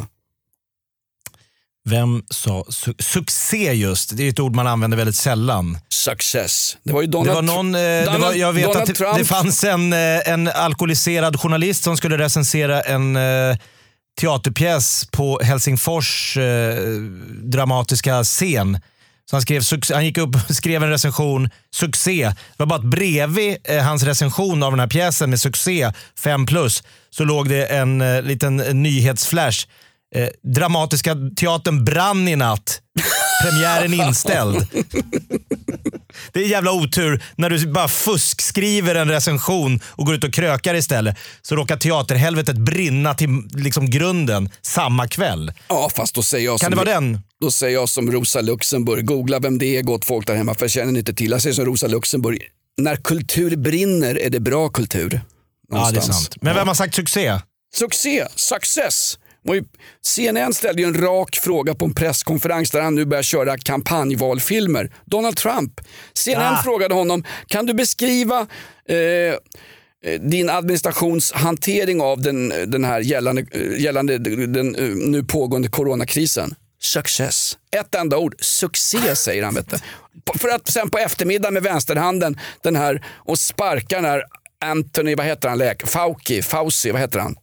Vem 1.90 2.24
sa 2.30 2.66
su 2.70 2.94
succé 3.00 3.74
just? 3.74 4.18
Det 4.18 4.24
är 4.24 4.30
ett 4.30 4.40
ord 4.40 4.56
man 4.56 4.68
använder 4.68 4.98
väldigt 4.98 5.16
sällan. 5.16 5.78
Success. 5.90 6.78
Det 6.84 6.94
var 6.94 7.02
ju 7.02 7.08
Donald, 7.08 7.30
det 7.30 7.36
var 7.36 7.42
någon, 7.42 7.76
eh, 7.76 7.82
det 7.82 8.18
var, 8.20 8.34
Jag 8.34 8.54
vet 8.54 8.66
Donald 8.66 8.90
att 8.90 8.96
Trump. 8.96 9.18
det 9.18 9.26
fanns 9.26 9.64
en, 9.64 9.94
eh, 9.94 10.30
en 10.30 10.48
alkoholiserad 10.48 11.40
journalist 11.40 11.84
som 11.84 11.98
skulle 11.98 12.18
recensera 12.18 12.82
en 12.82 13.16
eh, 13.16 13.58
teaterpjäs 14.22 15.08
på 15.12 15.40
Helsingfors 15.44 16.38
eh, 16.38 16.76
dramatiska 17.44 18.24
scen. 18.24 18.80
Så 19.30 19.36
han, 19.36 19.42
skrev, 19.42 19.64
han 19.94 20.06
gick 20.06 20.18
upp 20.18 20.36
och 20.36 20.42
skrev 20.56 20.84
en 20.84 20.90
recension, 20.90 21.50
succé. 21.76 22.24
Det 22.26 22.36
var 22.58 22.66
bara 22.66 22.80
att 22.80 22.86
bredvid 22.86 23.58
eh, 23.64 23.84
hans 23.84 24.04
recension 24.04 24.64
av 24.64 24.72
den 24.72 24.80
här 24.80 24.88
pjäsen 24.88 25.30
med 25.30 25.40
succé 25.40 25.92
5 26.20 26.46
plus 26.46 26.84
så 27.10 27.24
låg 27.24 27.50
det 27.50 27.66
en 27.66 28.02
eh, 28.02 28.22
liten 28.22 28.58
nyhetsflash. 28.58 29.68
Eh, 30.16 30.28
Dramatiska 30.44 31.16
teatern 31.36 31.86
brann 31.86 32.28
i 32.28 32.36
natt. 32.36 32.82
Premiären 33.44 33.94
inställd. 33.94 34.68
Det 36.32 36.40
är 36.40 36.48
jävla 36.48 36.72
otur 36.72 37.24
när 37.36 37.50
du 37.50 37.68
bara 37.68 37.88
fuskskriver 37.88 38.96
en 38.96 39.10
recension 39.10 39.80
och 39.86 40.06
går 40.06 40.16
ut 40.16 40.24
och 40.24 40.34
krökar 40.34 40.76
istället. 40.76 41.18
Så 41.42 41.56
råkar 41.56 41.78
teaterhelvetet 41.78 42.58
brinna 42.58 43.14
till 43.14 43.30
liksom 43.54 43.90
grunden 43.90 44.50
samma 44.62 45.08
kväll. 45.08 45.54
Ja, 45.70 45.90
fast 45.96 46.16
då 46.16 46.24
säger 46.24 46.46
jag 46.46 46.60
kan 46.60 46.72
som, 46.72 46.72
det 46.72 46.86
vara 46.86 46.96
den? 46.96 47.20
Då 47.42 47.52
säger 47.52 47.74
jag 47.74 47.90
som 47.90 48.12
Rosa 48.12 48.42
Luxemburg. 48.42 49.06
Googla 49.06 49.40
vem 49.40 49.58
det 49.58 49.78
är 49.78 49.82
gott 49.82 50.06
folk 50.06 50.28
där 50.28 50.36
hemma, 50.36 50.54
för 50.54 50.64
jag 50.64 50.72
känner 50.72 51.00
inte 51.00 51.14
till. 51.14 51.32
Jag 51.32 51.42
säger 51.42 51.54
som 51.54 51.66
Rosa 51.66 51.88
Luxemburg. 51.88 52.42
När 52.78 52.96
kultur 52.96 53.56
brinner 53.56 54.20
är 54.20 54.30
det 54.30 54.40
bra 54.40 54.70
kultur. 54.70 55.22
Någonstans. 55.72 55.96
Ja, 55.96 56.02
det 56.02 56.12
är 56.12 56.14
sant. 56.14 56.36
Men 56.42 56.56
vem 56.56 56.68
har 56.68 56.76
sagt 56.76 56.96
succé? 56.96 57.40
Succé, 57.76 58.28
success. 58.36 59.18
CNN 60.02 60.54
ställde 60.54 60.82
ju 60.82 60.88
en 60.88 61.02
rak 61.02 61.40
fråga 61.44 61.76
på 61.76 61.86
en 61.86 61.94
presskonferens 61.94 62.72
där 62.72 62.82
han 62.82 62.96
nu 62.96 63.06
börjar 63.06 63.24
köra 63.24 63.58
kampanjvalfilmer. 63.58 64.92
Donald 65.06 65.38
Trump. 65.38 65.82
CNN 66.14 66.54
ah. 66.54 66.64
frågade 66.64 66.94
honom, 66.94 67.24
kan 67.48 67.66
du 67.66 67.74
beskriva 67.74 68.48
eh, 68.90 69.36
din 70.20 70.50
administrations 70.50 71.32
hantering 71.32 72.02
av 72.02 72.22
den, 72.22 72.50
den 72.50 72.84
här 72.84 73.00
gällande, 73.00 73.46
gällande 73.78 74.18
den 74.48 74.76
eh, 74.76 74.84
nu 74.86 75.24
pågående 75.24 75.68
coronakrisen? 75.68 76.56
Success. 76.82 77.58
Ett 77.76 77.96
enda 77.96 78.18
ord. 78.18 78.36
Succé 78.40 79.16
säger 79.16 79.44
han. 79.44 79.56
Vet 79.56 79.70
du. 79.70 79.78
För 80.40 80.50
att 80.50 80.68
sen 80.68 80.90
på 80.90 80.98
eftermiddagen 80.98 81.54
med 81.54 81.64
vänsterhanden 81.64 82.40
den 82.62 82.76
här 82.76 83.06
och 83.08 83.40
sparka 83.40 83.96
den 83.96 84.06
här 84.06 84.24
Anthony, 84.64 85.16
vad 85.16 85.26
heter 85.26 85.50
han, 85.50 85.58
läk? 85.58 85.88
Fauci, 85.88 86.42
Fauci, 86.42 86.92
vad 86.92 87.02
heter 87.02 87.20
han? 87.20 87.36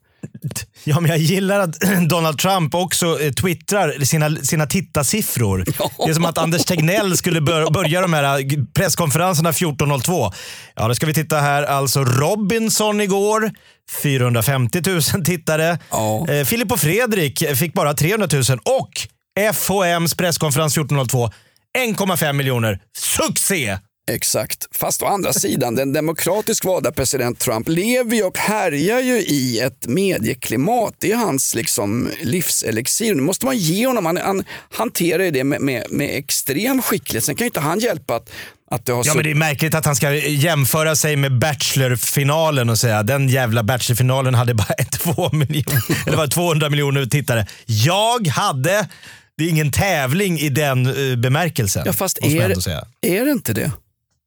Ja, 0.85 1.01
men 1.01 1.11
jag 1.11 1.19
gillar 1.19 1.61
att 1.61 1.81
Donald 2.09 2.39
Trump 2.39 2.75
också 2.75 3.21
eh, 3.21 3.33
twittrar 3.33 4.05
sina, 4.05 4.37
sina 4.37 4.67
tittarsiffror. 4.67 5.65
Det 6.05 6.11
är 6.11 6.15
som 6.15 6.25
att 6.25 6.39
Anders 6.39 6.65
Tegnell 6.65 7.17
skulle 7.17 7.41
bör, 7.41 7.71
börja 7.71 8.01
de 8.01 8.13
här 8.13 8.39
eh, 8.39 8.65
presskonferenserna 8.75 9.53
14.02. 9.53 10.33
Ja, 10.77 10.89
då 10.89 10.95
ska 10.95 11.07
vi 11.07 11.15
titta 11.15 11.41
här. 11.41 11.63
Alltså 11.63 12.05
Robinson 12.05 13.01
igår, 13.01 13.51
450 14.03 14.83
000 14.87 15.25
tittare. 15.25 15.79
Ja. 15.91 16.29
Eh, 16.29 16.45
Filip 16.45 16.73
och 16.73 16.81
Fredrik 16.81 17.57
fick 17.57 17.73
bara 17.73 17.95
300 17.95 18.29
000 18.33 18.43
och 18.65 18.91
FHMs 19.55 20.15
presskonferens 20.15 20.79
14.02 20.79 21.33
1,5 21.79 22.33
miljoner. 22.33 22.79
Succé! 22.99 23.79
Exakt. 24.11 24.69
Fast 24.73 25.03
å 25.03 25.07
andra 25.07 25.33
sidan, 25.33 25.75
den 25.75 25.93
demokratiskt 25.93 26.65
valda 26.65 26.93
president 26.93 27.39
Trump 27.39 27.69
lever 27.69 28.17
ju 28.17 28.23
och 28.23 28.39
härjar 28.39 29.01
ju 29.01 29.19
i 29.19 29.61
ett 29.61 29.87
medieklimat. 29.87 30.95
Det 30.99 31.13
är 31.13 31.17
hans 31.17 31.55
liksom 31.55 32.11
livselixir. 32.23 33.15
Nu 33.15 33.23
måste 33.23 33.47
man 33.47 33.59
ge 33.59 33.87
honom, 33.87 34.07
han, 34.07 34.17
han 34.17 34.45
hanterar 34.71 35.25
ju 35.25 35.31
det 35.31 35.45
med, 35.45 35.61
med, 35.61 35.87
med 35.91 36.19
extrem 36.19 36.83
skicklighet. 36.83 37.25
Sen 37.25 37.35
kan 37.35 37.45
ju 37.45 37.49
inte 37.49 37.61
han 37.61 37.79
hjälpa 37.79 38.17
att 38.17 38.31
Ja, 38.73 39.15
men 39.15 39.25
det 39.25 39.31
är 39.31 39.35
märkligt 39.35 39.75
att 39.75 39.85
han 39.85 39.97
ska 39.97 40.15
jämföra 40.15 40.97
sig 40.97 41.17
med 41.17 41.39
Bachelor-finalen 41.39 42.71
och 42.71 42.79
säga 42.79 43.03
den 43.03 43.29
jävla 43.29 43.63
Bachelor-finalen 43.63 44.35
hade 44.35 44.55
bara 44.55 44.75
två 44.93 45.31
miljoner, 45.33 46.07
eller 46.07 46.17
var 46.17 46.27
det 46.27 46.33
200 46.33 46.71
miljoner 46.71 47.07
tittare. 47.07 47.47
Jag 47.67 48.27
hade, 48.29 48.89
det 49.37 49.45
är 49.45 49.49
ingen 49.49 49.73
tävling 49.73 50.39
i 50.39 50.49
den 50.49 50.87
uh, 50.87 51.17
bemärkelsen. 51.17 51.83
Ja, 51.87 51.93
fast 51.93 52.19
är, 52.19 52.51
är 53.01 53.25
det 53.25 53.31
inte 53.31 53.53
det? 53.53 53.73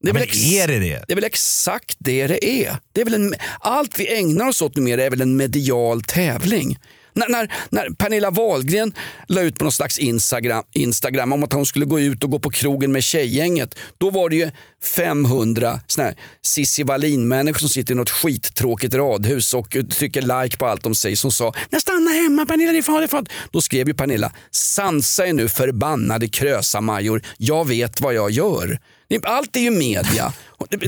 Det 0.04 0.12
väl 0.12 0.28
men 0.30 0.54
är 0.54 0.68
det 0.68 0.80
det? 0.80 1.04
Det 1.08 1.14
är 1.14 1.16
väl 1.16 1.24
exakt 1.24 1.96
det 2.00 2.28
det 2.28 2.46
är. 2.46 2.78
Det 2.92 3.02
är 3.02 3.06
väl 3.06 3.14
en, 3.14 3.34
allt 3.60 4.00
vi 4.00 4.18
ägnar 4.18 4.48
oss 4.48 4.62
åt 4.62 4.76
numera 4.76 5.04
är 5.04 5.10
väl 5.10 5.22
en 5.22 5.36
medial 5.36 6.02
tävling. 6.02 6.78
När, 7.14 7.30
när, 7.30 7.54
när 7.70 7.90
Pernilla 7.90 8.32
Wahlgren 8.32 8.94
la 9.28 9.42
ut 9.42 9.58
på 9.58 9.66
någon 9.66 9.72
slags 9.72 10.00
Instagram, 10.00 10.64
Instagram 10.74 11.34
om 11.34 11.44
att 11.44 11.54
hon 11.54 11.66
skulle 11.66 11.86
gå 11.86 12.00
ut 12.00 12.24
och 12.24 12.30
gå 12.30 12.40
på 12.40 12.50
krogen 12.50 12.92
med 12.92 13.04
tjejgänget. 13.04 13.76
Då 13.98 14.10
var 14.10 14.30
det 14.30 14.36
ju 14.36 14.52
500 14.84 15.80
såna 15.88 16.08
här 16.08 16.16
Cissi 16.42 16.84
Wallin-människor 16.84 17.60
som 17.60 17.70
sitter 17.70 17.94
i 17.94 17.98
något 17.98 18.10
skittråkigt 18.10 18.94
radhus 18.94 19.54
och 19.54 19.78
trycker 19.92 20.44
like 20.44 20.58
på 20.58 20.66
allt 20.66 20.84
de 20.84 20.96
säger. 20.96 21.16
Som 21.16 21.32
sa 21.32 21.54
“Jag 21.70 21.82
stannar 21.82 22.24
hemma 22.24 22.46
Pernilla, 22.46 22.72
det 22.72 22.78
är 22.78 22.82
farligt, 22.82 23.12
farligt”. 23.12 23.32
Då 23.52 23.62
skrev 23.62 23.88
ju 23.88 23.94
Pernilla 23.94 24.32
“Sansa 24.52 25.28
er 25.28 25.34
nu 25.34 25.50
förbannade 25.50 26.28
krösa-Major, 26.28 27.22
jag 27.38 27.68
vet 27.68 28.02
vad 28.02 28.14
jag 28.14 28.32
gör”. 28.32 28.80
Allt 29.24 29.56
är 29.56 29.60
ju 29.60 29.72
media. 29.72 30.34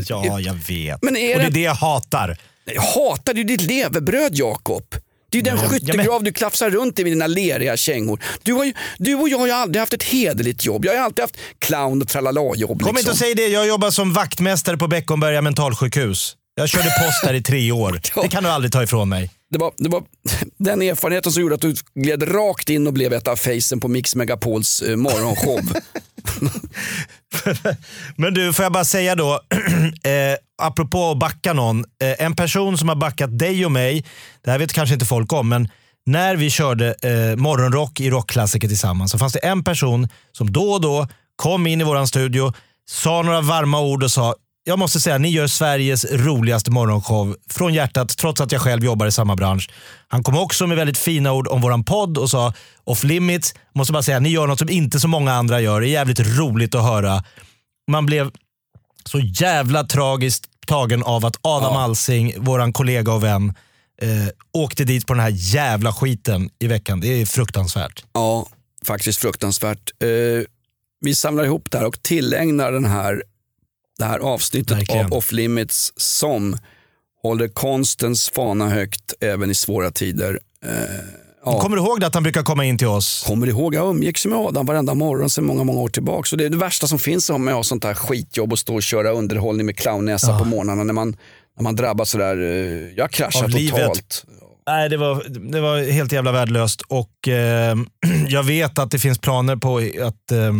Ja, 0.07 0.39
jag 0.39 0.53
vet. 0.53 1.03
Men 1.03 1.17
är 1.17 1.35
och 1.35 1.39
det 1.39 1.45
är 1.45 1.49
det- 1.49 1.53
det 1.53 1.59
jag 1.61 1.75
hatar. 1.75 2.37
Jag 2.73 2.81
hatar 2.81 3.33
det 3.33 3.41
är 3.41 3.43
ditt 3.43 3.61
levebröd 3.61 4.35
Jakob. 4.35 4.83
Det 5.31 5.37
är 5.37 5.39
ju 5.39 5.43
den 5.43 5.57
Ja, 5.57 5.63
ja, 5.63 5.69
skyttegrav 5.69 6.23
du 6.23 6.33
klafsar 6.33 6.69
runt 6.69 6.99
i 6.99 7.03
med 7.03 7.11
dina 7.11 7.27
leriga 7.27 7.77
kängor. 7.77 8.19
Du, 8.43 8.53
har 8.53 8.63
ju, 8.65 8.73
du 8.97 9.15
och 9.15 9.29
jag 9.29 9.37
har 9.37 9.45
ju 9.47 9.51
aldrig 9.53 9.79
haft 9.79 9.93
ett 9.93 10.03
hederligt 10.03 10.65
jobb. 10.65 10.85
Jag 10.85 10.93
har 10.97 10.99
alltid 10.99 11.23
haft 11.23 11.37
clown 11.59 12.01
och 12.01 12.07
tralala-jobb. 12.07 12.81
Kom 12.81 12.89
inte 12.89 12.93
liksom. 12.99 13.11
och 13.11 13.17
säg 13.17 13.35
det, 13.35 13.47
jag 13.47 13.67
jobbar 13.67 13.91
som 13.91 14.13
vaktmästare 14.13 14.77
på 14.77 14.87
Beckomberga 14.87 15.41
mentalsjukhus. 15.41 16.35
Jag 16.57 16.69
körde 16.69 16.89
post 16.89 17.23
där 17.23 17.33
i 17.33 17.41
tre 17.41 17.71
år. 17.71 17.99
Det 18.21 18.27
kan 18.27 18.43
du 18.43 18.49
aldrig 18.49 18.71
ta 18.71 18.83
ifrån 18.83 19.09
mig. 19.09 19.31
Det 19.51 19.57
var, 19.57 19.73
det 19.77 19.89
var 19.89 20.03
den 20.57 20.81
erfarenheten 20.81 21.31
som 21.31 21.41
gjorde 21.41 21.55
att 21.55 21.61
du 21.61 21.75
gled 21.95 22.35
rakt 22.35 22.69
in 22.69 22.87
och 22.87 22.93
blev 22.93 23.13
ett 23.13 23.27
av 23.27 23.35
facen 23.35 23.79
på 23.79 23.87
Mix 23.87 24.15
Megapols 24.15 24.81
eh, 24.81 24.95
morgonshow. 24.95 25.59
Men 28.15 28.33
du, 28.33 28.53
får 28.53 28.63
jag 28.63 28.71
bara 28.71 28.85
säga 28.85 29.15
då, 29.15 29.33
eh, 30.03 30.37
apropå 30.61 31.11
att 31.11 31.19
backa 31.19 31.53
någon. 31.53 31.79
Eh, 31.79 32.25
en 32.25 32.35
person 32.35 32.77
som 32.77 32.89
har 32.89 32.95
backat 32.95 33.39
dig 33.39 33.65
och 33.65 33.71
mig, 33.71 34.05
det 34.43 34.51
här 34.51 34.59
vet 34.59 34.73
kanske 34.73 34.93
inte 34.93 35.05
folk 35.05 35.33
om, 35.33 35.49
men 35.49 35.69
när 36.05 36.35
vi 36.35 36.49
körde 36.49 36.95
eh, 37.01 37.35
morgonrock 37.41 37.99
i 37.99 38.09
rockklassiker 38.09 38.67
tillsammans 38.67 39.11
så 39.11 39.17
fanns 39.17 39.33
det 39.33 39.39
en 39.39 39.63
person 39.63 40.09
som 40.31 40.51
då 40.51 40.71
och 40.71 40.81
då 40.81 41.07
kom 41.35 41.67
in 41.67 41.81
i 41.81 41.83
våran 41.83 42.07
studio, 42.07 42.53
sa 42.89 43.21
några 43.21 43.41
varma 43.41 43.81
ord 43.81 44.03
och 44.03 44.11
sa 44.11 44.35
jag 44.67 44.79
måste 44.79 44.99
säga, 44.99 45.17
ni 45.17 45.29
gör 45.29 45.47
Sveriges 45.47 46.05
roligaste 46.11 46.71
morgonshow 46.71 47.35
från 47.49 47.73
hjärtat, 47.73 48.17
trots 48.17 48.41
att 48.41 48.51
jag 48.51 48.61
själv 48.61 48.83
jobbar 48.85 49.07
i 49.07 49.11
samma 49.11 49.35
bransch. 49.35 49.69
Han 50.07 50.23
kom 50.23 50.37
också 50.37 50.67
med 50.67 50.77
väldigt 50.77 50.97
fina 50.97 51.33
ord 51.33 51.47
om 51.47 51.61
våran 51.61 51.83
podd 51.83 52.17
och 52.17 52.29
sa 52.29 52.53
off 52.83 53.03
limits. 53.03 53.53
Måste 53.73 53.93
bara 53.93 54.03
säga, 54.03 54.19
ni 54.19 54.29
gör 54.29 54.47
något 54.47 54.59
som 54.59 54.69
inte 54.69 54.99
så 54.99 55.07
många 55.07 55.33
andra 55.33 55.61
gör. 55.61 55.81
Det 55.81 55.87
är 55.87 55.91
jävligt 55.91 56.19
roligt 56.19 56.75
att 56.75 56.83
höra. 56.83 57.23
Man 57.91 58.05
blev 58.05 58.31
så 59.03 59.19
jävla 59.19 59.83
tragiskt 59.83 60.45
tagen 60.67 61.03
av 61.03 61.25
att 61.25 61.35
Adam 61.41 61.75
Alsing, 61.75 62.33
våran 62.37 62.73
kollega 62.73 63.13
och 63.13 63.23
vän, 63.23 63.53
eh, 64.01 64.09
åkte 64.53 64.83
dit 64.83 65.07
på 65.07 65.13
den 65.13 65.23
här 65.23 65.33
jävla 65.35 65.93
skiten 65.93 66.49
i 66.59 66.67
veckan. 66.67 66.99
Det 66.99 67.21
är 67.21 67.25
fruktansvärt. 67.25 68.03
Ja, 68.13 68.47
faktiskt 68.85 69.19
fruktansvärt. 69.19 69.91
Eh, 70.03 70.07
vi 71.01 71.15
samlar 71.15 71.43
ihop 71.43 71.71
det 71.71 71.77
här 71.77 71.85
och 71.85 72.03
tillägnar 72.03 72.71
den 72.71 72.85
här, 72.85 73.23
det 73.99 74.05
här 74.05 74.19
avsnittet 74.19 74.77
Verkligen. 74.77 75.05
av 75.05 75.13
Off 75.13 75.31
Limits 75.31 75.93
som 75.97 76.57
håller 77.23 77.47
konstens 77.47 78.29
fana 78.29 78.69
högt 78.69 79.13
även 79.21 79.51
i 79.51 79.55
svåra 79.55 79.91
tider. 79.91 80.39
Eh, 80.65 80.71
ja. 81.45 81.59
Kommer 81.59 81.77
du 81.77 81.83
ihåg 81.83 82.03
att 82.03 82.13
han 82.13 82.23
brukar 82.23 82.43
komma 82.43 82.65
in 82.65 82.77
till 82.77 82.87
oss? 82.87 83.23
Kommer 83.27 83.47
ihåg, 83.47 83.75
jag 83.75 83.89
umgicks 83.89 84.25
med 84.25 84.37
Adam 84.37 84.65
varenda 84.65 84.93
morgon 84.93 85.29
sedan 85.29 85.45
många, 85.45 85.63
många 85.63 85.79
år 85.79 85.89
tillbaka. 85.89 86.23
Så 86.27 86.35
det 86.35 86.45
är 86.45 86.49
det 86.49 86.57
värsta 86.57 86.87
som 86.87 86.99
finns 86.99 87.29
om 87.29 87.47
jag 87.47 87.55
har 87.55 87.63
sånt 87.63 87.83
här 87.83 87.93
skitjobb 87.93 88.51
och 88.51 88.59
stå 88.59 88.75
och 88.75 88.83
köra 88.83 89.11
underhållning 89.11 89.65
med 89.65 89.77
clownnäsa 89.77 90.39
på 90.39 90.45
morgnarna 90.45 90.83
när 90.83 90.93
man, 90.93 91.17
när 91.57 91.63
man 91.63 91.75
drabbas 91.75 92.09
sådär. 92.09 92.37
eh, 92.41 92.93
Jag 92.97 93.11
kraschar 93.11 93.49
totalt. 93.69 94.25
Nej, 94.67 94.89
det 94.89 94.97
var, 94.97 95.23
det 95.51 95.61
var 95.61 95.91
helt 95.91 96.11
jävla 96.11 96.31
värdelöst. 96.31 96.81
Och 96.81 97.27
eh, 97.27 97.75
Jag 98.27 98.43
vet 98.43 98.79
att 98.79 98.91
det 98.91 98.99
finns 98.99 99.19
planer 99.19 99.55
på 99.55 99.77
att 99.77 100.31
eh, 100.31 100.53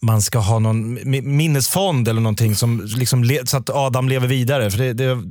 man 0.00 0.22
ska 0.22 0.38
ha 0.38 0.58
någon 0.58 0.98
mi- 0.98 1.22
minnesfond 1.22 2.08
eller 2.08 2.20
någonting 2.20 2.54
som 2.54 2.82
liksom 2.96 3.38
så 3.44 3.56
att 3.56 3.70
Adam 3.70 4.08
lever 4.08 4.28
vidare. 4.28 4.70
För 4.70 4.78
det, 4.78 4.92
det 4.92 5.04
är 5.04 5.22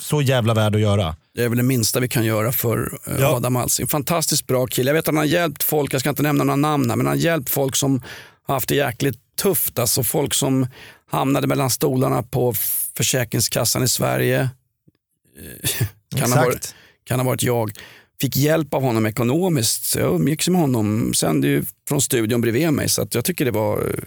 så 0.00 0.22
jävla 0.22 0.54
värd 0.54 0.74
att 0.74 0.80
göra. 0.80 1.16
Det 1.34 1.42
är 1.42 1.48
väl 1.48 1.56
det 1.58 1.64
minsta 1.64 2.00
vi 2.00 2.08
kan 2.08 2.24
göra 2.24 2.52
för 2.52 2.98
eh, 3.06 3.14
Ja. 3.20 3.36
Adam 3.36 3.56
Alsing. 3.56 3.86
Fantastiskt 3.86 4.46
bra 4.46 4.66
kille. 4.66 4.88
Jag 4.90 4.94
vet 4.94 5.02
att 5.02 5.06
han 5.06 5.16
har 5.16 5.24
hjälpt 5.24 5.62
folk, 5.62 5.94
jag 5.94 6.00
ska 6.00 6.10
inte 6.10 6.22
nämna 6.22 6.44
några 6.44 6.56
namn 6.56 6.90
här, 6.90 6.96
men 6.96 7.06
han 7.06 7.16
har 7.16 7.22
hjälpt 7.22 7.50
folk 7.50 7.76
som 7.76 8.02
har 8.46 8.54
haft 8.54 8.68
det 8.68 8.74
jäkligt 8.74 9.18
tufft. 9.42 9.78
Alltså 9.78 10.02
folk 10.02 10.34
som 10.34 10.66
hamnade 11.10 11.46
mellan 11.46 11.70
stolarna 11.70 12.22
på 12.22 12.54
Försäkringskassan 12.96 13.82
i 13.82 13.88
Sverige. 13.88 14.40
Eh, 14.40 15.86
Kan 16.20 16.32
ha, 16.32 16.44
varit, 16.44 16.74
kan 17.06 17.18
ha 17.20 17.26
varit 17.26 17.42
jag. 17.42 17.72
Fick 18.20 18.36
hjälp 18.36 18.74
av 18.74 18.82
honom 18.82 19.06
ekonomiskt. 19.06 19.84
Så 19.84 19.98
jag 19.98 20.14
umgicks 20.14 20.48
med 20.48 20.60
honom 20.60 21.14
sen 21.14 21.40
det 21.40 21.64
från 21.88 22.00
studion 22.00 22.40
bredvid 22.40 22.72
mig. 22.72 22.88
Så 22.88 23.02
att 23.02 23.14
jag 23.14 23.24
tycker 23.24 23.44
det 23.44 23.50
var 23.50 23.78
eh, 23.78 24.04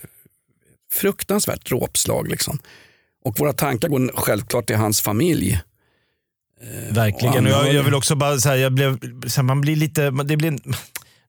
fruktansvärt 0.94 1.66
dråpslag. 1.66 2.28
Liksom. 2.28 2.60
Och 3.26 3.40
våra 3.40 3.54
tankar 3.54 3.88
går 3.88 4.12
självklart 4.16 4.66
till 4.66 4.76
hans 4.76 5.02
familj. 5.02 5.62
Verkligen. 6.90 7.46
Och 7.46 7.52
jag, 7.52 7.74
jag 7.74 7.84
vill 7.84 7.96
också 7.96 8.16
bara 8.16 8.40
säga, 8.40 8.58
jag 8.58 8.74
blev, 8.74 9.00
här, 9.36 9.44
man 9.44 9.62
blir 9.62 9.76
lite, 9.76 10.12
det 10.12 10.38
blir 10.38 10.48
en 10.48 10.60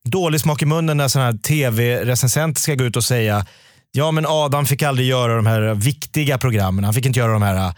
dålig 0.05 0.41
smak 0.41 0.62
i 0.62 0.66
munnen 0.66 0.97
när 0.97 1.09
sådana 1.09 1.31
här 1.31 1.39
tv-recensenter 1.39 2.61
ska 2.61 2.74
gå 2.74 2.85
ut 2.85 2.97
och 2.97 3.05
säga 3.05 3.47
Ja 3.93 4.11
men 4.11 4.26
Adam 4.26 4.66
fick 4.66 4.83
aldrig 4.83 5.09
göra 5.09 5.37
de 5.37 5.47
här 5.47 5.74
viktiga 5.74 6.39
programmen. 6.39 6.85
Han 6.85 6.95
fick 6.95 7.07
inte 7.07 7.18
göra 7.18 7.33
de 7.33 7.43
här 7.43 7.74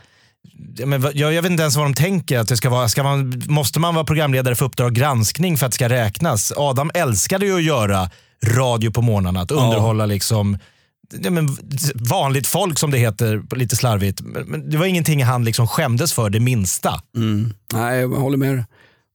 men 0.86 1.02
jag, 1.02 1.32
jag 1.32 1.42
vet 1.42 1.50
inte 1.50 1.62
ens 1.62 1.76
vad 1.76 1.86
de 1.86 1.94
tänker. 1.94 2.38
Att 2.38 2.48
det 2.48 2.56
ska 2.56 2.70
vara, 2.70 2.88
ska 2.88 3.02
man, 3.02 3.42
måste 3.48 3.80
man 3.80 3.94
vara 3.94 4.04
programledare 4.04 4.54
för 4.54 4.64
Uppdrag 4.64 4.94
granskning 4.94 5.58
för 5.58 5.66
att 5.66 5.72
det 5.72 5.74
ska 5.74 5.88
räknas? 5.88 6.52
Adam 6.56 6.90
älskade 6.94 7.46
ju 7.46 7.56
att 7.56 7.62
göra 7.62 8.10
radio 8.46 8.90
på 8.90 9.02
morgnarna. 9.02 9.40
Att 9.40 9.50
underhålla 9.50 10.06
liksom, 10.06 10.58
ja, 11.22 11.30
men, 11.30 11.56
vanligt 11.94 12.46
folk 12.46 12.78
som 12.78 12.90
det 12.90 12.98
heter 12.98 13.56
lite 13.56 13.76
slarvigt. 13.76 14.20
Men, 14.20 14.70
det 14.70 14.76
var 14.76 14.86
ingenting 14.86 15.24
han 15.24 15.44
liksom 15.44 15.68
skämdes 15.68 16.12
för 16.12 16.30
det 16.30 16.40
minsta. 16.40 17.00
Mm. 17.16 17.54
Nej, 17.72 18.00
jag 18.00 18.08
håller 18.08 18.36
med. 18.36 18.64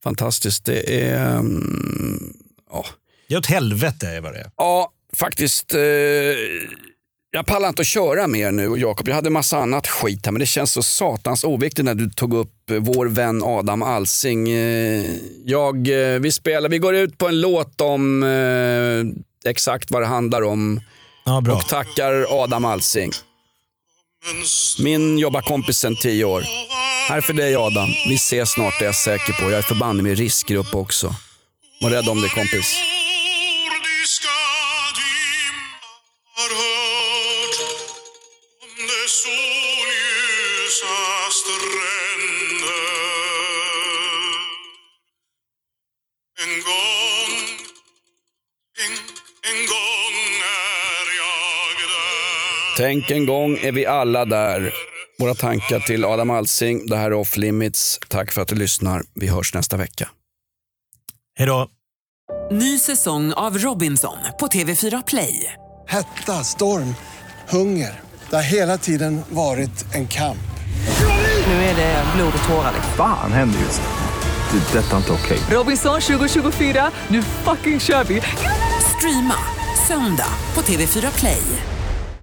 Fantastiskt. 0.04 0.66
Det 0.66 1.04
är... 1.04 1.38
mm, 1.38 2.34
ja. 2.72 2.86
Det 3.28 3.34
är 3.34 3.38
åt 3.38 3.46
helvete 3.46 4.08
är 4.08 4.22
vad 4.22 4.34
det 4.34 4.40
är. 4.40 4.52
ja, 4.58 4.92
faktiskt. 5.16 5.74
Eh, 5.74 5.80
jag 7.32 7.46
pallar 7.46 7.70
inte 7.70 7.82
att 7.82 7.88
köra 7.88 8.28
mer 8.28 8.52
nu, 8.52 8.78
Jakob. 8.78 9.08
Jag 9.08 9.16
hade 9.16 9.30
massa 9.30 9.58
annat 9.58 9.88
skit 9.88 10.26
här, 10.26 10.32
men 10.32 10.40
det 10.40 10.46
känns 10.46 10.72
så 10.72 10.84
satans 10.84 11.44
oviktigt 11.44 11.86
när 11.86 11.96
du 11.96 12.10
tog 12.10 12.34
upp 12.34 12.72
eh, 12.72 12.78
vår 12.78 13.06
vän 13.06 13.44
Adam 13.44 13.82
Alsing. 13.82 14.50
Eh, 14.50 15.06
jag, 15.46 15.76
eh, 15.88 16.20
vi 16.20 16.32
spelar, 16.32 16.70
vi 16.70 16.78
går 16.78 16.96
ut 16.96 17.18
på 17.18 17.28
en 17.28 17.42
låt 17.42 17.82
om 17.82 18.24
eh, 18.24 19.50
exakt 19.50 19.92
vad 19.92 20.02
det 20.02 20.06
handlar 20.08 20.42
om. 20.42 20.82
Ja, 21.26 21.42
bra. 21.42 21.56
Och 21.56 21.68
tackar 21.68 22.44
Adam 22.44 22.66
Alsing. 22.66 23.12
Min 24.80 25.18
jobbarkompis 25.18 25.78
sedan 25.78 25.96
tio 25.96 26.26
år. 26.26 26.44
Här 27.10 27.22
för 27.22 27.34
dig 27.34 27.56
Adam. 27.56 27.90
Vi 28.08 28.16
ses 28.16 28.50
snart, 28.50 28.74
det 28.80 28.86
är 28.86 28.88
jag 28.88 28.96
säker 28.96 29.34
på. 29.34 29.52
Jag 29.52 29.58
är 29.58 29.62
förbanne 29.62 30.04
med 30.04 30.18
riskgrupp 30.18 30.76
också. 30.76 31.16
Var 31.82 31.90
rädd 31.90 32.10
om 32.10 32.22
dig 32.22 32.30
kompis. 32.30 32.76
Tänk 52.78 53.12
en 53.12 53.26
gång 53.26 53.58
är 53.58 53.72
vi 53.72 53.86
alla 53.86 54.26
där. 54.26 54.74
Våra 55.20 55.34
tankar 55.34 55.80
till 55.80 56.06
Adam 56.06 56.30
Alsing. 56.30 56.86
Det 56.88 56.96
här 56.96 57.06
är 57.06 57.14
Off 57.14 57.38
Limits. 57.38 58.00
Tack 58.08 58.32
för 58.32 58.42
att 58.42 58.48
du 58.48 58.56
lyssnar. 58.56 59.04
Vi 59.14 59.28
hörs 59.28 59.54
nästa 59.54 59.78
vecka. 59.78 60.10
Hej 61.38 61.48
då! 61.48 61.70
Ny 62.52 62.80
säsong 62.80 63.34
av 63.34 63.58
Robinson 63.58 64.18
på 64.40 64.48
TV4 64.48 65.04
Play. 65.08 65.54
Hetta, 65.88 66.44
storm, 66.44 66.96
hunger. 67.50 68.00
Det 68.30 68.36
har 68.36 68.44
hela 68.44 68.78
tiden 68.78 69.22
varit 69.30 69.94
en 69.94 70.08
kamp. 70.08 70.48
Nu 71.48 71.54
är 71.54 71.76
det 71.76 72.04
blod 72.16 72.34
och 72.38 72.50
tårar. 72.50 72.74
Fan 72.98 73.32
händer 73.32 73.60
just 73.60 73.82
det. 73.82 74.58
det 74.58 74.80
är 74.80 74.84
detta 74.84 74.94
är 74.94 74.98
inte 74.98 75.12
okej. 75.12 75.38
Okay. 75.38 75.58
Robinson 75.58 76.02
2024, 76.02 76.92
nu 77.08 77.22
fucking 77.24 77.80
kör 77.80 78.04
vi! 78.04 78.22
Streama 78.98 79.36
söndag 79.88 80.30
på 80.54 80.62
TV4 80.62 81.20
Play. 81.20 81.42